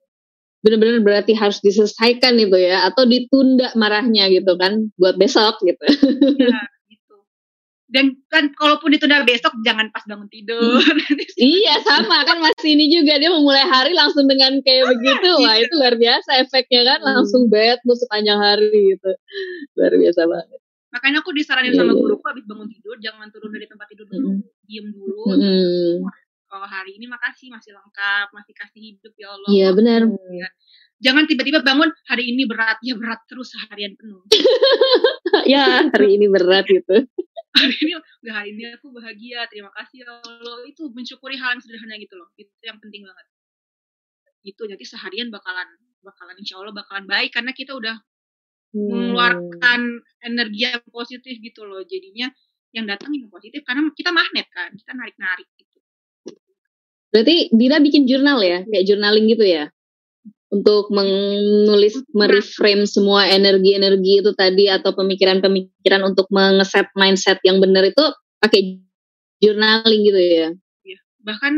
[0.60, 5.80] Bener-bener berarti harus diselesaikan itu ya, atau ditunda marahnya gitu kan, buat besok gitu.
[6.36, 7.16] ya gitu
[7.90, 10.78] dan kan kalaupun ditunda besok jangan pas bangun tidur
[11.34, 15.74] Iya sama kan masih ini juga dia memulai hari langsung dengan kayak begitu wah itu
[15.74, 17.18] luar biasa efeknya kan Hmm.
[17.18, 19.10] langsung bad mood sepanjang hari gitu
[19.74, 20.58] luar biasa banget.
[20.90, 21.98] makanya aku disaranin Iya, sama iya.
[21.98, 24.66] guruku habis bangun tidur jangan turun dari tempat tidur dulu Mm-mm.
[24.66, 25.90] diem dulu Mm-mm.
[26.50, 29.48] Kalau hari ini makasih masih lengkap masih kasih hidup ya Allah.
[29.48, 30.00] Iya benar.
[31.00, 34.20] jangan tiba-tiba bangun hari ini berat ya berat terus seharian penuh.
[35.48, 37.06] Ya hari ini berat gitu.
[37.58, 40.66] hari ini udah hari ini aku bahagia terima kasih ya Allah.
[40.66, 42.28] Itu mensyukuri hal yang sederhana gitu loh.
[42.34, 43.26] Itu yang penting banget.
[44.42, 45.70] Itu nanti seharian bakalan
[46.02, 47.94] bakalan insya Allah bakalan baik karena kita udah
[48.70, 48.86] Hmm.
[48.86, 49.80] mengeluarkan
[50.22, 51.82] energi yang positif gitu loh.
[51.82, 52.30] Jadinya
[52.70, 55.69] yang datang yang positif karena kita magnet kan kita narik narik gitu
[57.10, 59.64] Berarti Dira bikin jurnal ya, kayak journaling gitu ya?
[60.50, 68.02] Untuk menulis, mereframe semua energi-energi itu tadi atau pemikiran-pemikiran untuk mengeset mindset yang benar itu
[68.42, 68.82] pakai
[69.42, 70.50] journaling gitu ya?
[71.20, 71.52] bahkan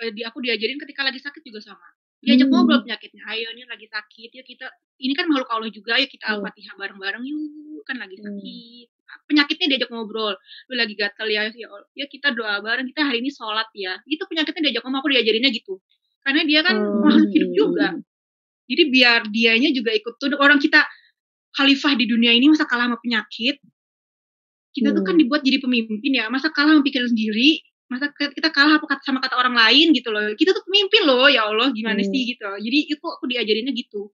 [0.00, 1.84] eh, di aku diajarin ketika lagi sakit juga sama
[2.24, 2.56] diajak Hmm.
[2.56, 4.66] ngobrol penyakitnya ayo ini lagi sakit ya kita
[4.96, 6.40] ini kan makhluk Allah juga ya kita Hmm.
[6.40, 8.24] al-fatihah bareng-bareng yuk kan lagi Hmm.
[8.32, 8.88] sakit
[9.28, 10.34] penyakitnya diajak ngobrol.
[10.68, 13.98] Lu lagi gatel ya ya, ya kita doa bareng kita hari ini sholat ya.
[14.08, 15.78] Itu penyakitnya diajak ngomong aku diajarinnya gitu.
[16.24, 17.04] Karena dia kan Hmm.
[17.04, 17.88] makhluk hidup juga.
[18.64, 20.80] Jadi biar dianya juga ikut tuh orang kita
[21.54, 23.60] khalifah di dunia ini masa kalah sama penyakit
[24.74, 25.22] kita tuh kan Hmm.
[25.22, 26.26] dibuat jadi pemimpin ya.
[26.32, 30.10] Masa kalah sama pikiran sendiri masa kita kalah apa kata- sama kata orang lain gitu
[30.10, 30.32] loh.
[30.34, 32.10] Kita tuh pemimpin loh ya Allah gimana Hmm.
[32.10, 32.48] sih gitu.
[32.58, 34.10] Jadi itu aku diajarinnya gitu.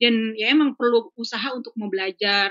[0.00, 2.50] Dan ya emang perlu usaha untuk mau belajar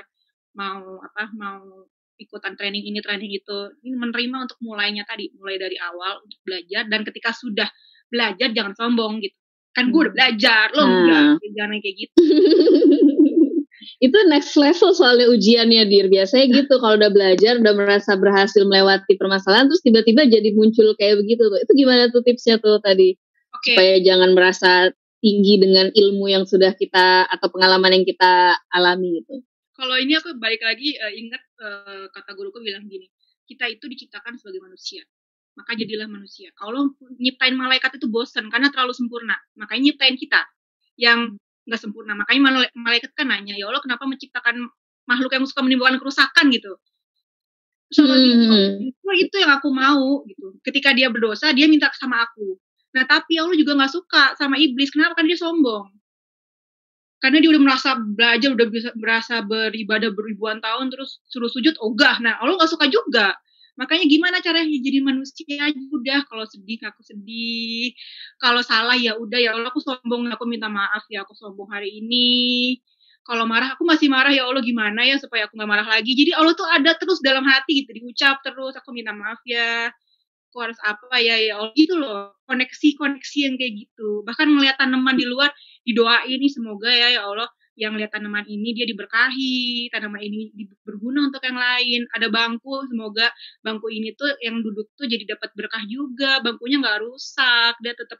[0.57, 1.87] mau apa mau
[2.21, 6.85] ikutan training ini training itu ini menerima untuk mulainya tadi mulai dari awal untuk belajar
[6.85, 7.65] dan ketika sudah
[8.11, 9.33] belajar jangan sombong gitu.
[9.71, 10.17] Kan gue udah Hmm.
[10.19, 10.91] belajar lo Nah.
[10.91, 11.25] enggak
[11.57, 12.13] jangan kayak gitu.
[14.01, 16.05] Itu next level soalnya ujiannya dir.
[16.09, 21.17] Biasanya gitu kalau udah belajar udah merasa berhasil melewati permasalahan terus tiba-tiba jadi muncul kayak
[21.21, 21.59] begitu tuh.
[21.61, 23.17] Itu gimana tuh tipsnya tuh tadi?
[23.57, 23.73] Oke.
[23.73, 29.41] Supaya jangan merasa tinggi dengan ilmu yang sudah kita atau pengalaman yang kita alami gitu
[29.81, 33.09] kalau ini aku balik lagi eh, ingat eh, kata guruku bilang gini
[33.49, 35.01] kita itu diciptakan sebagai manusia
[35.51, 36.47] maka jadilah manusia.
[36.63, 36.87] Allah
[37.19, 40.41] nyiptain malaikat itu bosan karena terlalu sempurna makanya nyiptain kita
[40.95, 41.35] yang
[41.67, 42.15] nggak sempurna.
[42.15, 44.71] Makanya mala- malaikat kan nanya ya Allah kenapa menciptakan
[45.09, 46.45] makhluk yang suka menimbulkan kerusakan?
[46.55, 46.71] Gitu.
[47.91, 48.79] Terus Hmm.
[48.79, 50.23] itu itu yang aku mau.
[50.23, 50.55] Gitu.
[50.63, 52.55] Ketika dia berdosa dia minta sama aku.
[52.95, 54.87] Nah tapi Allah juga nggak suka sama iblis.
[54.95, 55.19] Kenapa?
[55.19, 55.91] Kan dia sombong
[57.21, 62.17] karena dia udah merasa belajar udah bisa berasa beribadah beribuan tahun terus suruh sujud ogah.
[62.17, 63.37] Nah Allah nggak suka juga.
[63.77, 66.19] Makanya gimana caranya jadi manusia aja udah.
[66.25, 67.93] Kalau sedih aku sedih.
[68.41, 69.37] Kalau salah ya udah.
[69.37, 70.27] Ya Allah aku sombong.
[70.33, 71.21] Aku minta maaf ya.
[71.21, 72.77] Aku sombong hari ini.
[73.21, 74.33] Kalau marah aku masih marah.
[74.33, 76.11] Ya Allah gimana ya supaya aku nggak marah lagi?
[76.17, 78.01] Jadi Allah tuh ada terus dalam hati gitu.
[78.01, 79.93] Diucap terus aku minta maaf ya.
[80.51, 81.37] Aku harus apa ya?
[81.37, 82.33] Ya Allah gitu loh.
[82.49, 84.25] Koneksi koneksi yang kayak gitu.
[84.27, 85.53] Bahkan ngeliat tanaman di luar
[85.87, 87.49] didoain nih semoga ya ya Allah
[87.79, 90.51] yang lihat tanaman ini dia diberkahi tanaman ini
[90.83, 92.01] berguna untuk yang lain.
[92.13, 93.31] Ada bangku semoga
[93.63, 96.43] bangku ini tuh yang duduk tuh jadi dapat berkah juga.
[96.43, 98.19] Bangkunya nggak rusak dia tetap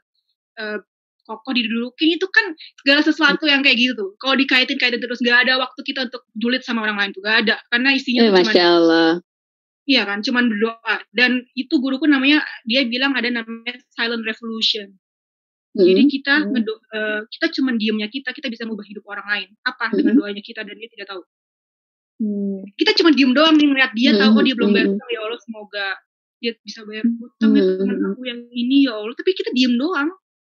[0.58, 0.80] eh,
[1.28, 2.16] kokoh didudukin.
[2.16, 4.10] Itu kan segala sesuatu yang kayak gitu tuh.
[4.18, 7.38] Kalau dikaitin kaitin terus nggak ada waktu kita untuk julid sama orang lain tuh nggak
[7.46, 7.56] ada.
[7.68, 9.12] Karena isinya eh, masya Allah.
[9.82, 10.96] Iya kan, cuman berdoa.
[11.10, 14.94] Dan itu guruku namanya, dia bilang ada namanya silent revolution.
[15.72, 16.12] Jadi Hmm.
[16.12, 16.50] kita Hmm.
[16.52, 19.48] ngedo, eh, kita cuman diemnya kita, kita bisa mengubah hidup orang lain.
[19.64, 19.96] Apa Hmm.
[19.96, 21.22] dengan doanya kita dan dia tidak tahu.
[22.20, 22.60] Hmm.
[22.76, 24.96] Kita cuma diem doang nih ngeliat dia tahu Hmm, oh dia belum bayar hmm.
[25.00, 25.86] utang ya Allah semoga
[26.38, 27.78] dia bisa bayar utang ya Hmm.
[27.80, 29.14] teman aku yang ini ya Allah.
[29.16, 30.12] Tapi kita diem doang.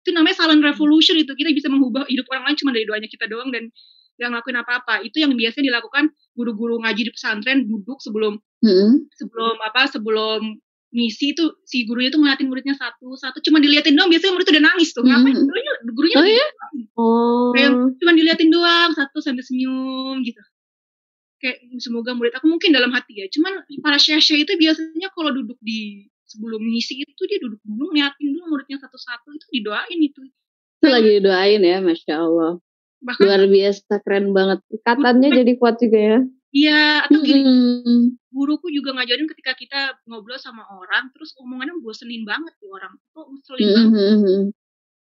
[0.05, 1.31] Itu namanya silent revolution itu.
[1.33, 3.71] Kita bisa mengubah hidup orang lain cuma dari doanya kita doang dan
[4.15, 4.95] gak ngelakuin apa-apa.
[5.01, 9.05] Itu yang biasanya dilakukan guru-guru ngaji di pesantren duduk sebelum Hmm.
[9.17, 10.59] sebelum apa sebelum
[10.95, 13.43] ngisi itu si gurunya tuh ngeliatin muridnya satu satu.
[13.43, 15.03] Cuma diliatin doang biasanya murid tuh udah nangis tuh.
[15.03, 15.35] Ngapain?
[15.35, 15.43] Hmm.
[15.43, 16.47] gurunya gurunya Oh, ya?
[16.95, 17.51] Oh.
[17.51, 20.39] Kayak cuma diliatin doang satu sambil senyum gitu.
[21.43, 23.27] Kayak semoga murid aku mungkin dalam hati ya.
[23.27, 28.31] Cuman para syekh itu biasanya kalau duduk di sebelum ngisi itu dia duduk dulu ngeliatin
[28.31, 29.35] dulu muridnya satu-satu.
[29.35, 30.19] Itu didoain itu.
[30.79, 32.63] Itu lagi didoain ya masya Allah.
[33.03, 34.59] Bahkan luar biasa keren banget.
[34.71, 36.19] Ikatannya jadi kuat juga ya.
[36.55, 38.15] Iya atau gini Hmm.
[38.31, 43.27] guruku juga ngajarin ketika kita ngobrol sama orang terus omongannya bosenin banget tuh orang kok
[43.27, 44.55] ngeselin Hmm, banget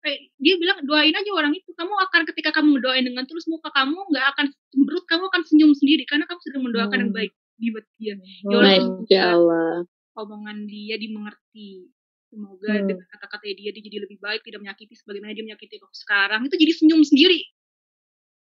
[0.02, 3.70] kayak dia bilang doain aja orang itu kamu akan ketika kamu doain dengan terus muka
[3.70, 7.18] kamu nggak akan cemberut kamu akan senyum sendiri karena kamu sudah mendoakan yang Hmm.
[7.20, 8.50] baik di buat dia Oh.
[8.50, 9.72] Ya Allah, Masya Allah
[10.12, 11.86] omongan dia dimengerti
[12.26, 12.88] semoga Hmm.
[12.88, 16.56] dengan kata-kata dia dia jadi lebih baik tidak menyakiti sebagaimana dia menyakiti aku sekarang itu
[16.56, 17.38] jadi senyum sendiri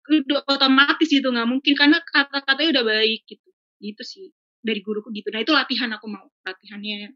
[0.10, 3.50] udah otomatis itu nggak mungkin karena kata-katanya udah baik gitu.
[3.82, 4.26] Gitu sih
[4.66, 5.30] dari guruku gitu.
[5.30, 7.14] Nah itu latihan aku mau latihannya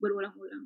[0.00, 0.64] berulang-ulang.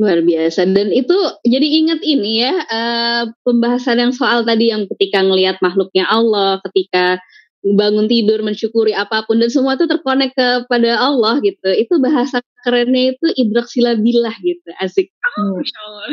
[0.00, 0.64] Luar biasa.
[0.68, 6.08] Dan itu jadi ingat ini ya, eh, pembahasan yang soal tadi yang ketika ngelihat makhluknya
[6.08, 7.20] Allah, ketika
[7.60, 11.68] bangun tidur mensyukuri apa pun dan semua itu terkonek kepada Allah gitu.
[11.76, 14.68] Itu bahasa kerennya itu idrak silabilah gitu.
[14.80, 15.12] Asik.
[15.38, 16.04] oh, Masya Allah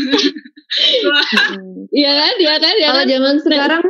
[0.67, 1.87] Hmm.
[1.95, 2.33] Iya kan?
[2.37, 2.73] Iya kan?
[2.75, 3.07] Iya Kalau kan?
[3.07, 3.81] zaman sekarang,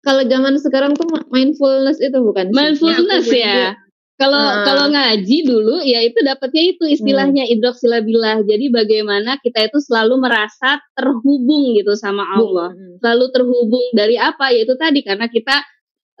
[0.00, 2.56] kalau zaman sekarang tuh mindfulness itu bukan sih?
[2.56, 3.76] Mindfulness Aku ya.
[4.14, 4.62] Kalau Ah.
[4.62, 8.46] kalau ngaji dulu ya itu dapatnya itu istilahnya idrak silabilah.
[8.46, 12.70] Jadi bagaimana kita itu selalu merasa terhubung gitu sama Allah.
[12.72, 12.96] Hmm.
[13.02, 15.60] selalu terhubung dari apa yaitu tadi karena kita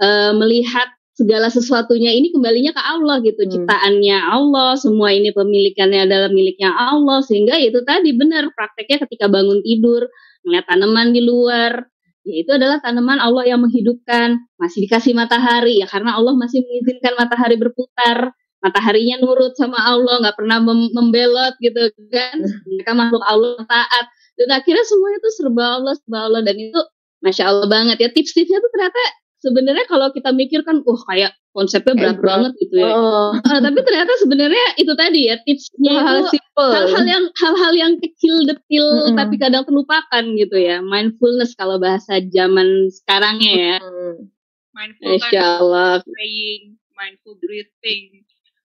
[0.00, 3.46] eh, melihat segala sesuatunya ini kembalinya ke Allah gitu.
[3.46, 3.50] Hmm.
[3.50, 7.22] ciptaannya Allah semua ini pemilikannya adalah miliknya Allah.
[7.22, 10.10] Sehingga itu tadi benar prakteknya ketika bangun tidur
[10.44, 11.88] melihat tanaman di luar
[12.24, 14.42] ya itu adalah tanaman Allah yang menghidupkan.
[14.58, 18.34] Masih dikasih matahari ya karena Allah masih mengizinkan matahari berputar.
[18.64, 22.42] Mataharinya nurut sama Allah nggak pernah mem- membelot gitu kan.
[22.42, 24.10] Mereka makhluk Allah taat.
[24.34, 26.40] Dan akhirnya semuanya itu serba Allah serba Allah.
[26.42, 26.80] Dan itu
[27.22, 28.08] masya Allah banget ya.
[28.10, 28.98] Tips-tipsnya tuh ternyata
[29.44, 32.90] sebenarnya kalau kita mikir kan wah kayak konsepnya berat banget gitu ya.
[32.90, 37.92] Oh, Ah, tapi ternyata sebenarnya itu tadi ya tipsnya hal itu hal-hal yang hal-hal yang
[38.00, 39.14] kecil detil Mm-mm.
[39.14, 40.80] tapi kadang terlupakan gitu ya.
[40.80, 43.76] Mindfulness kalau bahasa zaman sekarangnya ya.
[43.78, 44.32] Hmm.
[44.74, 46.02] mindful kan Allah.
[46.02, 48.26] praying mindful breathing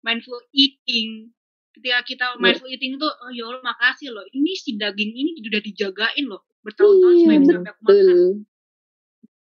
[0.06, 1.34] mindful eating.
[1.73, 4.26] Ketika kita mindful eating tuh oh ya Allah makasih loh.
[4.30, 8.18] Ini si daging ini udah dijagain loh bertahun-tahun Iya, supaya bisa sampai aku makan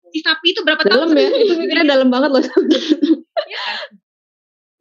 [0.09, 2.41] si sapi itu berapa Dalam tahun ya, itu mikirnya dalam banget loh.
[2.41, 3.79] Iya kan?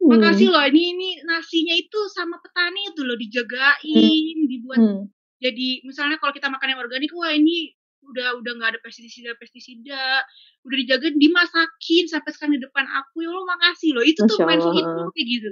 [0.07, 5.03] makasih loh ini ini nasinya itu sama petani itu loh dijagain dibuat Hmm.
[5.37, 7.75] jadi misalnya kalau kita makan yang organik wah ini
[8.07, 10.23] udah udah nggak ada pestisida pestisida
[10.63, 14.47] udah dijagain dimasakin sampai sekarang di depan aku ya Allah makasih loh itu tuh Masya
[14.47, 14.83] mindful Allah.
[14.85, 15.47] itu kayak gitu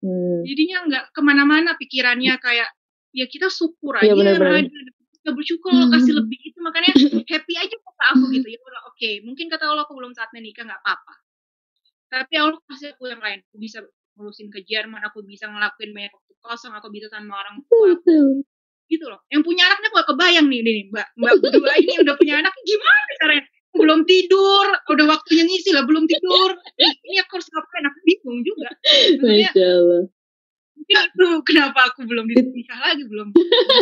[0.00, 0.40] Hmm.
[0.44, 2.68] jadinya nggak ke mana-mana pikirannya kayak
[3.12, 4.68] ya kita syukur aja Iya, benar-benar.
[5.24, 6.20] Kita bersyukur Allah kasih Hmm.
[6.20, 6.92] lebih itu makanya
[7.32, 8.44] happy aja kata aku gitu.
[8.44, 11.14] Ya Allah oke mungkin kata Allah aku belum saatnya nikah nggak apa-apa.
[12.12, 13.40] Tapi Allah kasih aku yang lain.
[13.48, 13.80] Aku bisa
[14.14, 18.44] ngurusin ke Jerman aku bisa ngelakuin banyak waktu kosong aku bisa sama orang tua aku.
[18.84, 19.24] Gitu loh.
[19.32, 22.52] Yang punya anaknya aku gak kebayang nih nih mbak mbak berdua ini udah punya anak
[22.62, 23.44] gimana caranya?
[23.74, 26.52] Belum tidur udah waktunya ngisi lah belum tidur.
[26.76, 27.84] Ini aku harus ngapain?
[27.88, 28.68] Aku bingung juga.
[29.24, 29.50] Maksudnya
[30.84, 33.32] mungkin itu kenapa aku belum nikah lagi belum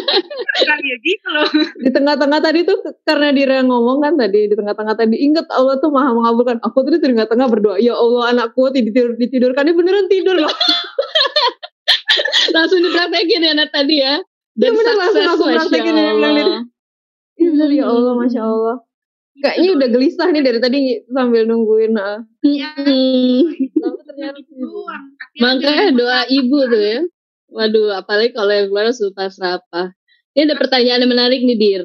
[0.70, 1.50] kali ya gitu loh
[1.82, 5.90] Di tengah-tengah tadi tuh karena Dira ngomong kan tadi di tengah-tengah tadi inget Allah tuh
[5.90, 6.62] maha mengabulkan.
[6.62, 10.52] Aku tuh di tengah-tengah berdoa, ya Allah anakku tidur ditidurkan ini beneran tidur loh.
[12.54, 14.20] langsung dipraktekin ya Nat tadi ya
[14.52, 16.30] dan Iya, bener, langsung Masya praktekin Allah
[17.40, 18.76] Iya bener ya Allah, masya Allah.
[19.32, 20.78] Kayaknya udah gelisah nih dari tadi
[21.08, 21.96] sambil nungguin.
[21.96, 22.20] ah.
[22.44, 23.40] Hmm.
[23.56, 24.38] Tapi ternyata
[25.40, 27.00] Makanya doa ibu tuh ya.
[27.48, 29.92] Waduh, apalagi kalau yang keluar sultan serapah.
[30.32, 31.82] Ini ada pertanyaan yang menarik nih, Dir.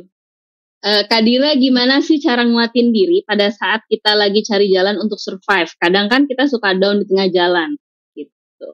[0.79, 5.19] Eh, Kak Dira, gimana sih cara nguatin diri pada saat kita lagi cari jalan untuk
[5.19, 5.67] survive?
[5.81, 7.75] Kadang kan kita suka down di tengah jalan.
[8.13, 8.67] Gitu.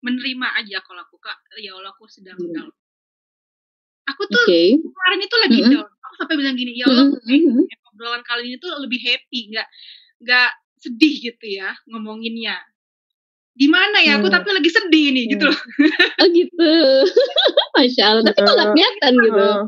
[0.00, 2.56] menerima aja kalau aku kak ya Allah aku sedang Hmm.
[2.56, 2.70] down
[4.08, 4.48] aku tuh
[4.80, 5.72] kemarin itu lagi Mm-mm.
[5.76, 7.68] down aku sampai bilang gini ya Allah Mm-mm.
[7.68, 9.68] eh, obrolan kali ini tuh lebih happy nggak
[10.24, 10.50] nggak
[10.80, 12.56] sedih gitu ya ngomonginnya
[13.52, 14.40] di mana ya aku Hmm.
[14.40, 15.60] tapi lagi sedih nih gitu loh
[16.20, 16.72] Oh gitu.
[17.76, 18.24] Masya Allah.
[18.24, 19.44] Tapi kok nggak kelihatan gitu.
[19.44, 19.64] Ah.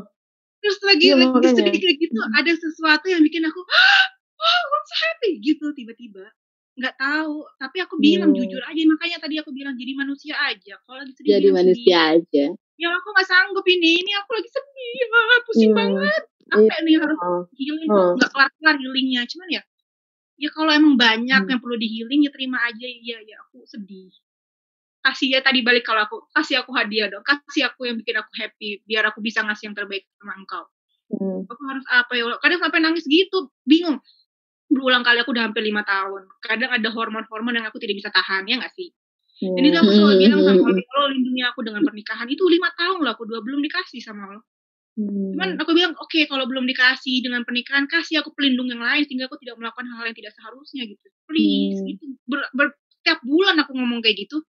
[0.57, 4.95] terus lagi Iya, lagi sedih kayak gitu ada sesuatu yang bikin aku oh I'm so
[4.97, 6.25] happy gitu tiba-tiba
[6.73, 8.39] nggak tahu tapi aku bilang Hmm.
[8.41, 11.85] jujur aja makanya tadi aku bilang jadi manusia aja kalau lagi sedih Jadi manusia
[12.17, 12.17] sedih.
[12.17, 12.45] aja.
[12.73, 15.77] ya aku nggak sanggup ini ini aku lagi sedih ah, pusing Hmm.
[15.77, 16.23] banget
[16.53, 17.41] capek nih harus Ah.
[17.53, 17.97] healing Hmm.
[17.97, 19.21] kok nggak kelar kelar healingnya.
[19.25, 19.61] Cuman ya
[20.35, 21.49] ya kalau emang banyak Hmm.
[21.49, 22.85] yang perlu di healing ya terima aja.
[23.01, 24.13] Ya ya aku sedih.
[25.01, 27.23] Kasih ya tadi balik kalau aku kasih aku hadiah dong.
[27.23, 30.63] Kasih aku yang bikin aku happy biar aku bisa ngasih yang terbaik sama engkau.
[31.11, 31.45] Hmm.
[31.45, 32.23] aku harus apa ya?
[32.39, 33.99] Kadang sampai nangis gitu bingung.
[34.71, 36.25] Berulang kali aku udah hampir lima tahun.
[36.41, 38.89] Kadang ada hormon-hormon yang aku tidak bisa tahan ya nggak sih?
[39.43, 40.21] Dan itu aku selalu Hmm.
[40.23, 42.27] bilang sama "Ya Allah lindungi aku dengan pernikahan.
[42.31, 44.41] Itu lima tahun loh aku dua belum dikasih sama Allah
[44.93, 45.33] Hmm.
[45.33, 49.25] Cuman aku bilang, oke kalau belum dikasih dengan pernikahan, kasih aku pelindung yang lain sehingga
[49.25, 51.07] aku tidak melakukan hal yang tidak seharusnya gitu.
[51.25, 51.87] Please, Hmm.
[51.89, 52.05] gitu.
[52.29, 54.45] Ber, ber- setiap bulan aku ngomong kayak gitu.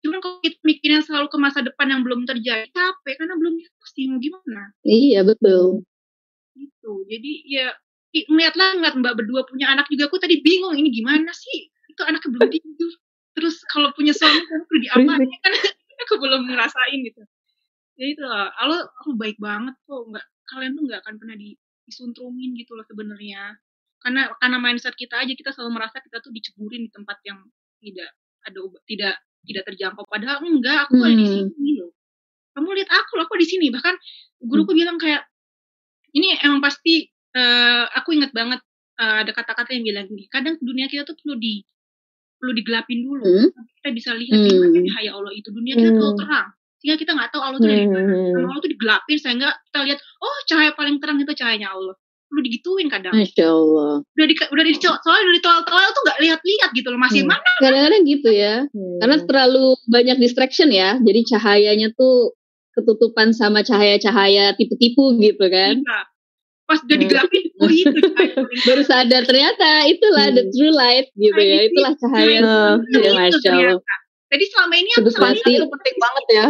[0.00, 4.06] Cuman kalau kita mikirnya selalu ke masa depan yang belum terjadi, capek karena belum pasti
[4.06, 5.82] mau gimana Iya betul.
[6.54, 6.92] gitu.
[7.10, 7.74] Jadi ya
[8.16, 12.32] ngeliatlah ngeliat mbak berdua punya anak juga aku tadi bingung ini gimana sih itu anaknya
[12.32, 12.92] belum tidur.
[13.36, 15.52] Terus kalau punya suami kan perlu diapain kan
[16.06, 17.20] aku belum ngerasain gitu.
[17.96, 18.84] Jadi itu lah, Allah
[19.16, 21.56] baik banget kok, nggak kalian tuh nggak akan pernah di,
[21.88, 23.56] disuntrungin gitu loh sebenarnya.
[24.04, 27.40] Karena karena mindset kita aja kita selalu merasa kita tuh diceburin di tempat yang
[27.80, 28.10] tidak
[28.46, 29.14] ada obat tidak
[29.46, 31.48] tidak terjangkau padahal enggak aku ada di Hmm.
[31.50, 31.90] sini loh
[32.56, 33.94] kamu lihat aku loh, aku di sini bahkan
[34.42, 35.26] guruku bilang kayak
[36.16, 38.60] ini emang pasti eh, aku ingat banget
[39.02, 41.60] eh, ada kata-kata yang bilang gini kadang dunia kita tuh perlu di
[42.38, 43.48] perlu digelapin dulu Hmm.
[43.82, 44.72] kita bisa lihat Hmm.
[44.92, 46.20] cahaya Allah itu dunia kita terlalu Hmm.
[46.22, 46.48] terang
[46.86, 48.30] sehingga kita nggak tahu Allah itu dari mana Hmm.
[48.30, 52.42] Sama Allah tuh digelapin sehingga kita lihat oh cahaya paling terang itu cahayanya Allah perlu
[52.42, 54.02] digituin kadang Masya Allah.
[54.04, 57.30] udah di udah di soalnya udah ditolak-tolak tuh nggak lihat-lihat gitu loh masih Hmm.
[57.32, 58.54] mana Kadang-kadang gitu ya.
[58.64, 58.98] Hmm.
[58.98, 60.94] Karena terlalu banyak distraction ya.
[60.96, 62.34] Jadi cahayanya tuh
[62.72, 65.82] ketutupan sama cahaya-cahaya tipu-tipu gitu kan.
[65.82, 66.00] Iya.
[66.66, 67.02] pas udah Hmm.
[67.04, 67.98] digelapin oh itu
[68.64, 70.50] Baru sadar ternyata itulah the Hmm.
[70.50, 71.58] true light gitu ya.
[71.64, 72.38] Itulah cahaya.
[72.40, 72.74] Nah.
[72.92, 73.78] Ya, Masya Allah.
[74.26, 76.46] jadi selama ini aku pandang itu penting banget ya.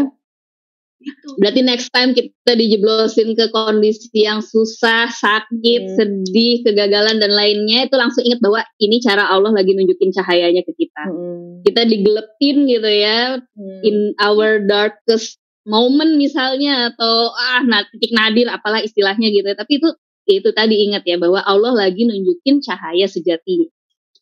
[1.01, 5.95] Gitu Berarti next time kita dijeblosin ke kondisi yang susah, sakit, Hmm.
[5.97, 10.73] sedih, kegagalan dan lainnya itu langsung ingat bahwa ini cara Allah lagi nunjukin cahayanya ke
[10.73, 11.05] kita.
[11.09, 11.61] Hmm.
[11.67, 13.81] Kita digelepin gitu ya Hmm.
[13.85, 15.37] in our darkest
[15.67, 19.51] moment misalnya atau ah nah, titik nadir apalah istilahnya gitu.
[19.53, 19.89] Tapi itu
[20.27, 23.71] itu tadi ingat ya bahwa Allah lagi nunjukin cahaya sejati.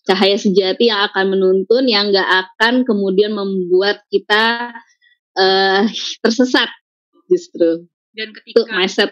[0.05, 4.76] Cahaya sejati yang akan menuntun yang nggak akan kemudian membuat kita
[5.35, 5.85] eh
[6.20, 6.70] tersesat
[7.27, 7.86] justru.
[8.15, 9.11] dan ketika mindset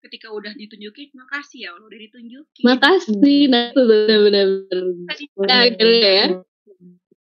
[0.00, 4.46] ketika udah ditunjukin makasih ya Allah udah ditunjukin Makasih, nah itu benar-benar.
[5.72, 6.26] Gitu ya.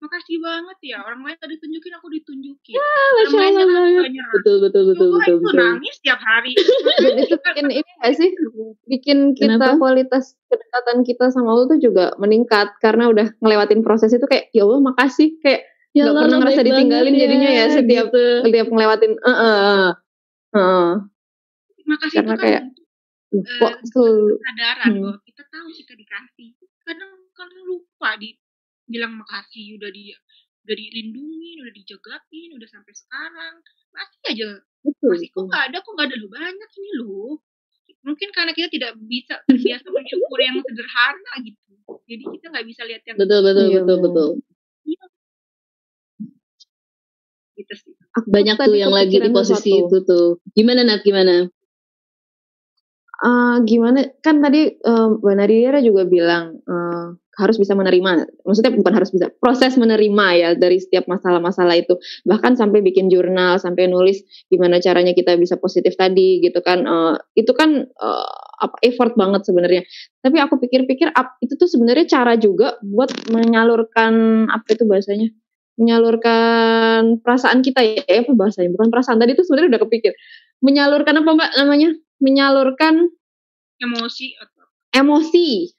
[0.04, 3.94] makasih banget ya orang lain tadi tunjukin aku ditunjukin Ah, Masya orang lain Allah aku
[4.04, 4.26] banget.
[4.36, 5.56] Betul, betul, betul, Gua betul, itu betul.
[5.56, 6.72] nangis tiap hari itu
[7.40, 8.30] bikin ini gak sih?
[8.84, 9.80] Bikin kita Kenapa?
[9.80, 14.68] kualitas kedekatan kita sama Allah tuh juga meningkat karena udah ngelewatin proses itu kayak ya
[14.68, 15.64] Allah makasih kayak
[15.94, 18.24] Ya Nggak Allah, pernah ngerasa ditinggalin banget jadinya ya setiap- gitu.
[18.42, 19.88] setiap ngelewatin eh eh,
[20.52, 20.90] eh.
[21.84, 22.86] makasih Karena itu kan kayak, bentuk,
[23.54, 25.00] kok eh, selalu kesadaran Hmm.
[25.00, 26.48] bahwa kita tahu kita dikasih
[26.84, 28.30] kadang kan lupa di
[28.84, 30.12] bilang makasih udah di
[30.64, 33.54] udah dilindungi udah dijagain udah sampai sekarang
[33.90, 34.48] masih aja
[34.82, 37.32] betul, masih kok nggak ada kok nggak ada lo banyak ini loh
[38.02, 41.72] mungkin karena kita tidak bisa terbiasa bersyukur yang sederhana gitu
[42.04, 44.28] jadi kita nggak bisa lihat yang Betul, betul, Iya, betul, betul.
[47.54, 47.92] Gitu sih.
[48.18, 49.90] Aku Banyak tuh yang lagi di posisi sesuatu.
[49.90, 50.26] itu tuh.
[50.54, 51.50] Gimana Nat, gimana?
[53.24, 53.98] Eh, gimana?
[54.20, 57.06] Kan tadi eh, Mbak Nadira juga bilang eh,
[57.38, 58.26] harus bisa menerima.
[58.46, 61.94] Maksudnya bukan harus bisa proses menerima ya dari setiap masalah-masalah itu.
[62.26, 66.84] Bahkan sampai bikin jurnal sampai nulis gimana caranya kita bisa positif tadi gitu kan.
[66.84, 69.82] Eh, itu kan eh, apa effort banget sebenarnya.
[70.22, 75.30] Tapi aku pikir-pikir itu tuh sebenarnya cara juga buat menyalurkan apa itu bahasanya
[75.74, 80.12] menyalurkan perasaan kita ya eh, apa bahasanya bukan perasaan tadi itu sebenarnya udah kepikir
[80.62, 81.90] menyalurkan apa mbak namanya
[82.22, 83.10] menyalurkan
[83.82, 84.64] emosi atau
[84.94, 85.74] emosi.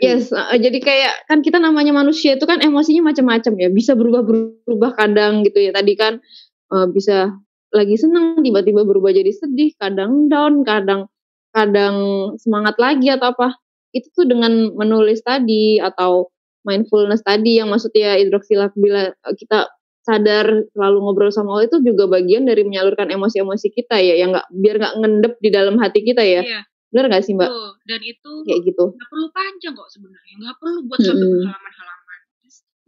[0.00, 4.96] Yes, uh, jadi kayak kan kita namanya manusia itu kan emosinya macam-macam ya, bisa berubah-berubah
[4.96, 5.76] kadang gitu ya.
[5.76, 6.24] Tadi kan
[6.72, 7.36] uh, bisa
[7.68, 11.12] lagi seneng tiba-tiba berubah jadi sedih, kadang down, kadang
[11.52, 11.96] kadang
[12.40, 13.60] semangat lagi atau apa.
[13.92, 16.32] Itu tuh dengan menulis tadi atau
[16.62, 19.68] mindfulness tadi yang maksudnya hidroksilak bila kita
[20.00, 24.48] sadar selalu ngobrol sama Allah itu juga bagian dari menyalurkan emosi-emosi kita ya, yang nggak
[24.50, 26.40] biar nggak ngendep di dalam hati kita ya.
[26.40, 27.52] iya Bener nggak sih mbak?
[27.52, 28.84] tuh dan itu Kayak gitu.
[28.96, 31.34] nggak perlu panjang kok sebenarnya nggak perlu buat sampai Mm-mm.
[31.44, 32.18] berhalaman-halaman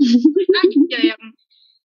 [0.01, 1.22] Tulis aja yang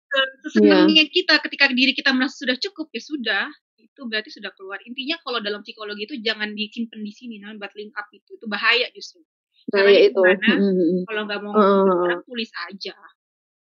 [0.09, 1.13] se- sesenangnya Iya.
[1.13, 3.45] kita ketika diri kita merasa sudah cukup ya sudah
[3.77, 7.73] itu berarti sudah keluar intinya kalau dalam psikologi itu jangan disimpan di sini namanya buat
[7.77, 9.29] link up itu itu bahaya justru Nah,
[9.69, 10.17] Caranya ya itu.
[10.17, 10.51] gimana?
[10.57, 11.01] Mm-mm.
[11.05, 12.01] kalau nggak mau heeh.
[12.09, 12.97] orang tulis aja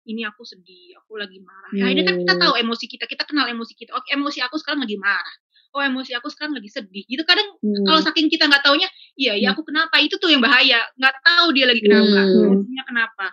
[0.05, 2.41] ini aku sedih aku lagi marah ya ini kan kita Hmm.
[2.41, 5.37] tahu emosi kita kita kenal emosi kita oke emosi aku sekarang lagi marah
[5.69, 7.85] oh emosi aku sekarang lagi sedih gitu kadang Hmm.
[7.85, 11.53] kalau saking kita nggak taunya iya ya aku kenapa itu tuh yang bahaya nggak tahu
[11.53, 12.41] dia lagi kenapa Hmm.
[12.49, 13.27] emosinya kenapa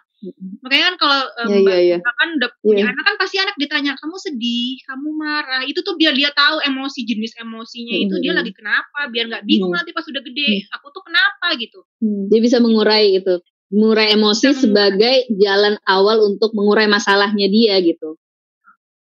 [0.60, 1.98] makanya kan kalau um, Ya, iya, iya.
[2.00, 2.92] Mbak kan udah punya Iya.
[2.92, 7.00] anak kan pasti anak ditanya kamu sedih kamu marah itu tuh biar dia tahu emosi
[7.04, 8.40] jenis emosinya itu dia Hmm.
[8.42, 9.80] lagi kenapa biar nggak bingung Hmm.
[9.80, 12.28] nanti pas udah gede aku tuh kenapa gitu Hmm.
[12.28, 13.36] Dia bisa mengurai itu.
[13.70, 14.62] Mengurai emosi Bisa mengurai.
[14.62, 18.16] sebagai jalan awal untuk mengurai masalahnya dia gitu.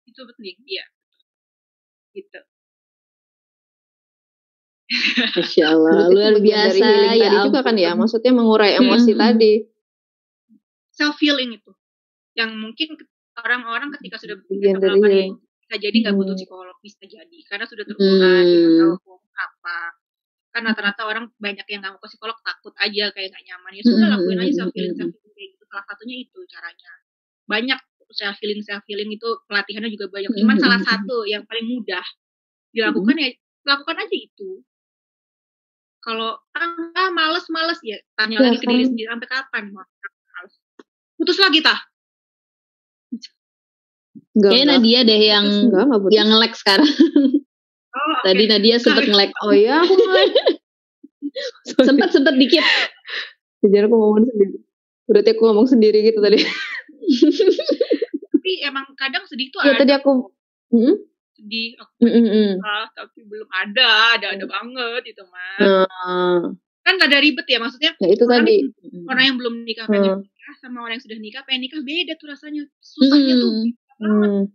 [0.07, 0.85] itu penting iya
[2.13, 2.39] gitu
[5.35, 6.87] Masya Allah, luar biasa
[7.17, 9.21] ya tadi juga kan ya, maksudnya mengurai emosi Hmm.
[9.21, 9.53] tadi.
[10.99, 11.73] Self healing itu.
[12.39, 12.89] Yang mungkin
[13.39, 15.33] orang-orang ketika sudah Bagian biasa dari melakukan healing.
[15.33, 15.35] itu
[15.65, 16.39] bisa jadi nggak butuh Hmm.
[16.39, 17.39] psikolog bisa jadi.
[17.51, 18.97] Karena sudah kita Hmm.
[19.05, 19.79] tahu apa.
[20.55, 23.73] Karena rata-rata orang banyak yang nggak mau ke psikolog takut aja kayak nggak nyaman.
[23.79, 25.65] Ya sudah Hmm, lakuin hmm, aja hmm, self healing hmm, self healing kayak gitu.
[25.71, 26.93] Salah satunya itu caranya.
[27.51, 27.81] Banyak
[28.15, 30.31] self healing self healing itu pelatihannya juga banyak.
[30.31, 32.05] Hmm, cuman hmm, salah hmm, satu yang paling mudah
[32.75, 33.29] dilakukan ya
[33.67, 34.51] lakukan aja itu.
[36.05, 38.91] Kalau ah males males ya tanya Ya, lagi ke diri kan.
[38.91, 39.87] sendiri sampai kapan mau
[41.15, 41.79] putus lagi tah
[44.33, 44.81] Enggak, Kayaknya enggak.
[44.81, 46.13] Nadia deh yang Enggak, enggak putus.
[46.13, 46.91] yang nge-lag sekarang.
[47.89, 48.23] Oh, oke.
[48.25, 49.31] Tadi Nadia sempat nge-lag.
[49.41, 50.27] Oh iya, aku mulai.
[51.81, 52.63] Sempat sempat dikit.
[53.61, 54.55] Jadi aku ngomong sendiri.
[55.05, 56.39] Berarti aku ngomong sendiri gitu tadi.
[58.29, 60.31] Tapi emang kadang sedih tuh Ya ada tadi aku
[60.69, 60.95] Hmm?
[61.33, 65.59] sedih aku Mm, mm, ah, tapi belum ada, ada ada banget itu mah.
[65.61, 66.39] Nah,
[66.81, 68.57] Kan gak ada ribet ya maksudnya ya itu orang tadi.
[68.61, 69.93] yang- orang yang belum nikah Hmm.
[69.93, 72.63] pengen nikah sama orang yang sudah nikah pengen nikah beda tuh rasanya.
[72.79, 73.53] Susahnya tuh
[73.95, 74.51] Hmm.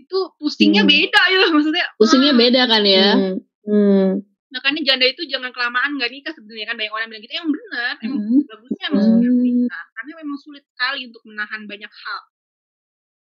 [0.00, 0.90] itu pusingnya Hmm.
[0.90, 1.84] beda ya maksudnya.
[2.00, 3.08] Pusingnya wah, beda kan ya.
[3.12, 3.36] Hmm.
[3.64, 4.08] Hmm.
[4.48, 7.94] Makanya janda itu jangan kelamaan gak nikah sebenarnya kan banyak orang bilang gitu emang benar,
[8.00, 8.40] emang Hmm.
[8.46, 9.12] bagusnya emang Hmm.
[9.18, 12.22] segera nikah karena memang sulit sekali untuk menahan banyak hal.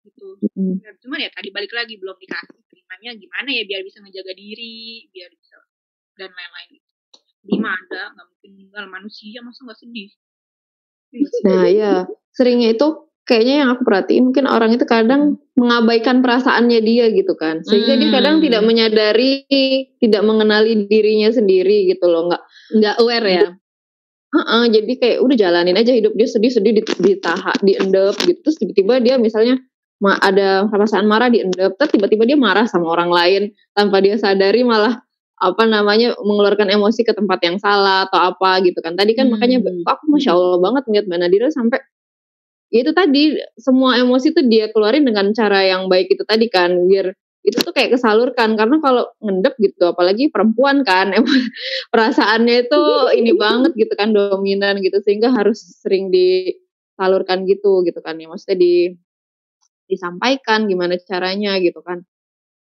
[0.08, 0.28] Gitu.
[0.56, 0.74] Hmm.
[0.80, 5.04] Ya, cuman ya tadi balik lagi belum dikasih terimanya gimana ya biar bisa ngejaga diri
[5.12, 5.56] biar bisa
[6.16, 6.80] dan lain-lain
[7.44, 10.10] lima ada nggak mungkin tinggal manusia masa nggak sedih
[11.44, 11.94] Nah, ya.
[12.36, 12.86] Seringnya itu
[13.28, 17.60] kayaknya yang aku perhatiin mungkin orang itu kadang mengabaikan perasaannya dia gitu kan.
[17.66, 18.44] Sehingga dia kadang Hmm.
[18.44, 19.32] tidak menyadari,
[20.00, 22.28] tidak mengenali dirinya sendiri gitu loh.
[22.30, 23.46] Enggak Nggak aware ya.
[24.28, 28.38] Heeh, jadi kayak udah jalanin aja hidup dia sedih-sedih di, ditahan, diendep gitu.
[28.44, 29.56] Terus tiba-tiba dia misalnya
[30.04, 34.68] ma- ada perasaan marah diendep, terus tiba-tiba dia marah sama orang lain tanpa dia sadari
[34.68, 35.00] malah
[35.40, 38.94] apa namanya mengeluarkan emosi ke tempat yang salah atau apa gitu kan.
[38.98, 39.38] Tadi kan Hmm.
[39.38, 41.78] makanya aku masya Allah banget ngeliat Mbak Nadira sampai
[42.68, 43.22] ya itu tadi
[43.56, 47.16] semua emosi tuh dia keluarin dengan cara yang baik itu tadi kan biar
[47.46, 51.32] itu tuh kayak kesalurkan karena kalau ngendep gitu apalagi perempuan kan emang
[51.88, 52.82] perasaannya itu
[53.16, 58.58] ini banget gitu kan dominan gitu sehingga harus sering disalurkan gitu gitu kan ya maksudnya
[58.60, 58.92] di
[59.88, 62.04] disampaikan gimana caranya gitu kan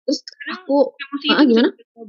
[0.03, 1.69] terus aku emosi Ah, gimana?
[1.78, 2.03] bisa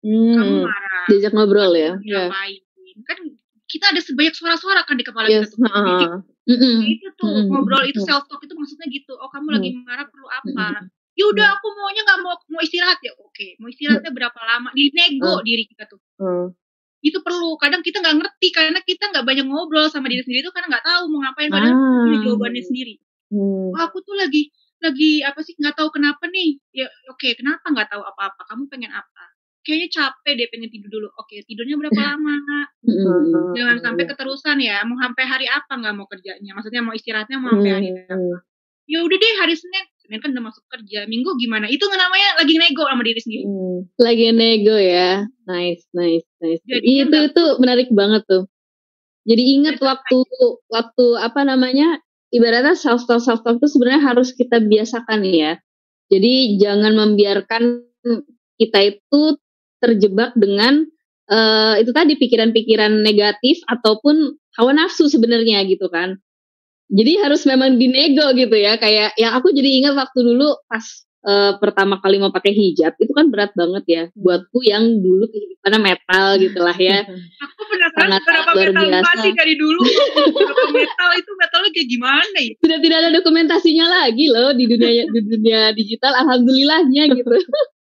[0.00, 1.92] ngobrol kamu hmm, marah Diajak ngobrol ya.
[1.98, 2.22] Iya.
[2.26, 2.60] ngapain
[3.02, 3.18] kan
[3.64, 6.20] kita ada sebanyak suara-suara kan di kepala yes, kita tuh.
[6.46, 6.76] Mm-mm.
[6.84, 8.06] itu tuh ngobrol itu Mm.
[8.06, 9.54] self talk itu maksudnya gitu oh kamu Mm.
[9.54, 10.64] lagi marah perlu apa
[11.12, 15.38] ya udah aku maunya nggak mau mau istirahat ya oke mau istirahatnya berapa lama dinego
[15.40, 16.48] diri kita tuh Hmm.
[17.00, 20.50] itu perlu kadang kita nggak ngerti karena kita nggak banyak ngobrol sama diri sendiri tuh
[20.50, 22.02] karena nggak tahu mau ngapain padahal Ah.
[22.04, 22.94] punya jawabannya sendiri
[23.30, 23.70] Hmm.
[23.70, 24.50] oh aku tuh lagi
[24.80, 28.90] lagi apa sih nggak tahu kenapa nih ya oke kenapa nggak tahu apa-apa kamu pengen
[28.90, 29.24] apa
[29.60, 31.08] kayaknya capek deh pengen tidur dulu.
[31.16, 32.36] Oke tidurnya berapa lama?
[33.54, 36.50] Jangan sampai keterusan ya mau sampai hari apa nggak mau kerjanya?
[36.56, 38.36] Maksudnya mau istirahatnya mau sampai hari apa?
[38.90, 39.84] Ya udah deh hari senin.
[40.02, 41.06] Senin kan udah masuk kerja.
[41.06, 41.70] Minggu gimana?
[41.70, 43.44] Itu namanya lagi nego sama diri sendiri.
[43.46, 43.78] Hmm.
[44.02, 45.22] Lagi nego ya.
[45.46, 46.58] Nice, nice, nice.
[46.66, 48.44] Jadinya itu nggak- itu menarik banget tuh.
[49.28, 50.18] Jadi ingat Jadi waktu
[50.72, 52.02] waktu apa namanya
[52.34, 55.60] ibaratnya self talk self talk itu sebenarnya harus kita biasakan ya.
[56.10, 57.86] Jadi jangan membiarkan
[58.58, 59.20] kita itu
[59.80, 60.84] terjebak dengan
[61.30, 66.18] eh, itu tadi pikiran-pikiran negatif ataupun hawa nafsu sebenarnya gitu kan.
[66.90, 68.74] Jadi harus memang dinego gitu ya.
[68.76, 70.82] Kayak yang aku jadi ingat waktu dulu pas
[71.22, 75.80] eh, pertama kali mau pakai hijab itu kan berat banget ya buatku yang dulu kehidupannya
[75.80, 77.06] metal gitulah ya.
[77.44, 79.80] aku penasaran Sangat luar metal masih dari dulu
[80.74, 85.20] metal itu metalnya kayak gimana ya Sudah tidak ada dokumentasinya lagi loh di dunia di
[85.22, 87.36] dunia digital alhamdulillahnya gitu.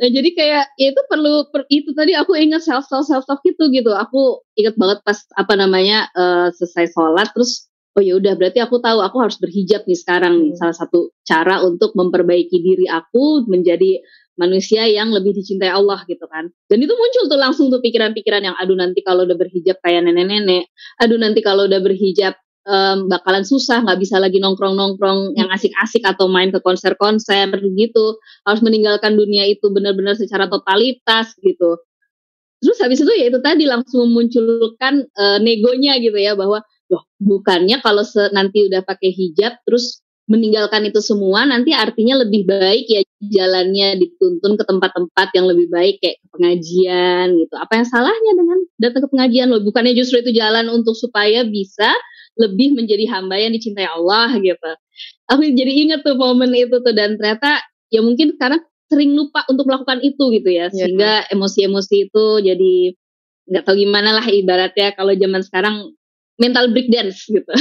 [0.00, 3.44] Nah, jadi kayak ya itu perlu per- itu tadi aku ingat self talk self talk
[3.44, 3.92] itu gitu.
[3.92, 7.68] Aku ingat banget pas apa namanya eh, selesai sholat terus
[7.98, 10.58] oh ya udah berarti aku tahu aku harus berhijab nih sekarang nih Hmm.
[10.62, 14.00] salah satu cara untuk memperbaiki diri aku menjadi
[14.40, 16.48] manusia yang lebih dicintai Allah gitu kan.
[16.70, 20.72] Dan itu muncul tuh langsung tuh pikiran-pikiran yang aduh nanti kalau udah berhijab kayak nenek-nenek,
[20.96, 22.32] aduh nanti kalau udah berhijab
[22.66, 28.20] em, bakalan susah nggak bisa lagi nongkrong-nongkrong yang asik-asik atau main ke konser-konser gitu.
[28.44, 31.80] Harus meninggalkan dunia itu benar-benar secara totalitas gitu.
[32.60, 36.60] Terus habis itu ya itu tadi langsung memunculkan eh, negonya gitu ya bahwa
[36.90, 38.02] loh bukannya kalau
[38.34, 44.54] nanti udah pakai hijab terus meninggalkan itu semua nanti artinya lebih baik ya jalannya dituntun
[44.54, 47.54] ke tempat-tempat yang lebih baik kayak ke pengajian gitu.
[47.58, 49.58] Apa yang salahnya dengan datang ke pengajian loh?
[49.66, 51.90] Bukannya justru itu jalan untuk supaya bisa
[52.40, 54.70] lebih menjadi hamba yang dicintai Allah gitu.
[55.28, 57.60] Aku jadi inget tuh momen itu tuh dan ternyata
[57.92, 58.58] ya mungkin karena
[58.90, 60.74] sering lupa untuk melakukan itu gitu ya Iya.
[60.74, 62.74] sehingga emosi-emosi itu jadi
[63.46, 65.94] nggak tahu gimana lah ibaratnya kalau zaman sekarang
[66.40, 67.46] mental break dance gitu.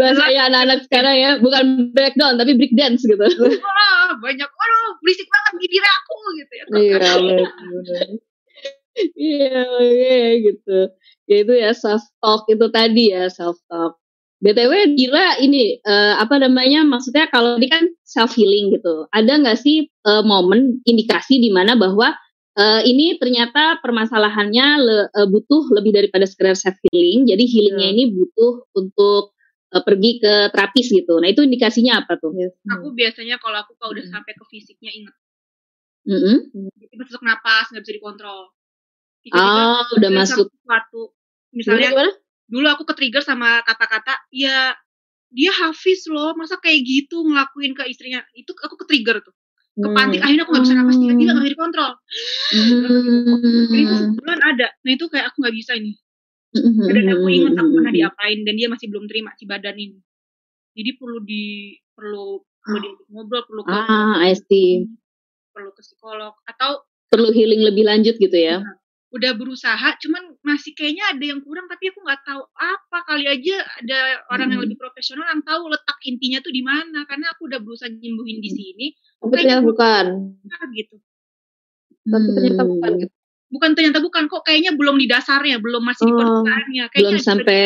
[0.00, 3.18] Bahasa ya anak-anak sekarang ya bukan breakdown tapi break dance gitu.
[3.18, 6.98] wah banyak waduh berisik banget di diri aku gitu ya Iya,
[9.18, 10.78] Iya, iya gitu.
[11.28, 13.96] Ya itu ya self talk itu tadi ya self talk.
[14.38, 19.06] BTW Dira ini eh, apa namanya maksudnya kalau ini kan self healing gitu.
[19.10, 22.14] Ada nggak sih eh, momen indikasi di mana bahwa
[22.54, 27.26] eh, ini ternyata permasalahannya le- eh, butuh lebih daripada sekedar self healing.
[27.26, 27.94] Jadi healingnya Hmm.
[27.98, 29.34] ini butuh untuk
[29.74, 31.18] eh, pergi ke terapis gitu.
[31.18, 32.30] Nah itu indikasinya apa tuh?
[32.32, 32.54] Yes.
[32.78, 34.14] Aku biasanya kalau aku kalau udah Hmm.
[34.22, 35.14] sampai ke fisiknya inget.
[36.08, 36.36] Mm-mm.
[36.88, 38.48] Tiba sesak napas nggak bisa dikontrol.
[39.22, 40.46] Tiba-tiba Ah udah masuk.
[40.48, 41.02] sesuatu.
[41.48, 42.12] Gimana, Misalnya gimana?
[42.48, 44.72] dulu aku ke trigger sama kata-kata ya
[45.28, 49.36] dia hafiz loh masa kayak gitu ngelakuin ke istrinya itu aku ke trigger tuh
[49.76, 50.24] kepantik Hmm.
[50.24, 51.20] akhirnya aku nggak bisa tiga tiga Hmm.
[51.28, 51.92] nggak bisa dikontrol
[53.68, 54.04] jadi itu Hmm.
[54.08, 55.92] sebulan ada nah itu kayak aku nggak bisa ini
[56.88, 59.98] dan aku ingat aku pernah diapain dan dia masih belum terima si badan ini
[60.72, 61.44] jadi perlu di
[61.92, 64.88] perlu perlu di ngobrol perlu ke Ah, I see.
[65.52, 68.60] perlu ke psikolog atau Perlu healing lebih lanjut gitu ya?
[69.08, 73.56] Udah berusaha cuman masih kayaknya ada yang kurang tapi aku nggak tahu apa kali aja
[73.80, 73.98] ada
[74.28, 74.66] orang yang Hmm.
[74.68, 78.50] lebih profesional yang tahu letak intinya tuh di mana karena aku udah berusaha nyembuhin di
[78.52, 78.86] sini
[79.18, 80.04] Tapi ternyata bukan.
[80.72, 80.96] gitu
[82.04, 82.70] Tapi ternyata Hmm.
[82.76, 83.12] bukan gitu.
[83.48, 86.18] bukan ternyata bukan kok kayaknya belum di dasarnya belum masih di Oh.
[86.20, 87.60] permukaannya Belum kayaknya sampai.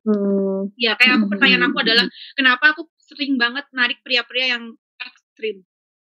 [0.00, 0.72] Hmm.
[0.80, 1.32] ya kayak aku Hmm.
[1.36, 4.64] pertanyaan aku adalah kenapa aku sering banget narik pria-pria yang
[4.96, 5.60] ekstrim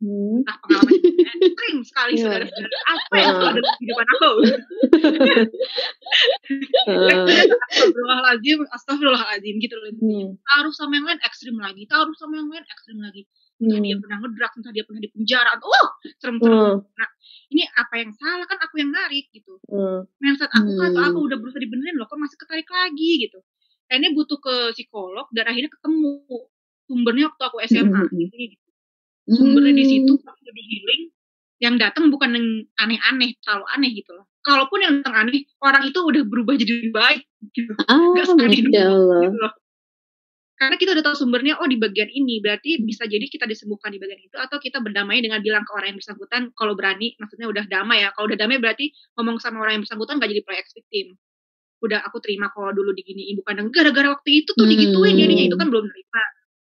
[0.02, 0.42] Hmm.
[0.42, 0.98] entah pengalaman
[1.46, 2.24] ekstrim sekali Iya.
[2.26, 4.30] saudara-saudara apa yang ada di kehidupan aku
[7.72, 9.90] Astagfirullahaladzim, astagfirullahaladzim gitu loh.
[9.94, 10.28] Hmm.
[10.42, 13.26] Taruh sama yang lain ekstrim lagi, taruh sama yang lain ekstrim lagi.
[13.62, 13.86] Entah Hmm.
[13.86, 15.52] dia pernah ngedrak, entah dia pernah di penjara.
[15.62, 16.82] Oh, serem-serem.
[16.82, 17.10] Hmm.
[17.54, 19.62] Ini apa yang salah kan aku yang narik gitu.
[19.70, 20.10] Hmm.
[20.18, 20.88] Mindset aku Hmm.
[20.90, 23.40] atau apa udah berusaha dibenerin loh, kok masih ketarik lagi gitu.
[23.86, 26.26] Kayaknya butuh ke psikolog dan akhirnya ketemu
[26.90, 28.02] sumbernya waktu aku SMA.
[28.02, 28.18] Hmm.
[28.18, 28.58] Gitu.
[29.32, 30.52] Sumbernya di situ, Hmm.
[30.52, 31.04] di healing,
[31.62, 32.48] yang datang bukan yang
[32.78, 34.26] aneh-aneh, terlalu aneh gitu loh.
[34.42, 37.22] Kalaupun yang datang aneh, orang itu udah berubah jadi lebih baik
[37.54, 37.72] gitu.
[37.88, 39.22] Ah, Nggak sekali Allah.
[39.24, 39.54] gitu loh.
[40.58, 43.98] Karena kita udah tahu sumbernya, oh di bagian ini, berarti bisa jadi kita disembuhkan di
[43.98, 47.66] bagian itu, atau kita berdamai dengan bilang ke orang yang bersangkutan, kalau berani, maksudnya udah
[47.66, 50.70] damai ya, kalau udah damai berarti ngomong sama orang yang bersangkutan gak jadi play ex
[50.78, 51.18] victim.
[51.82, 55.22] Udah aku terima kalau dulu diginiin, bukan gara-gara waktu itu tuh digituin Hmm.
[55.26, 56.24] jadinya, itu kan belum nerima.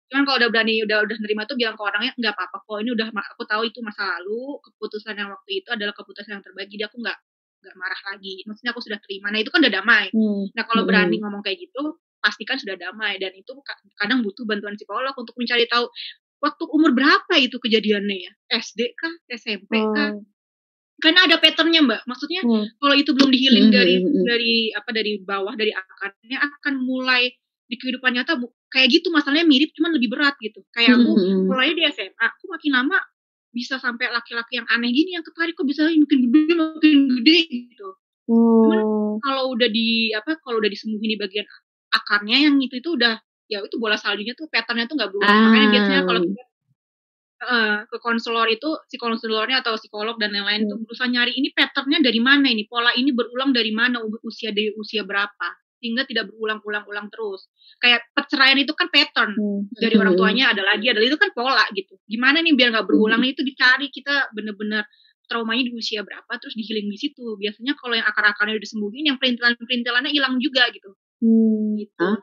[0.07, 2.91] Cuman kalau udah berani, udah udah nerima tuh bilang ke orangnya, nggak apa-apa kok, ini
[2.95, 6.87] udah, aku tahu itu masa lalu, keputusan yang waktu itu adalah keputusan yang terbaik, jadi
[6.87, 7.19] aku nggak
[7.66, 8.47] nggak marah lagi.
[8.47, 9.35] Maksudnya aku sudah terima.
[9.35, 10.07] Nah itu kan udah damai.
[10.15, 10.47] Hmm.
[10.55, 10.91] Nah kalau Mm-mm.
[10.95, 15.35] berani ngomong kayak gitu, pastikan sudah damai dan itu ka- kadang butuh bantuan psikolog untuk
[15.35, 15.91] mencari tahu
[16.39, 20.15] waktu umur berapa itu kejadiannya ya, SD kah, SMP kah?
[20.15, 20.23] Oh.
[20.97, 22.09] Karena ada patternnya mbak.
[22.09, 22.65] Maksudnya Hmm.
[22.81, 24.24] kalau itu belum dihealing Hmm, dari hmm, hmm.
[24.24, 27.28] dari apa dari bawah dari akarnya akan mulai
[27.69, 30.60] di kehidupan nyata bu- kayak gitu masalahnya mirip cuman lebih berat gitu.
[30.74, 31.47] Kayak aku Hmm.
[31.51, 32.98] mulai di SMA, aku makin lama
[33.52, 37.88] bisa sampai laki-laki yang aneh gini yang ketarik kok bisa makin gede makin gede gitu
[38.28, 39.16] Oh.
[39.24, 41.47] kalau udah di apa kalau udah disembuhin di bagian
[41.94, 43.16] akarnya yang itu itu udah
[43.48, 46.26] ya itu bola saljunya tuh patternnya tuh nggak berubah makanya biasanya kalau Ah.
[46.26, 46.43] kita
[47.44, 50.70] eh, ke konselor itu si konselornya atau psikolog dan lain-lain Hmm.
[50.72, 54.72] tuh berusaha nyari ini patternnya dari mana ini pola ini berulang dari mana usia dari
[54.76, 55.48] usia berapa
[55.86, 57.46] sehingga tidak berulang-ulang-ulang terus
[57.78, 59.70] kayak perceraian itu kan pattern Hmm.
[59.78, 60.26] dari orang Hmm.
[60.26, 63.86] tuanya ada lagi ada itu kan pola gitu gimana nih biar nggak berulang itu dicari
[63.94, 64.82] kita bener-bener
[65.30, 69.04] traumanya di usia berapa terus di healing di situ biasanya kalau yang akar-akarnya udah disembuhin
[69.06, 70.90] yang perintilan-perintilannya hilang juga gitu
[71.22, 71.78] Hmm.
[71.78, 72.18] gitu Ah.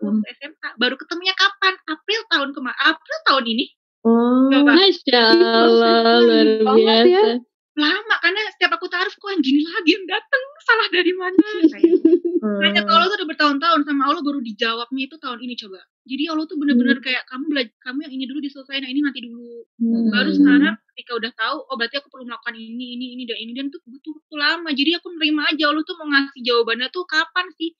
[0.00, 3.66] Waktu SMA baru ketemunya kapan April tahun kemarin April tahun ini
[4.06, 4.46] Oh.
[4.48, 4.78] Coba.
[4.78, 6.22] Masya Allah,
[6.62, 7.42] luar ya.
[7.78, 11.38] Lama karena setiap aku taruh kok yang gini lagi yang datang salah dari mana
[11.72, 11.96] Kayak,
[12.38, 12.62] Hmm.
[12.86, 16.54] Allah tuh udah bertahun-tahun sama Allah baru dijawabnya itu tahun ini coba jadi Allah tuh
[16.54, 20.06] bener-bener kayak kamu belajar kamu yang ini dulu diselesaikan yang ini nanti dulu Hmm.
[20.14, 20.38] baru Hmm.
[20.38, 23.66] sekarang ketika udah tahu oh berarti aku perlu melakukan ini ini ini dan ini dan
[23.74, 27.46] tuh butuh waktu lama jadi aku nerima aja Allah tuh mau ngasih jawabannya tuh kapan
[27.58, 27.70] sih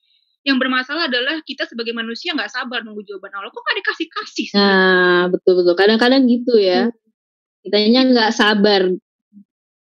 [0.43, 4.45] yang bermasalah adalah kita sebagai manusia nggak sabar nunggu jawaban Allah kok gak dikasih kasih
[4.51, 5.75] sih Nah, betul betul.
[5.75, 6.91] Kadang-kadang gitu ya.
[7.63, 8.91] Kitanya nggak sabar.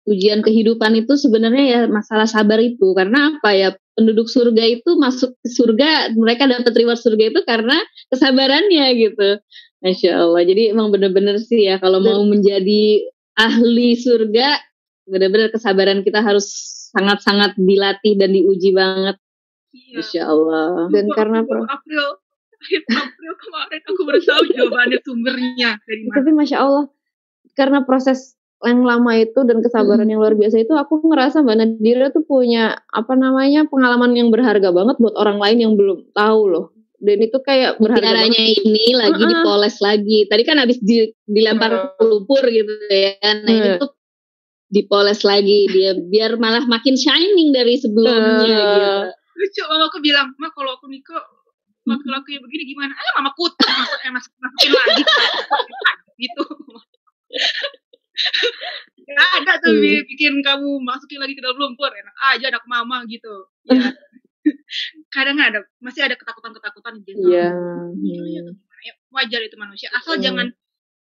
[0.03, 2.91] Ujian kehidupan itu sebenarnya ya masalah sabar itu.
[2.95, 3.69] Karena apa ya?
[3.93, 7.77] Penduduk surga itu masuk ke surga, mereka dapat reward surga itu karena
[8.09, 9.29] kesabarannya gitu.
[9.85, 10.43] Masya Allah.
[10.49, 13.05] Jadi emang bener-bener sih ya kalau mau menjadi
[13.37, 14.65] ahli surga,
[15.05, 16.49] bener-bener kesabaran kita harus
[16.97, 19.21] sangat-sangat dilatih dan diuji banget.
[19.77, 20.01] Iya.
[20.01, 20.69] Masya Allah.
[20.89, 21.39] Dan Baru- karena
[21.69, 22.23] April
[22.63, 26.85] akhir April kemarin aku baru tahu jawabannya sumbernya dari mana tapi masya Allah
[27.59, 32.09] karena proses yang lama itu dan kesabaran yang luar biasa itu aku ngerasa mbak Nadira
[32.11, 36.67] tuh punya apa namanya pengalaman yang berharga banget buat orang lain yang belum tahu loh
[37.03, 39.31] dan itu kayak berharga ini lagi Uh-uh.
[39.35, 40.23] dipoles lagi.
[40.31, 43.19] Tadi kan habis di, dilempar lumpur gitu ya.
[43.43, 43.83] Nah ini Hmm.
[43.83, 43.91] tuh
[44.71, 48.47] dipoles lagi dia biar malah makin shining dari sebelumnya Uh.
[48.47, 48.63] gitu.
[49.35, 51.19] lucu mama aku bilang ma kalau aku nikah
[51.83, 55.03] laki-laki yang begini gimana ah mama kutuk masuk eh masuk masukin lagi
[56.23, 56.43] gitu
[59.03, 59.83] Gak ada tuh Hmm.
[59.83, 63.49] bi- bikin kamu masukin lagi ke dalam lumpur enak aja anak mama gitu.
[63.67, 63.73] Ya
[65.15, 67.51] kadang ada masih ada ketakutan-ketakutan di Iya.
[67.95, 68.81] Gila ya, atau gimana.
[68.83, 69.89] Ya, wajar itu manusia.
[69.95, 70.25] Asal Hmm.
[70.25, 70.47] jangan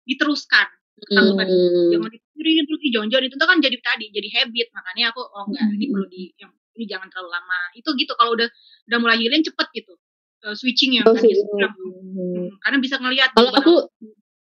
[0.05, 0.69] diteruskan.
[1.01, 1.89] Ketakutan Hmm.
[1.91, 4.67] jangan dipikirin terus jangan-jangan itu kan jadi tadi jadi habit.
[4.71, 5.93] Makanya aku oh enggak ini Hmm.
[5.97, 7.61] perlu di yang ini jangan terlalu lama.
[7.75, 8.49] Itu gitu kalau udah
[8.87, 9.95] udah mulai healing cepet gitu.
[10.41, 11.37] Eh, switching yang Oh, tadi.
[11.37, 13.75] Hmm, karena bisa ngelihat Kalau aku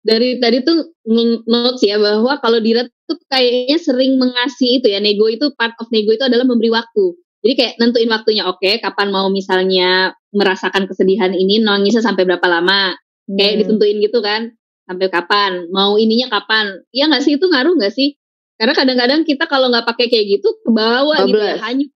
[0.01, 0.97] dari tadi tuh
[1.44, 5.89] notes ya bahwa kalau Dira tuh kayaknya sering mengasih itu ya nego itu part of
[5.93, 7.05] nego itu adalah memberi waktu.
[7.40, 12.97] Jadi kayak nentuin waktunya oke kapan mau misalnya merasakan kesedihan ini nangisnya sampai berapa lama?
[13.28, 13.60] Kayak Hmm.
[13.64, 14.43] ditentuin gitu kan
[14.89, 15.52] sampai kapan?
[15.72, 16.81] Mau ininya kapan?
[16.93, 17.36] Ya nggak sih?
[17.40, 18.16] Itu ngaruh nggak sih?
[18.60, 21.90] Karena kadang-kadang kita kalau nggak pakai kayak gitu ke bawah gitu ya hanyut.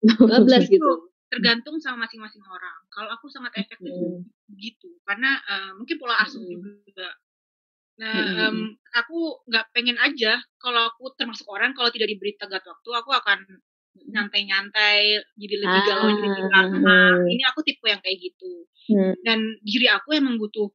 [0.32, 1.12] Bablas gitu.
[1.28, 2.76] Tergantung sama masing-masing orang.
[2.88, 4.24] Kalau aku sangat efektif Hmm.
[4.48, 6.80] begitu karena eh, mungkin pola asuh Hmm.
[6.86, 7.08] juga
[7.96, 8.40] nah Hmm.
[8.44, 8.56] em,
[8.92, 13.38] aku nggak pengen aja kalau aku termasuk orang kalau tidak diberi tegat waktu aku akan
[14.12, 16.98] nyantai-nyantai jadi lebih Ah, galau jadi lebih lama
[17.32, 18.52] ini aku tipe yang kayak gitu
[18.92, 19.14] Hmm.
[19.26, 20.68] dan diri aku emang butuh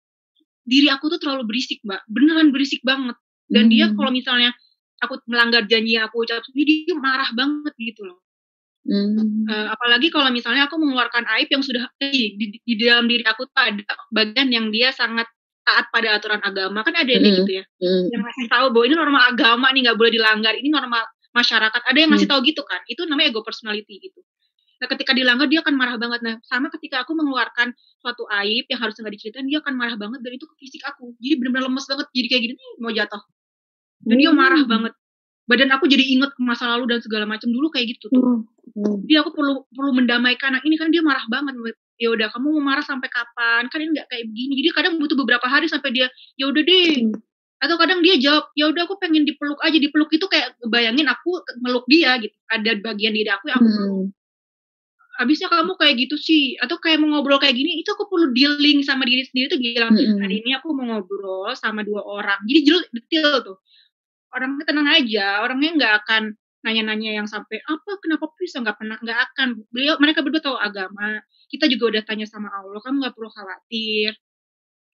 [0.65, 3.15] diri aku tuh terlalu berisik mbak beneran berisik banget
[3.53, 3.95] dan dia Hmm.
[3.97, 4.51] kalau misalnya
[5.01, 8.19] aku melanggar janji yang aku ucap sendiri dia marah banget gitu loh
[8.81, 9.45] Hmm.
[9.45, 13.45] Eh, apalagi kalau misalnya aku mengeluarkan aib yang sudah di, di, di dalam diri aku
[13.53, 15.29] tuh ada bagian yang dia sangat
[15.61, 16.81] taat pada aturan agama.
[16.81, 17.37] Kan ada yang Mm-mm.
[17.45, 17.63] gitu ya.
[17.79, 18.05] Hmm.
[18.09, 20.53] yang ngasih tahu bahwa ini norma agama nih nggak boleh dilanggar.
[20.57, 20.99] Ini norma
[21.31, 21.81] masyarakat.
[21.87, 22.33] Ada yang ngasih Hmm.
[22.37, 22.81] tahu gitu kan.
[22.89, 24.19] Itu namanya ego personality gitu.
[24.81, 26.19] Nah ketika dilanggar dia akan marah banget.
[26.25, 27.69] Nah sama ketika aku mengeluarkan
[28.01, 30.19] suatu aib yang harusnya nggak diceritain dia akan marah banget.
[30.25, 31.13] Dan itu ke fisik aku.
[31.21, 32.07] Jadi benar-benar lemes banget.
[32.17, 33.21] Jadi kayak gini mau jatuh.
[34.01, 34.93] Dan dia marah banget.
[35.45, 37.49] Badan aku jadi inget ke masa lalu dan segala macam.
[37.53, 38.21] Dulu kayak gitu tuh.
[38.71, 39.03] Hmm.
[39.03, 40.55] jadi aku perlu perlu mendamaikan.
[40.57, 41.53] Anak ini kan dia marah banget
[42.01, 43.69] ya udah kamu mau marah sampai kapan?
[43.69, 44.53] Kan ini nggak kayak begini.
[44.65, 47.05] Jadi kadang butuh beberapa hari sampai dia ya udah deh.
[47.05, 47.13] Hmm.
[47.61, 49.77] atau kadang dia jawab ya udah aku pengen dipeluk aja.
[49.77, 52.33] Dipeluk itu kayak bayangin aku meluk dia gitu.
[52.49, 53.69] Ada bagian diri aku yang aku.
[53.69, 54.05] Hmm.
[55.21, 56.57] habisnya kamu kayak gitu sih.
[56.57, 59.93] Atau kayak mau ngobrol kayak gini itu aku perlu dealing sama diri sendiri tuh bilang
[59.93, 60.17] Mm-mm.
[60.17, 62.41] hari ini aku mau ngobrol sama dua orang.
[62.49, 63.61] Jadi jelas detail tuh.
[64.33, 66.23] Orangnya tenang aja orangnya nggak akan
[66.61, 67.91] nanya-nanya yang sampai apa?
[68.01, 68.61] Kenapa bisa?
[68.61, 69.47] Nggak pernah nggak akan.
[69.73, 71.21] Beliau mereka berdua tahu agama.
[71.49, 74.11] Kita juga udah tanya sama Allah kamu nggak perlu khawatir.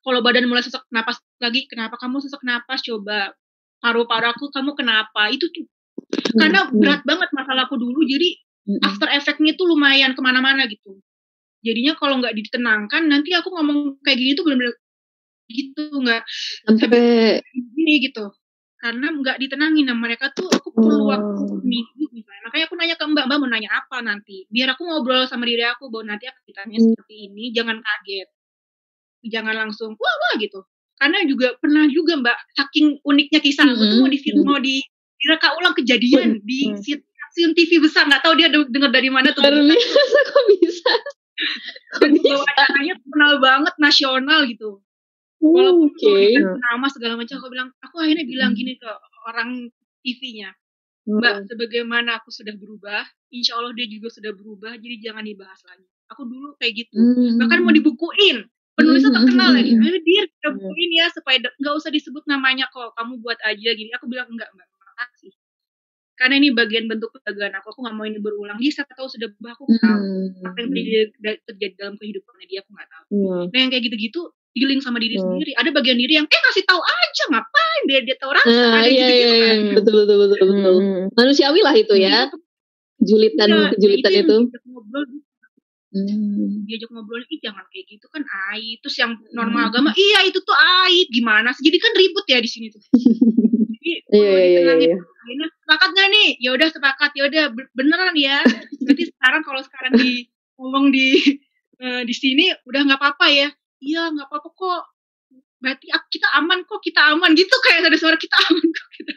[0.05, 2.85] Kalau badan mulai sesak napas lagi kenapa kamu sesak napas?
[2.85, 3.33] Coba
[3.81, 5.33] paru-paru aku kamu kenapa?
[5.33, 5.67] Itu tuh.
[6.37, 8.29] Karena berat banget masalahku dulu jadi
[8.85, 11.01] after effect-nya tuh lumayan ke mana-mana gitu.
[11.65, 14.77] Jadinya kalau nggak ditenangkan nanti aku ngomong kayak gini tuh bener-bener
[15.49, 16.23] gitu nggak
[16.65, 18.33] sampai gini gitu
[18.85, 21.09] karena nggak ditenangin nah mereka tuh aku perlu Oh.
[21.09, 22.43] waktu seminggu misalnya.
[22.45, 24.45] Makanya aku nanya ke mbak mbak mau nanya apa nanti?
[24.53, 26.93] Biar aku ngobrol sama diri aku bahwa nanti aku ditanya Hmm.
[26.93, 28.29] seperti ini jangan kaget.
[29.25, 30.61] Jangan langsung wah wah gitu.
[30.95, 34.51] Karena juga pernah juga mbak saking uniknya kisah aku tuh mau di film Hmm.
[34.53, 34.85] mau di
[35.17, 36.77] direka ulang kejadian di Hmm.
[36.77, 38.05] stasiun TV besar.
[38.05, 39.73] Nggak tahu dia de- dengar dari mana tuh biasa
[40.29, 40.93] kok bisa?
[41.99, 42.53] Kok bahwa bisa?
[42.53, 44.85] acaranya terkenal banget nasional gitu
[45.53, 46.41] walaupun okay.
[46.41, 48.59] nama segala macam aku bilang aku akhirnya bilang Hmm.
[48.59, 48.91] gini ke
[49.29, 49.51] orang
[50.01, 50.51] TV-nya
[51.05, 51.21] Hmm.
[51.21, 55.85] Mbak, sebagaimana aku sudah berubah, insya Allah dia juga sudah berubah, jadi jangan dibahas lagi.
[56.09, 56.97] Aku dulu kayak gitu.
[56.97, 57.45] Hmm.
[57.45, 58.49] Bahkan mau dibukuin.
[58.75, 59.71] Penulisnya Hmm, terkenal hmm, lagi.
[59.85, 60.57] Ayo kita Hmm.
[60.59, 62.97] bukuin ya supaya nggak usah disebut namanya kok.
[62.97, 63.93] Kamu buat aja gini.
[64.01, 65.31] Aku bilang enggak mbak, makasih.
[66.17, 67.77] Karena ini bagian bentuk penjagaan aku.
[67.77, 68.57] Aku nggak mau ini berulang.
[68.57, 69.61] Dia siapa tahu sudah berubah.
[69.61, 70.01] Aku nggak tahu.
[70.09, 70.47] Hmm.
[70.49, 73.05] Apa yang terjadi, terjadi dalam kehidupannya dia aku nggak tahu.
[73.13, 73.45] Hmm.
[73.53, 74.21] Nah yang kayak gitu-gitu
[74.55, 75.27] dealing sama diri Hmm.
[75.29, 75.53] sendiri.
[75.53, 78.49] Ada bagian diri yang eh kasih tahu aja ngapain biar dia tahu rasa.
[78.49, 79.57] Nah, Ada iya, gitu-gitu iya, kan.
[79.61, 79.75] iya.
[79.75, 80.75] betul betul betul betul.
[80.77, 81.03] Hmm.
[81.13, 82.19] Manusiawi lah itu ya,
[82.99, 84.35] julitan Iya, kejulitan nah, itu.
[84.35, 85.05] yang diajak ngobrol
[85.95, 86.67] Hmm.
[86.67, 89.31] diajak ngobrol ih jangan kayak gitu kan aib terus yang Hmm.
[89.31, 92.83] normal agama iya itu tuh aib gimana sih jadi kan ribut ya di sini tuh
[93.79, 94.97] jadi Iya, iya, iya, iya.
[94.99, 98.43] Akhirnya, sepakat gak nih ya udah sepakat ya udah be- beneran ya
[98.81, 100.27] berarti sekarang kalau sekarang di
[100.57, 101.07] ngomong di
[101.79, 103.49] eh, di sini udah nggak apa-apa ya
[103.85, 104.83] iya nggak apa-apa kok.
[105.61, 109.11] Berarti kita aman kok kita aman gitu kayak ada suara kita aman kok kita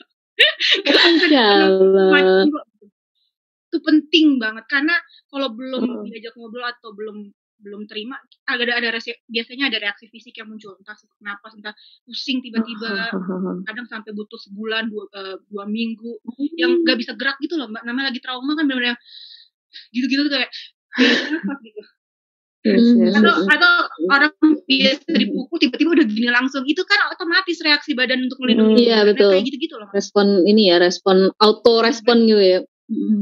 [2.12, 2.66] macam kok.
[3.68, 4.96] itu penting banget karena
[5.28, 6.04] kalau belum Hmm.
[6.08, 7.28] diajak ngobrol atau belum
[7.58, 8.16] belum terima
[8.46, 11.74] agak ada ada reaksi, biasanya ada reaksi fisik yang muncul entah sesak napas entah
[12.06, 13.10] pusing tiba-tiba.
[13.66, 16.22] Kadang sampai butuh sebulan dua, eh, dua minggu
[16.54, 17.82] yang nggak bisa gerak gitu loh mbak.
[17.82, 18.96] Namanya lagi trauma kan benar-benar
[19.90, 20.52] gitu-gitu tuh kayak
[21.66, 21.82] gitu
[22.68, 23.48] Yes, yes, atau yes.
[23.56, 23.74] atau
[24.12, 24.34] orang
[24.68, 29.10] biasa dipukul tiba-tiba udah gini langsung itu kan otomatis reaksi badan untuk melindungi Iya, diri.
[29.16, 29.32] betul.
[29.32, 29.90] kayak gitu-gitu loh.
[29.96, 32.60] Respon ini ya, respon auto respon gitu ya.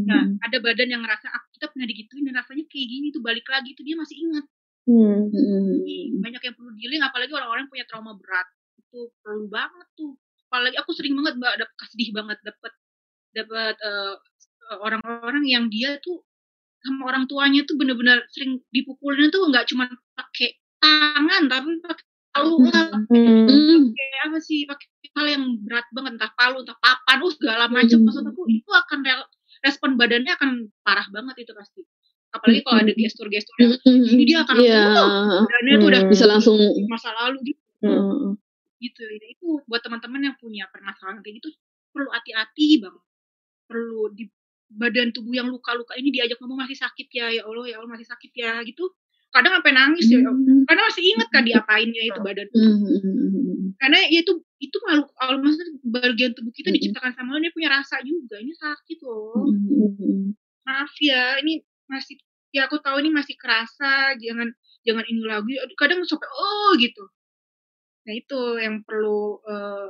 [0.06, 3.46] Nah, ada badan yang ngerasa ah, kita pernah digituin dan rasanya kayak gini tuh balik
[3.50, 4.46] lagi itu dia masih ingat.
[4.86, 5.34] Hmm.
[5.34, 6.22] Hmm.
[6.22, 8.46] Banyak yang perlu dealing apalagi orang-orang punya trauma berat.
[8.78, 10.14] Itu perlu banget tuh.
[10.50, 12.74] Apalagi aku sering banget Mbak dapet sedih banget dapat
[13.34, 14.16] dapat eh,
[14.78, 16.22] orang-orang yang dia tuh
[16.86, 22.62] sama orang tuanya tuh bener-bener sering dipukulin tuh nggak cuma pakai tangan tapi pakai palu
[22.64, 23.90] lah Hmm.
[23.90, 27.98] Pakai apa sih pakai hal yang berat banget entah palu entah papan uh segala macam
[27.98, 28.06] Hmm.
[28.06, 29.30] maksud aku itu akan re-
[29.64, 30.50] respon badannya akan
[30.84, 31.82] parah banget itu pasti
[32.30, 34.84] apalagi kalau ada gestur-gestur yang ini dia akan Iya.
[34.92, 36.02] langsung badannya tuh udah.
[36.12, 36.60] Bisa langsung.
[36.92, 38.36] masa lalu gitu Hmm.
[38.78, 41.50] gitu itu buat teman-teman yang punya permasalahan kayak gitu
[41.90, 42.98] perlu hati-hati bang
[43.66, 44.28] perlu di
[44.76, 48.08] badan tubuh yang luka-luka ini diajak ngomong masih sakit ya ya Allah ya Allah masih
[48.08, 48.92] sakit ya gitu.
[49.36, 50.24] Kadang sampai nangis ya
[50.64, 53.76] karena masih inget kan diapainnya itu badan Hmm.
[53.76, 54.32] karena ya itu
[54.64, 56.80] itu makhluk Allah maksudnya bagian tubuh kita Mm-mm.
[56.80, 59.44] diciptakan sama Allah dia punya rasa juga ini sakit loh.
[59.52, 60.32] Hmm.
[60.64, 61.60] maaf ya ini
[61.92, 62.16] masih
[62.56, 64.56] ya aku tahu ini masih kerasa jangan
[64.88, 65.60] jangan ini lagi.
[65.76, 67.04] Kadang sampai oh gitu.
[68.08, 69.88] Nah itu yang perlu eh,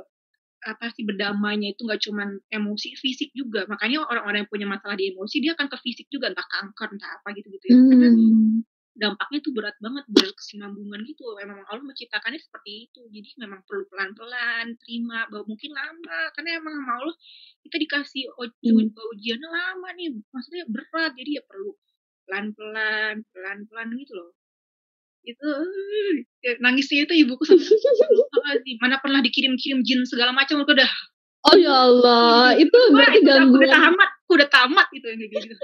[0.66, 3.64] apa sih berdamainya itu nggak cuman emosi fisik juga.
[3.70, 7.10] Makanya orang-orang yang punya masalah di emosi dia akan ke fisik juga entah kanker entah
[7.22, 7.78] apa gitu gitu ya.
[7.90, 8.62] Karena Hmm.
[8.96, 11.24] dampaknya tuh berat banget berkesinambungan gitu.
[11.44, 13.00] Emang Allah menciptakannya seperti itu.
[13.12, 16.20] Jadi memang perlu pelan-pelan terima bahwa mungkin lama.
[16.34, 17.16] Karena emang sama Allah
[17.64, 18.88] kita dikasih uji Hmm.
[18.92, 20.08] ujiannya lama nih.
[20.32, 21.76] Maksudnya berat jadi ya perlu
[22.26, 24.30] pelan-pelan pelan-pelan gitu loh
[25.26, 25.48] itu
[26.46, 30.90] ya, nangisnya itu ibuku sampai "Astagfirullahaladzim, mana pernah dikirim-kirim jin segala macam aku udah.
[31.46, 35.54] Oh ya Allah, itu Wah, berarti itu udah, tamat aku udah tamat gitu yang gitu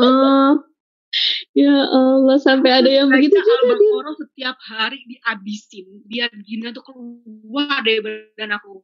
[0.00, 0.50] Oh,
[1.56, 3.60] ya Allah, sampai ada yang begitu juga dia.
[3.76, 8.80] Al-Baqarah setiap hari dihabisin biar jinnya tuh keluar dari badan aku.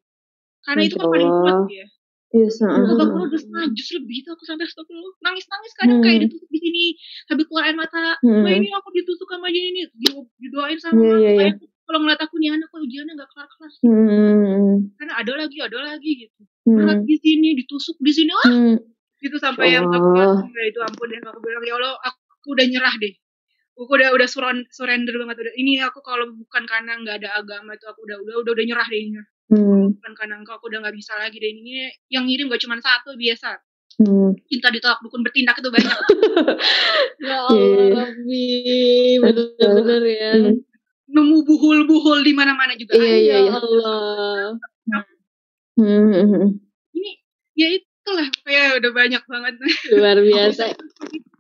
[0.65, 1.89] Karena itu kan paling kuat Allah.
[2.29, 5.99] Ya Yes, uh, Al-Baqarah udah setengah jus lebih itu aku sampai astagfirullah nangis nangis kadang
[6.05, 6.25] kayak Hmm.
[6.29, 6.85] ditusuk di sini
[7.25, 8.21] sambil keluar air mata.
[8.21, 8.45] Hmm.
[8.45, 11.33] Wah ini aku ditusuk sama jin ini Di- didoain sama mama iya, iya.
[11.41, 11.55] Kayak
[11.89, 15.79] kalau ngeliat aku nih anak kok ujiannya gak kelar kelar hmm, karena ada lagi ada
[15.81, 16.41] lagi gitu.
[16.69, 18.77] Berat hmm, di sini ditusuk di sini ah hmm.
[19.25, 20.45] gitu sampai yang aku Allah.
[20.53, 23.15] ya itu ampun deh aku bilang ya Allah aku udah nyerah deh.
[23.73, 24.29] Aku udah udah
[24.69, 28.35] surrender banget udah ini aku kalau bukan karena nggak ada agama itu aku udah udah
[28.45, 29.17] udah, udah nyerah deh ini
[29.49, 32.77] Hmm, bukan karena engkau aku udah nggak bisa lagi deh ini yang ngirim gak cuma
[32.77, 33.57] satu biasa
[33.97, 34.37] hmm.
[34.45, 35.89] cinta ditolak dukun bertindak itu banyak
[37.25, 37.49] Ya Iya.
[37.49, 38.45] Allah, Rabbi,
[39.25, 40.31] bener-bener ya.
[40.37, 40.55] Hmm.
[41.09, 43.17] nemu buhul-buhul di mana-mana juga Iya, ada.
[43.17, 43.53] iya, Ya iya.
[43.57, 44.45] Allah.
[45.79, 46.49] Hmm, hmm, hmm.
[46.93, 47.11] ini
[47.57, 49.55] ya itulah kayak udah banyak banget
[49.97, 50.65] Luar biasa.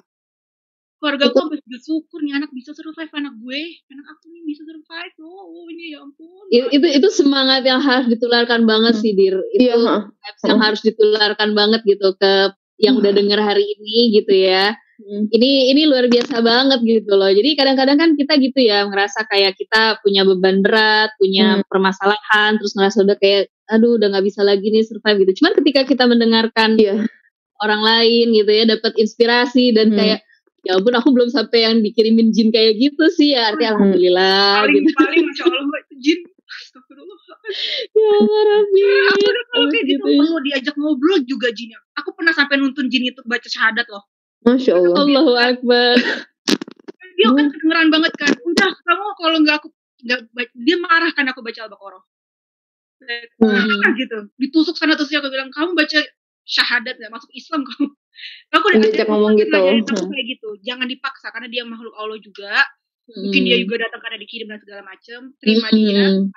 [0.98, 5.14] keluarga aku sampai bersyukur nih anak bisa survive anak gue anak aku nih bisa survive
[5.22, 9.38] oh ini ya ampun Itu, itu itu semangat yang harus ditularkan banget sih dir.
[9.54, 9.76] Itu Iya,
[10.10, 14.74] vibes yang harus ditularkan banget gitu ke yang udah denger hari ini gitu ya.
[14.98, 15.30] Hmm.
[15.30, 17.30] Ini ini luar biasa banget gitu loh.
[17.30, 22.74] Jadi kadang-kadang kan kita gitu ya ngerasa kayak kita punya beban berat, punya permasalahan, terus
[22.74, 25.42] ngerasa udah kayak aduh udah nggak bisa lagi nih survive gitu.
[25.42, 27.06] Cuman ketika kita mendengarkan Iya.
[27.58, 29.98] orang lain gitu ya dapat inspirasi dan Hmm.
[29.98, 30.20] kayak
[30.62, 33.78] ya ampun aku belum sampai yang dikirimin jin kayak gitu sih ya artinya Hmm.
[33.78, 34.94] alhamdulillah paling gitu.
[34.96, 37.18] paling masya allah itu jin Astagfirullah.
[37.92, 40.18] ya Allah, Rabbi aku udah kalau kayak gitu Gitu ya.
[40.18, 44.02] perlu diajak ngobrol juga jinnya aku pernah sampai nuntun jin itu baca syahadat loh
[44.40, 44.96] Masya Allah.
[44.98, 45.94] Allahu Akbar
[47.14, 49.68] dia kan kedengeran banget kan udah kamu kalau nggak aku
[50.00, 52.02] nggak ba- dia marah kan aku baca al-baqarah
[52.98, 53.94] Hmm.
[53.94, 56.00] Gitu ditusuk sana terus aku bilang kamu baca
[56.42, 57.94] syahadat nggak masuk Islam kamu
[58.52, 59.58] aku udah Diajak ngomong gitu.
[59.58, 60.10] Hmm.
[60.10, 60.48] kayak gitu.
[60.64, 62.64] Jangan dipaksa karena dia makhluk Allah juga.
[63.08, 66.04] Mungkin dia juga datang karena dikirim dan segala macam terima dia.
[66.12, 66.28] Hmm.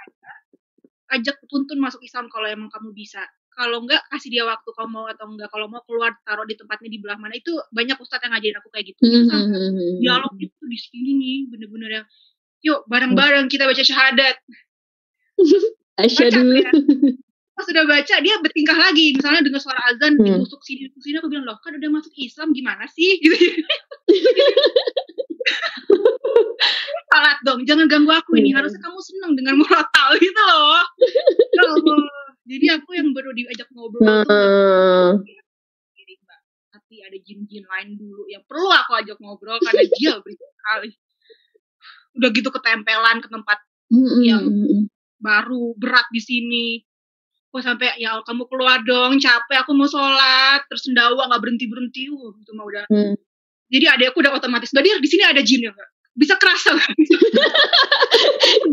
[1.11, 3.19] ajak tuntun masuk Islam kalau emang kamu bisa.
[3.51, 5.51] Kalau enggak kasih dia waktu kamu mau atau enggak.
[5.51, 7.35] Kalau mau keluar taruh di tempatnya di belah mana.
[7.35, 9.01] Itu banyak ustadz yang ngajarin aku kayak gitu.
[9.03, 9.93] Hmm, Itu hmm, hmm, hmm.
[9.99, 12.05] dialog itu di sini nih bener-bener yang
[12.63, 14.39] yuk bareng-bareng kita baca syahadat.
[15.99, 16.71] Asyhadu ya.
[17.61, 19.13] Pas udah baca dia bertingkah lagi.
[19.13, 20.25] Misalnya dengar suara azan Hmm.
[20.25, 23.21] ditusuk sini ditusuk sini aku bilang loh kan udah masuk Islam gimana sih?
[23.21, 23.37] Gitu.
[27.11, 28.65] Salat dong jangan ganggu aku ini Hmm.
[28.65, 30.81] harusnya kamu senang dengan murotal gitu loh.
[31.53, 31.69] Ya
[32.57, 35.21] jadi aku yang baru diajak ngobrol tuh Hmm.
[35.21, 36.39] mbak
[36.73, 40.89] tapi ada jin-jin lain dulu yang perlu aku ajak ngobrol karena dia berkali
[42.17, 43.57] udah gitu ketempelan ke tempat
[43.93, 44.49] hmm, Yang-
[45.21, 46.65] baru berat di sini
[47.51, 52.07] kok sampai ya kamu keluar dong capek aku mau sholat terus sendawa nggak berhenti berhenti
[52.07, 53.13] uh, itu mah udah Hmm.
[53.67, 56.75] jadi adekku udah otomatis Dir di sini ada jin ya nggak bisa kerasa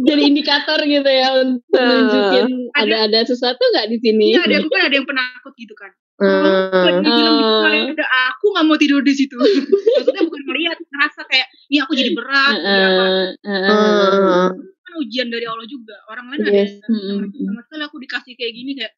[0.01, 1.87] jadi indikator gitu ya untuk Ah.
[1.87, 5.75] nunjukin Ada- ada ada sesuatu nggak di sini Iya, adekku kan ada yang penakut gitu
[5.75, 6.83] kan Hmm.
[6.99, 7.63] Ah.
[7.63, 11.95] kalian ada aku nggak mau tidur di situ maksudnya bukan melihat ngerasa kayak ini aku
[11.95, 13.71] jadi berat Heeh, heeh.
[13.71, 14.51] Hmm.
[14.89, 16.81] Kan ujian dari Allah juga orang lain Yes.
[16.81, 17.29] ada Mm-mm.
[17.45, 18.93] sama sekali aku dikasih kayak gini kayak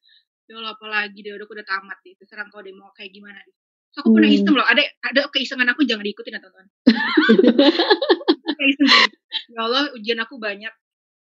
[0.46, 3.38] ya Allah apalagi deh udah aku udah tamat deh terserah kau deh mau kayak gimana
[3.40, 3.54] deh
[3.90, 4.38] Terus aku pernah Hmm.
[4.38, 6.66] iseng loh ada ada keisengan aku jangan diikutin ya teman-teman
[8.52, 9.06] Kaiseng gini,
[9.48, 10.70] ya Allah ujian aku banyak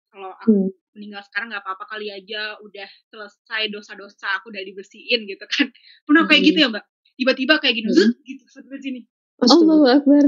[0.10, 0.72] kalau aku Hmm.
[0.92, 5.70] meninggal sekarang nggak apa-apa kali aja udah selesai dosa-dosa aku udah dibersihin gitu kan
[6.04, 6.48] pernah kayak Hmm.
[6.50, 6.84] gitu ya mbak
[7.16, 8.12] tiba-tiba kayak gini Hmm.
[8.22, 8.44] Gitu
[8.78, 9.00] sini
[9.38, 10.24] Allahu Akbar.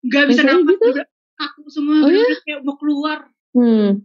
[0.00, 0.84] nggak bisa nafas gitu?
[0.86, 3.18] juga kaku semua Oh, bener-bener kayak mau keluar.
[3.54, 4.02] Hmm.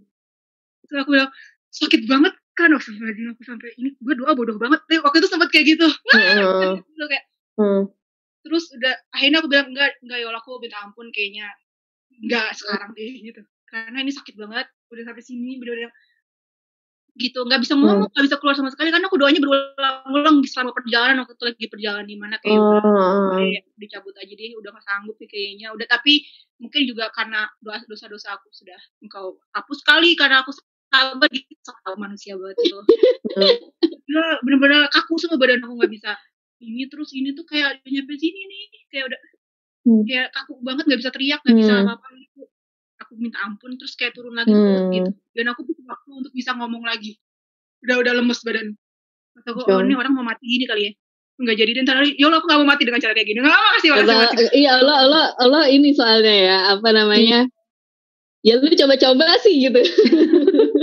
[0.90, 1.30] terus aku bilang
[1.70, 2.92] sakit banget kan waktu
[3.32, 3.94] aku sampai ini.
[4.02, 4.82] Gue doa bodoh banget.
[4.90, 5.88] Deh waktu itu sempat kayak gitu.
[6.14, 6.82] Hmm.
[6.98, 7.26] Terus kayak
[7.60, 7.84] Hmm.
[8.40, 11.48] terus udah akhirnya aku bilang enggak enggak ya Allah aku minta ampun kayaknya.
[12.24, 13.42] Enggak sekarang deh gitu.
[13.68, 14.66] Karena ini sakit banget.
[14.90, 15.92] Udah sampai sini bener-bener
[17.20, 17.44] gitu.
[17.44, 21.22] Nggak bisa ngomong nggak bisa keluar sama sekali karena aku doanya berulang-ulang selama perjalanan.
[21.24, 23.30] Waktu itu lagi perjalanan di mana kayak udah Oh.
[23.36, 25.68] kayak dicabut aja deh udah gak sanggup nih kayaknya.
[25.76, 26.24] Udah tapi
[26.58, 30.56] mungkin juga karena dosa-dosa aku sudah engkau hapus sekali karena aku
[30.90, 31.54] sabar gitu.
[31.62, 32.80] Sama manusia banget itu.
[34.10, 36.12] Gila, bener-bener kaku semua badan aku nggak bisa.
[36.60, 39.20] Ini terus ini tuh kayak udah nyampe sini nih kayak udah
[39.88, 40.04] Hmm.
[40.04, 41.88] kayak kaku banget nggak bisa teriak nggak bisa Hmm.
[41.88, 42.08] apa-apa.
[42.20, 42.29] gitu
[43.10, 44.94] aku minta ampun terus kayak turun lagi Hmm.
[44.94, 45.10] gitu.
[45.34, 47.18] Dan aku butuh waktu untuk bisa ngomong lagi.
[47.82, 48.78] Udah udah lemes badan.
[49.34, 50.92] Kata gue oh ini orang mau mati gini kali ya.
[51.42, 52.84] Nggak jadi dan ntar ya Allah aku nggak mau mati.
[52.86, 53.38] Dengan cara kayak gini.
[53.42, 57.40] Nggak mau kasih makasih Kata, makasih iya Allah Allah Allah ini soalnya ya apa namanya?
[58.46, 59.82] Ya lu coba-coba sih gitu.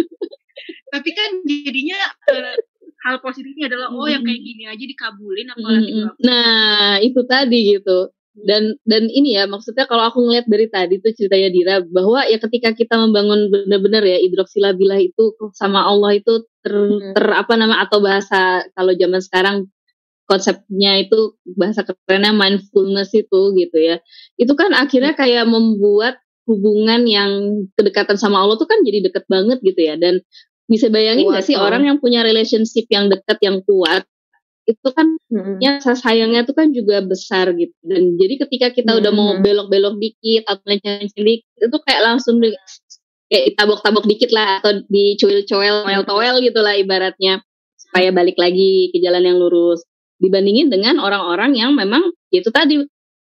[0.92, 1.98] tapi kan jadinya
[2.32, 2.56] eh,
[3.04, 6.04] hal positifnya adalah oh yang kayak gini aja dikabulin apalagi Mm-mm.
[6.08, 8.10] doa Nah, itu tadi gitu.
[8.36, 12.36] Dan dan ini ya maksudnya kalau aku ngeliat dari tadi tuh ceritanya Dira bahwa ya
[12.36, 17.16] ketika kita membangun benar-benar ya hidroksilabilah itu sama Allah itu ter, Hmm.
[17.16, 19.56] ter apa nama atau bahasa kalau zaman sekarang
[20.28, 23.96] konsepnya itu bahasa kerennya mindfulness itu gitu ya.
[24.36, 27.30] Itu kan akhirnya kayak membuat hubungan yang
[27.74, 30.22] kedekatan sama Allah tuh kan jadi deket banget gitu ya dan
[30.66, 34.02] bisa bayangin Kuat, gak sih orang yang punya relationship yang deket yang kuat
[34.66, 35.58] itu kan Hmm.
[35.62, 39.42] ya rasa sayangnya tuh kan juga besar gitu dan jadi ketika kita udah mau Hmm.
[39.46, 42.50] belok-belok dikit atau lenceng dikit itu kayak langsung di,
[43.30, 47.42] kayak tabok-tabok dikit lah atau dicuil-cuil toel-toel gitu lah ibaratnya
[47.78, 49.86] supaya balik lagi ke jalan yang lurus
[50.18, 52.02] dibandingin dengan orang-orang yang memang
[52.34, 52.82] ya itu tadi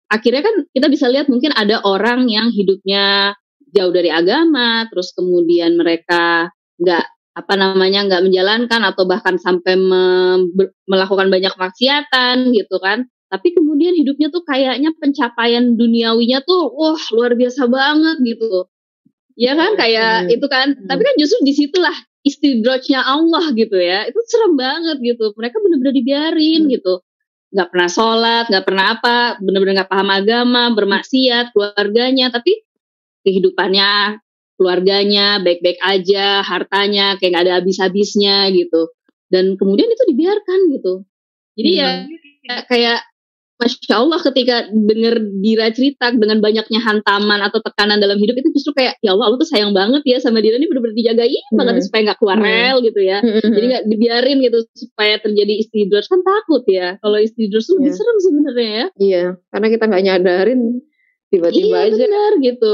[0.10, 3.38] akhirnya kan kita bisa lihat mungkin ada orang yang hidupnya
[3.70, 6.50] jauh dari agama terus kemudian mereka
[6.82, 7.06] nggak
[7.40, 9.80] apa namanya nggak menjalankan atau bahkan sampai
[10.52, 13.08] ber- melakukan banyak maksiatan gitu kan.
[13.30, 18.66] Tapi kemudian hidupnya tuh kayaknya pencapaian duniawinya tuh wah luar biasa banget gitu.
[19.40, 20.36] Ya kan kayak Hmm.
[20.36, 20.68] itu kan.
[20.76, 20.88] Hmm.
[20.90, 21.96] tapi kan justru di situlah
[22.28, 24.10] istidrojnya Allah gitu ya.
[24.10, 25.32] Itu serem banget gitu.
[25.38, 26.74] Mereka bener-bener dibiarin Hmm.
[26.74, 26.94] gitu.
[27.56, 32.34] Nggak pernah sholat nggak pernah apa bener-bener nggak paham agama bermaksiat keluarganya.
[32.34, 32.52] Tapi
[33.24, 34.20] kehidupannya
[34.60, 38.92] keluarganya baik-baik aja hartanya kayak nggak ada habis-habisnya gitu
[39.32, 40.94] dan kemudian itu dibiarkan gitu
[41.56, 41.90] jadi ya
[42.44, 42.56] Iya.
[42.68, 43.00] kayak
[43.60, 48.72] Masya Allah ketika denger Dira cerita dengan banyaknya hantaman atau tekanan dalam hidup itu justru
[48.72, 51.60] kayak ya Allah Allah tuh sayang banget ya sama Dira ini bener-bener dijagain Hmm.
[51.60, 52.48] banget supaya nggak keluar Hmm.
[52.48, 53.44] rel gitu ya Hmm.
[53.44, 57.98] jadi nggak dibiarin gitu supaya terjadi istidros kan takut ya kalau istidros tuh lebih Iya.
[58.00, 60.62] serem sebenarnya ya Iya, karena kita nggak nyadarin
[61.28, 61.96] tiba-tiba iya aja.
[62.00, 62.74] benar gitu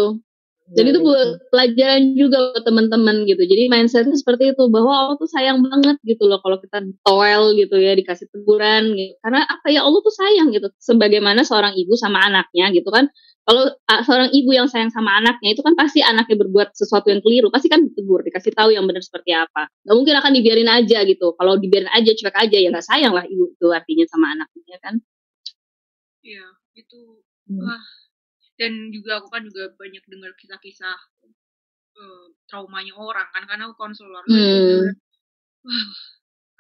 [0.73, 3.37] dan itu buat pelajaran juga buat teman-teman gitu.
[3.45, 7.77] Jadi mindsetnya seperti itu bahwa Allah tuh sayang banget gitu loh kalau kita toel gitu
[7.77, 9.13] ya dikasih teguran gitu.
[9.21, 10.65] Karena apa ya Allah tuh sayang gitu.
[10.81, 13.13] Sebagaimana seorang ibu sama anaknya gitu kan.
[13.45, 17.53] Kalau seorang ibu yang sayang sama anaknya itu kan pasti anaknya berbuat sesuatu yang keliru,
[17.53, 19.69] pasti kan ditegur, dikasih tahu yang benar seperti apa.
[19.85, 21.37] Gak mungkin akan dibiarin aja gitu.
[21.37, 24.97] Kalau dibiarin aja cuek aja ya nggak sayang lah ibu itu artinya sama anaknya kan.
[26.25, 27.61] Iya, itu Hmm.
[27.61, 28.04] wah.
[28.55, 30.95] Dan juga aku kan juga banyak dengar kisah-kisah
[31.95, 34.23] eh, traumanya orang kan karena aku konselor.
[34.27, 34.95] Hmm.
[35.65, 35.87] Wah,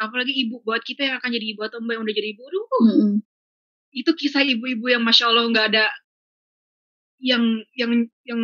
[0.01, 2.65] apalagi ibu buat kita yang akan jadi ibu atau mbak yang udah jadi ibu, aduh,
[2.83, 3.11] Mm-mm.
[3.95, 5.85] itu kisah ibu-ibu yang masya Allah nggak ada
[7.23, 7.91] yang yang
[8.27, 8.41] yang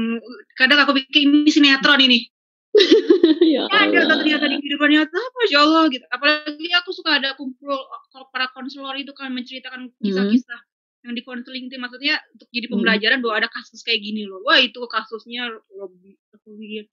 [0.55, 2.31] kadang aku pikir ini sinetron ini.
[3.51, 4.23] ya ada Allah.
[4.23, 7.75] ternyata di kehidupan nyata masya Allah gitu apalagi aku suka ada kumpul
[8.15, 10.61] kalau para konselor itu kan menceritakan kisah-kisah
[11.05, 12.73] yang di konseling itu maksudnya untuk jadi Hmm.
[12.73, 16.85] pembelajaran bahwa ada kasus kayak gini loh wah itu kasusnya lebih aku pikir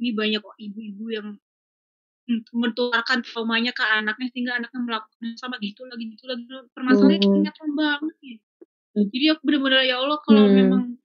[0.00, 1.28] ini banyak kok ibu-ibu yang
[2.54, 6.44] mentularkan traumanya ke anaknya sehingga anaknya melakukan sama gitu lagi gitu lagi
[6.76, 7.76] permasalahannya Hmm.
[7.76, 8.36] banget ya
[9.14, 10.52] jadi aku bener-bener ya Allah kalau Hmm.
[10.52, 10.98] memang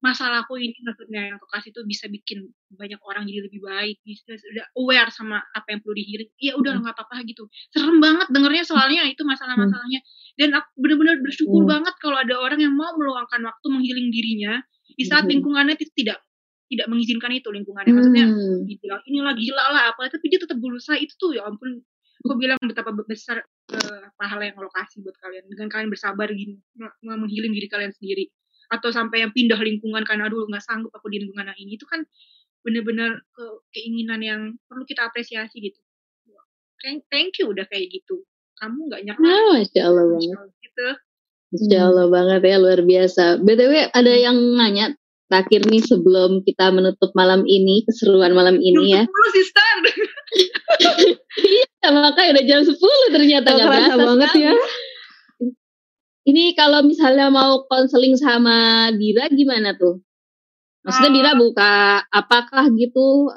[0.00, 4.32] masalahku ini maksudnya yang aku kasih tuh bisa bikin banyak orang jadi lebih baik bisa
[4.32, 6.82] udah aware sama apa yang perlu dihilir ya udah Hmm.
[6.82, 10.00] nggak apa-apa gitu serem banget dengernya soalnya itu masalah-masalahnya
[10.36, 11.70] dan aku benar-benar bersyukur Hmm.
[11.70, 15.36] banget kalau ada orang yang mau meluangkan waktu menghiling dirinya di saat Hmm.
[15.36, 16.18] lingkungannya ti- tidak
[16.66, 18.62] tidak mengizinkan itu lingkungannya maksudnya Hmm.
[18.64, 21.82] dibilang inilah gila lah apa tapi dia tetap berusaha itu tuh ya ampun
[22.20, 26.56] aku bilang betapa besar eh, pahala yang Allah kasih buat kalian dengan kalian bersabar gini
[26.74, 28.28] me- me- menghiling diri kalian sendiri
[28.70, 31.84] atau sampai yang pindah lingkungan karena aduh nggak sanggup aku di lingkungan yang ini itu
[31.84, 32.06] kan
[32.60, 35.80] bener-bener ke- keinginan yang perlu kita apresiasi gitu
[36.78, 38.22] thank, thank you udah kayak gitu
[38.56, 40.36] kamu nggak nyerah Nah, Masya Allah banget.
[40.60, 40.88] gitu
[41.50, 43.24] Masya Allah banget ya, luar biasa.
[43.38, 44.94] BTW ada yang nanya,
[45.26, 49.02] terakhir nih sebelum kita menutup malam ini, keseruan malam ini ya.
[49.02, 49.74] Jam 10 sister
[51.80, 52.76] Ya, makanya udah jam 10
[53.10, 54.44] ternyata Gak nggak kerasa berasa banget sekali.
[54.44, 54.52] ya.
[56.30, 58.56] Ini kalau misalnya mau konseling sama
[58.94, 59.98] Dira gimana tuh?
[60.86, 61.16] Maksudnya Ah.
[61.16, 61.72] Dira buka
[62.10, 63.34] apakah gitu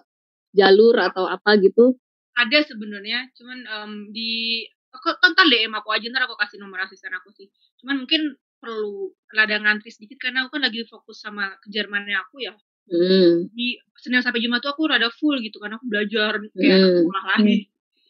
[0.54, 1.98] jalur atau apa gitu?
[2.34, 7.14] ada sebenarnya cuman em, di aku tonton DM aku aja ntar aku kasih nomor asisten
[7.14, 7.46] aku sih
[7.78, 8.22] cuman mungkin
[8.58, 12.58] perlu rada ngantri sedikit karena aku kan lagi fokus sama ke Jermannya aku ya
[12.90, 13.54] Hmm.
[13.54, 16.94] di Senin sampai Jumat tuh aku rada full gitu karena aku belajar kayak Hmm.
[17.06, 17.58] sekolah lagi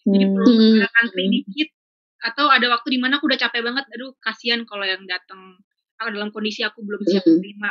[0.08, 0.36] jadi Hmm.
[0.40, 0.72] perlu Hmm.
[0.80, 1.70] ada ngantri dikit
[2.24, 5.60] atau ada waktu di mana aku udah capek banget aduh kasihan kalau yang datang
[5.95, 7.36] aku dalam kondisi aku belum siap Hmm.
[7.38, 7.70] menerima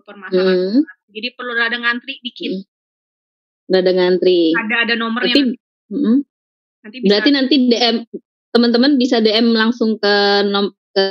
[0.00, 0.82] permasalahan Hmm.
[1.08, 2.62] jadi perlu rada ngantri dikit
[3.66, 4.50] Udah ada ngantri.
[4.52, 5.54] ada ada nomornya Berarti,
[5.88, 6.16] Mm-mm.
[6.80, 7.96] nanti bisa berarti nanti DM
[8.50, 10.14] teman-teman bisa DM langsung ke
[10.44, 11.06] nom ke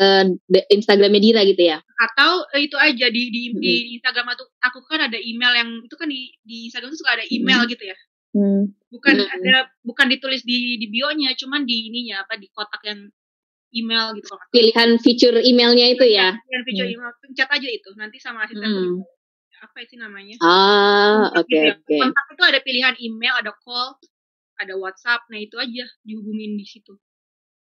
[0.45, 1.79] D- Instagramnya Dira gitu ya?
[1.79, 3.59] atau eh, itu aja di di, Mm-mm.
[3.59, 7.15] di Instagram aku aku kan ada email yang itu kan di di Instagram tuh suka
[7.15, 7.95] ada email gitu ya
[8.29, 8.69] Hmm.
[8.89, 9.35] bukan Mm-mm.
[9.41, 13.09] ada bukan ditulis di di bio-nya cuman di ininya apa di kotak yang
[13.69, 14.49] email gitu kalau.
[14.49, 16.37] Pilihan feature emailnya itu ya?
[16.45, 16.93] Yang video Hmm.
[16.93, 19.01] email pencet aja itu nanti sama asisten Hmm.
[19.59, 21.73] apa sih namanya Ah, oke Gitu ya.
[21.75, 21.97] oke.
[21.99, 23.97] kontak itu ada pilihan email ada call
[24.55, 26.95] ada WhatsApp nah itu aja dihubungin di situ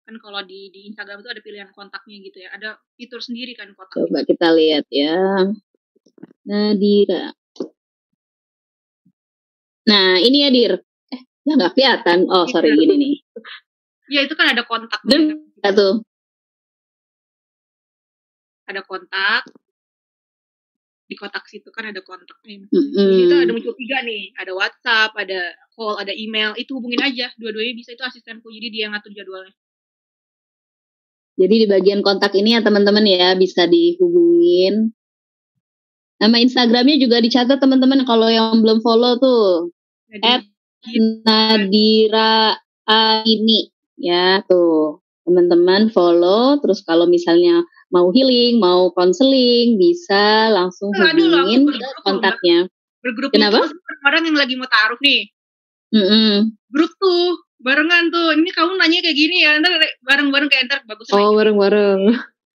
[0.06, 3.72] kan kalau di di Instagram itu ada pilihan kontaknya gitu ya ada fitur sendiri kan
[3.74, 5.18] kontaknya Coba kita lihat ya.
[6.46, 7.34] Nadira.
[9.90, 10.74] Nah, ini ya Dir.
[11.10, 12.30] Eh, ya nggak kelihatan.
[12.30, 13.16] Oh, sorry gini nih.
[14.14, 16.02] ya itu kan ada kontak Dan nggak tuh.
[18.70, 19.50] ada kontak
[21.10, 22.94] di kotak situ kan ada kontaknya Mm-mm.
[22.94, 27.34] Jadi itu ada muncul tiga nih ada WhatsApp ada call ada email itu hubungin aja
[27.42, 29.54] dua-duanya bisa itu asistenku jadi dia yang ngatur jadwalnya
[31.40, 34.92] Jadi di bagian kontak ini ya teman-teman ya bisa dihubungin.
[36.20, 39.72] Nama Instagramnya juga dicatat teman-teman kalau yang belum follow tuh.
[40.20, 40.42] At
[41.26, 42.58] Nadira
[43.24, 45.04] ini ya tuh.
[45.30, 46.58] Teman-teman follow.
[46.58, 47.62] Terus kalau misalnya
[47.94, 52.66] mau healing mau konseling bisa langsung hubungin ke kontaknya.
[53.06, 53.70] Bergrup Kenapa?
[54.10, 55.30] orang yang lagi mau taruh nih.
[55.90, 56.54] Mm-mm.
[56.70, 58.34] grup tuh barengan tuh.
[58.38, 62.14] Ini kamu nanya kayak gini ya ntar bareng-bareng kayak ntar bagus Oh bareng-bareng.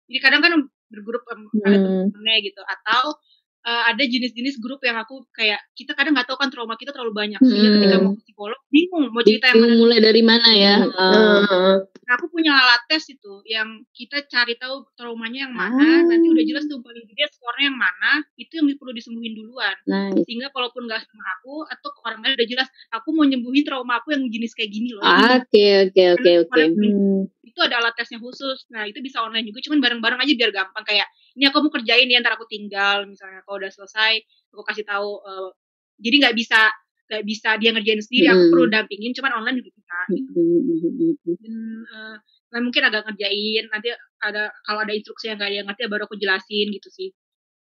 [0.08, 0.52] jadi kadang kan
[0.92, 1.40] bergrup ada
[1.76, 2.08] Hmm.
[2.12, 2.60] temennya gitu.
[2.64, 3.16] Atau
[3.62, 7.14] eh, ada jenis-jenis grup yang aku kayak kita kadang nggak tahu kan trauma kita terlalu
[7.14, 7.76] banyak sehingga Hmm.
[7.78, 11.78] ketika mau ke psikolog bingung mau cerita yang mana mulai dari mana ya Ah.
[12.02, 16.04] Nah, aku punya alat tes itu yang kita cari tahu traumanya yang mana, Ah.
[16.04, 19.72] nanti udah jelas tuh paling gede skornya yang mana, itu yang perlu disembuhin duluan.
[19.88, 23.64] nice Sehingga kalaupun nggak sama aku atau ke orang lain udah jelas, aku mau nyembuhin
[23.64, 25.04] trauma aku yang jenis kayak gini loh.
[25.08, 27.24] oke oke oke oke Hmm.
[27.48, 28.64] Itu ada alat tesnya khusus.
[28.72, 32.08] Nah, itu bisa online juga, cuman bareng-bareng aja biar gampang kayak ini aku mau kerjain
[32.08, 34.20] ya ntar aku tinggal misalnya kalau udah selesai
[34.52, 35.50] aku kasih tahu eh,
[36.02, 36.60] jadi nggak bisa
[37.12, 38.52] nggak bisa dia ngerjain sendiri aku Hmm.
[38.56, 40.42] perlu dampingin cuman online juga bisa gitu.
[41.44, 42.16] Dan eh,
[42.52, 43.92] nah, mungkin agak ngerjain nanti
[44.24, 47.10] ada kalau ada instruksi yang gak ada yang ngerti ya baru aku jelasin gitu sih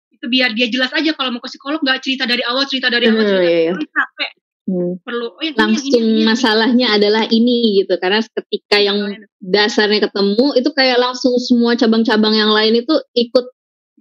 [0.08, 3.12] itu biar dia jelas aja kalau mau ke psikolog nggak cerita dari awal cerita dari
[3.12, 3.74] awal cerita iya, iya.
[3.76, 4.32] Orang capek
[4.68, 5.00] Hmm.
[5.00, 6.28] perlu oh yang ini, yang ini, langsung yang ini, yang ini.
[6.28, 8.98] masalahnya adalah ini gitu karena ketika yang
[9.40, 13.48] dasarnya ketemu itu kayak langsung semua cabang-cabang yang lain itu ikut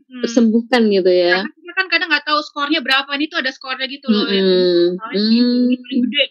[0.06, 0.22] Hmm.
[0.22, 3.90] tersembuhkan gitu ya Karena kita kan kadang nggak tahu skornya berapa ini tuh ada skornya
[3.90, 4.94] gitu loh yang Mm-mm.
[4.94, 5.66] masalahnya segini, Mm.
[5.66, 6.24] ini paling gede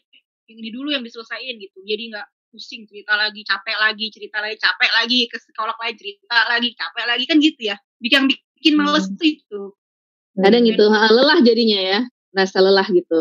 [0.45, 4.56] yang ini dulu yang diselesain gitu jadi nggak pusing cerita lagi capek lagi cerita lagi
[4.56, 8.73] capek lagi ke psikolog lagi cerita lagi capek lagi kan gitu ya bikin yang bikin
[8.76, 9.18] males Hmm.
[9.19, 9.61] tuh itu
[10.35, 11.99] kadang gitu ha, lelah jadinya ya
[12.31, 13.19] rasa lelah gitu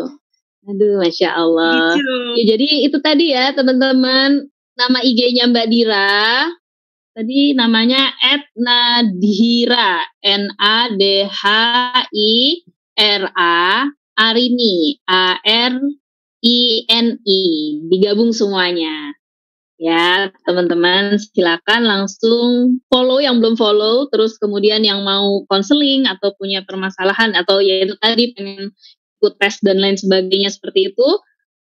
[0.65, 6.47] aduh masya Allah gitu Ya, jadi itu tadi ya teman-teman nama IG-nya Mbak Dira.
[7.15, 8.11] Tadi namanya
[8.59, 11.43] @nadhira N A D H
[12.11, 12.59] I
[12.91, 13.87] R A
[14.19, 15.79] Arini A R
[16.43, 16.59] I
[16.91, 17.41] N I
[17.87, 19.15] digabung semuanya.
[19.79, 26.67] Ya, teman-teman silakan langsung follow yang belum follow, terus kemudian yang mau konseling atau punya
[26.67, 28.75] permasalahan atau ya itu tadi pengen
[29.23, 31.07] ikut tes dan lain sebagainya seperti itu,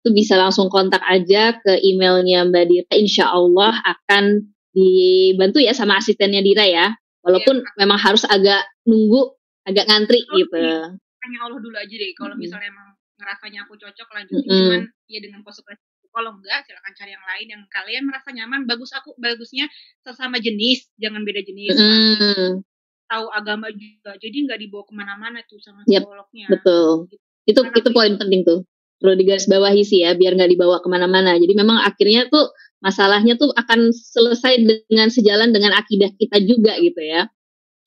[0.05, 2.93] itu bisa langsung kontak aja ke emailnya Mbak Dira.
[2.93, 6.87] Insya Allah akan dibantu ya sama asistennya Dira ya.
[7.21, 9.37] Walaupun memang harus agak nunggu,
[9.69, 10.97] agak ngantri gitu.
[11.21, 14.61] tanya Allah dulu aja deh kalau misalnya emang ngerasanya aku cocok lanjutin Mm-mm.
[14.65, 18.91] cuman ya dengan konsekuensi kalau enggak silakan cari yang lain yang kalian merasa nyaman bagus
[18.97, 19.69] aku bagusnya
[20.01, 22.65] sesama jenis jangan beda jenis Mm,
[23.07, 27.07] tahu agama juga jadi nggak dibawa ke mana-mana tuh sama psikolognya betul.
[27.49, 28.63] Itu itu poin penting tuh.
[29.01, 31.33] Perlu digarisbawahi sih ya, biar nggak dibawa ke mana-mana.
[31.35, 37.01] Jadi memang akhirnya tuh masalahnya tuh akan selesai dengan sejalan dengan akidah kita juga gitu
[37.01, 37.29] ya.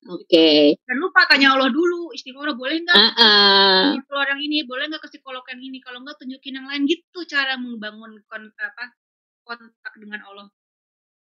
[0.04, 0.76] Oke.
[0.84, 3.96] dan lupa tanya Allah dulu istiqoroh boleh nggak Ah, ah.
[4.04, 7.24] keluar yang ini boleh nggak ke psikolog yang ini kalau nggak tunjukin yang lain gitu
[7.24, 8.92] cara membangun kon, apa
[9.48, 10.52] kontak dengan Allah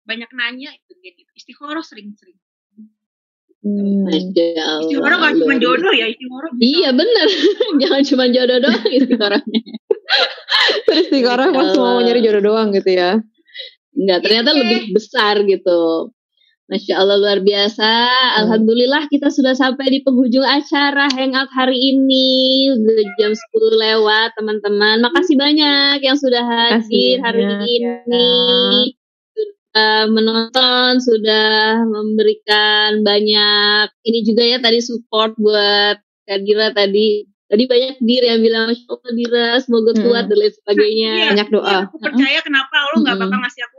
[0.07, 2.39] banyak nanya itu gitu istiqoroh sering-sering
[3.59, 4.07] Hmm.
[4.07, 7.27] Istiqoroh nggak cuma jodoh ya istiqoroh Iya bener,
[7.83, 9.61] jangan cuma jodoh doang istiqorohnya.
[10.87, 13.19] Istiqoroh pas mau nyari jodoh doang gitu ya.
[13.99, 14.59] Enggak, ternyata Iya.
[14.59, 15.81] lebih besar gitu.
[16.65, 17.91] Masya Allah luar biasa.
[18.39, 22.29] Alhamdulillah kita sudah sampai di penghujung acara Hangout hari ini.
[22.69, 25.01] Udah jam 10 lewat teman-teman.
[25.01, 28.93] Makasih banyak yang sudah hadir Makasih hari banyak, ini.
[29.33, 31.49] Sudah menonton, sudah
[31.83, 37.25] memberikan banyak ini juga ya tadi support buat Kak Dira tadi.
[37.49, 40.05] Tadi banyak dir yang bilang Masya Allah Dira semoga Hmm.
[40.05, 41.11] kuat dan lain sebagainya.
[41.17, 41.65] Iya, Banyak doa.
[41.65, 43.25] iya, aku percaya kenapa Allah nggak Mm-mm.
[43.25, 43.77] bakal ngasih aku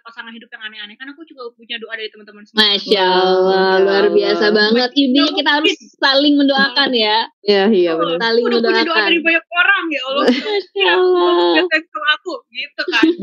[0.00, 3.78] pasangan hidup yang aneh-aneh kan aku juga punya doa dari teman-teman semua Masya Allah, Masya
[3.80, 4.56] luar biasa Allah.
[4.66, 4.90] banget.
[4.92, 7.18] Ini kita harus saling mendoakan ya.
[7.40, 8.18] Ya, iya Oh, benar.
[8.20, 9.06] Saling aku udah punya doa mendoakan.
[9.06, 11.64] dari banyak orang ya Allah Masya Allah.
[11.64, 13.04] Thanks sama aku gitu kan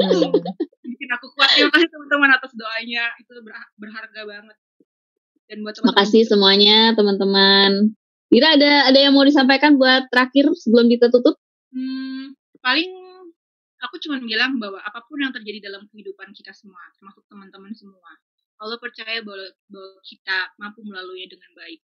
[0.82, 0.90] Hmm.
[0.90, 4.58] bikin aku kuat terima kasih teman-teman atas doanya itu ber- berharga banget
[5.46, 7.72] dan buat teman-teman Makasih semuanya teman-teman.
[8.28, 11.36] Dira ada ada yang mau disampaikan buat terakhir sebelum kita tutup?
[11.70, 12.92] Hmm, paling
[13.84, 18.12] aku cuma bilang bahwa apa pun yang terjadi dalam kehidupan kita semua, termasuk teman-teman semua,
[18.62, 21.82] Allah percaya bahwa, bahwa kita mampu melaluinya dengan baik.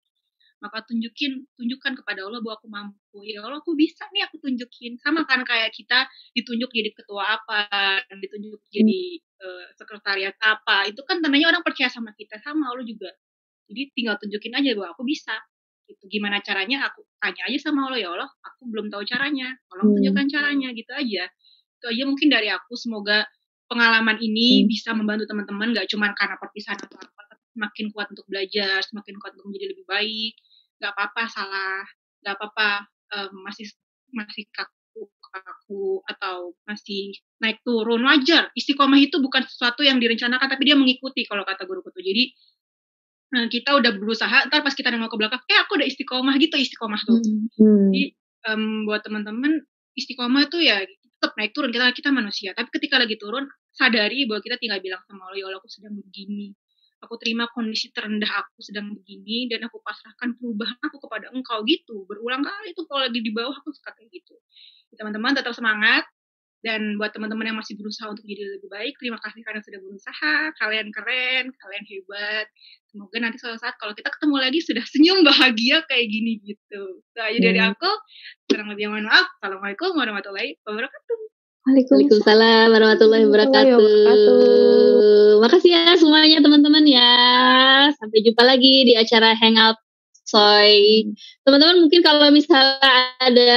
[0.63, 3.19] Maka tunjukin, tunjukkan kepada Allah bahwa aku mampu.
[3.27, 4.97] Ya Allah, aku bisa nih aku tunjukin.
[4.97, 7.69] Sama kan kayak kita ditunjuk jadi ketua apa,
[8.17, 10.89] ditunjuk jadi eh, sekretariat apa.
[10.89, 13.13] Itu kan tandanya orang percaya sama kita, sama Allah juga.
[13.69, 15.37] Jadi tinggal tunjukin aja bahwa aku bisa.
[15.85, 16.01] Gitu.
[16.09, 16.89] Gimana caranya?
[16.89, 18.31] Aku tanya aja sama Allah ya Allah.
[18.49, 19.53] Aku belum tahu caranya.
[19.69, 19.97] Tolong Hmm.
[20.01, 21.29] tunjukkan caranya gitu aja.
[21.85, 22.73] Itu aja mungkin dari aku.
[22.81, 23.29] Semoga
[23.69, 24.69] pengalaman ini Hmm.
[24.73, 25.77] bisa membantu teman-teman.
[25.77, 27.21] Gak cuma karena perpisahan atau apa.
[27.29, 30.33] Tapi semakin kuat untuk belajar, semakin kuat untuk menjadi lebih baik.
[30.81, 31.85] Gak apa-apa salah.
[32.25, 33.69] Gak apa-apa em, masih
[34.17, 37.11] masih kaku kaku atau masih
[37.43, 41.91] naik turun wajar istiqomah itu bukan sesuatu yang direncanakan tapi dia mengikuti kalau kata guruku
[41.91, 42.31] tuh jadi
[43.35, 46.55] eh, kita udah berusaha ntar pas kita nengok ke belakang eh aku udah istiqomah gitu
[46.55, 47.19] istiqomah tuh
[47.59, 47.91] Hmm.
[47.91, 48.15] jadi
[48.55, 49.67] em, buat teman-teman
[49.99, 50.79] istiqomah tuh ya
[51.25, 52.53] tetap naik turun kita kita manusia.
[52.53, 55.97] Tapi ketika lagi turun sadari bahwa kita tinggal bilang sama Allah ya Allah aku sedang
[55.97, 56.53] begini.
[57.01, 62.05] Aku terima kondisi terendah aku sedang begini dan aku pasrahkan perubahan aku kepada engkau gitu.
[62.05, 64.37] Berulang kali tuh kalau lagi di bawah aku suka kayak gitu.
[65.01, 66.05] Teman-teman tetap semangat
[66.65, 70.35] dan buat teman-teman yang masih berusaha untuk jadi lebih baik terima kasih karena sudah berusaha.
[70.57, 72.49] Kalian keren kalian hebat.
[72.89, 77.05] Semoga nanti suatu saat kalau kita ketemu lagi sudah senyum bahagia kayak gini gitu.
[77.05, 77.77] Itu aja dari Hmm.
[77.77, 77.91] aku.
[78.49, 79.29] Kurang lebih mohon maaf.
[79.39, 81.17] Assalamualaikum warahmatullahi wabarakatuh.
[81.65, 83.81] Waalaikumsalam warahmatullahi wabarakatuh.
[85.45, 87.13] Makasih ya semuanya teman-teman ya.
[87.93, 89.84] Sampai jumpa lagi di acara Hangout
[90.35, 91.07] Soy.
[91.47, 93.55] Teman-teman mungkin kalau misalnya ada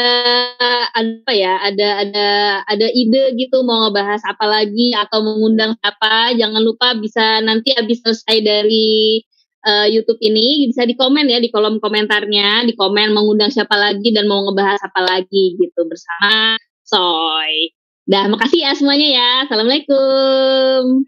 [0.94, 2.28] apa ya, ada ada
[2.70, 7.98] ada ide gitu mau ngebahas apa lagi atau mengundang siapa, jangan lupa bisa nanti habis
[8.06, 9.26] selesai dari
[9.66, 14.14] eh, YouTube ini bisa di komen ya di kolom komentarnya, di komen mengundang siapa lagi
[14.14, 17.74] dan mau ngebahas apa lagi gitu bersama Soy.
[18.08, 19.32] Dah, makasih ya semuanya ya.
[19.50, 21.04] Assalamualaikum.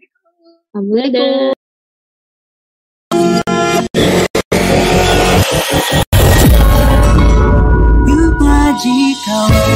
[0.74, 1.59] Assalamualaikum.
[5.72, 5.78] You
[8.40, 9.69] magical.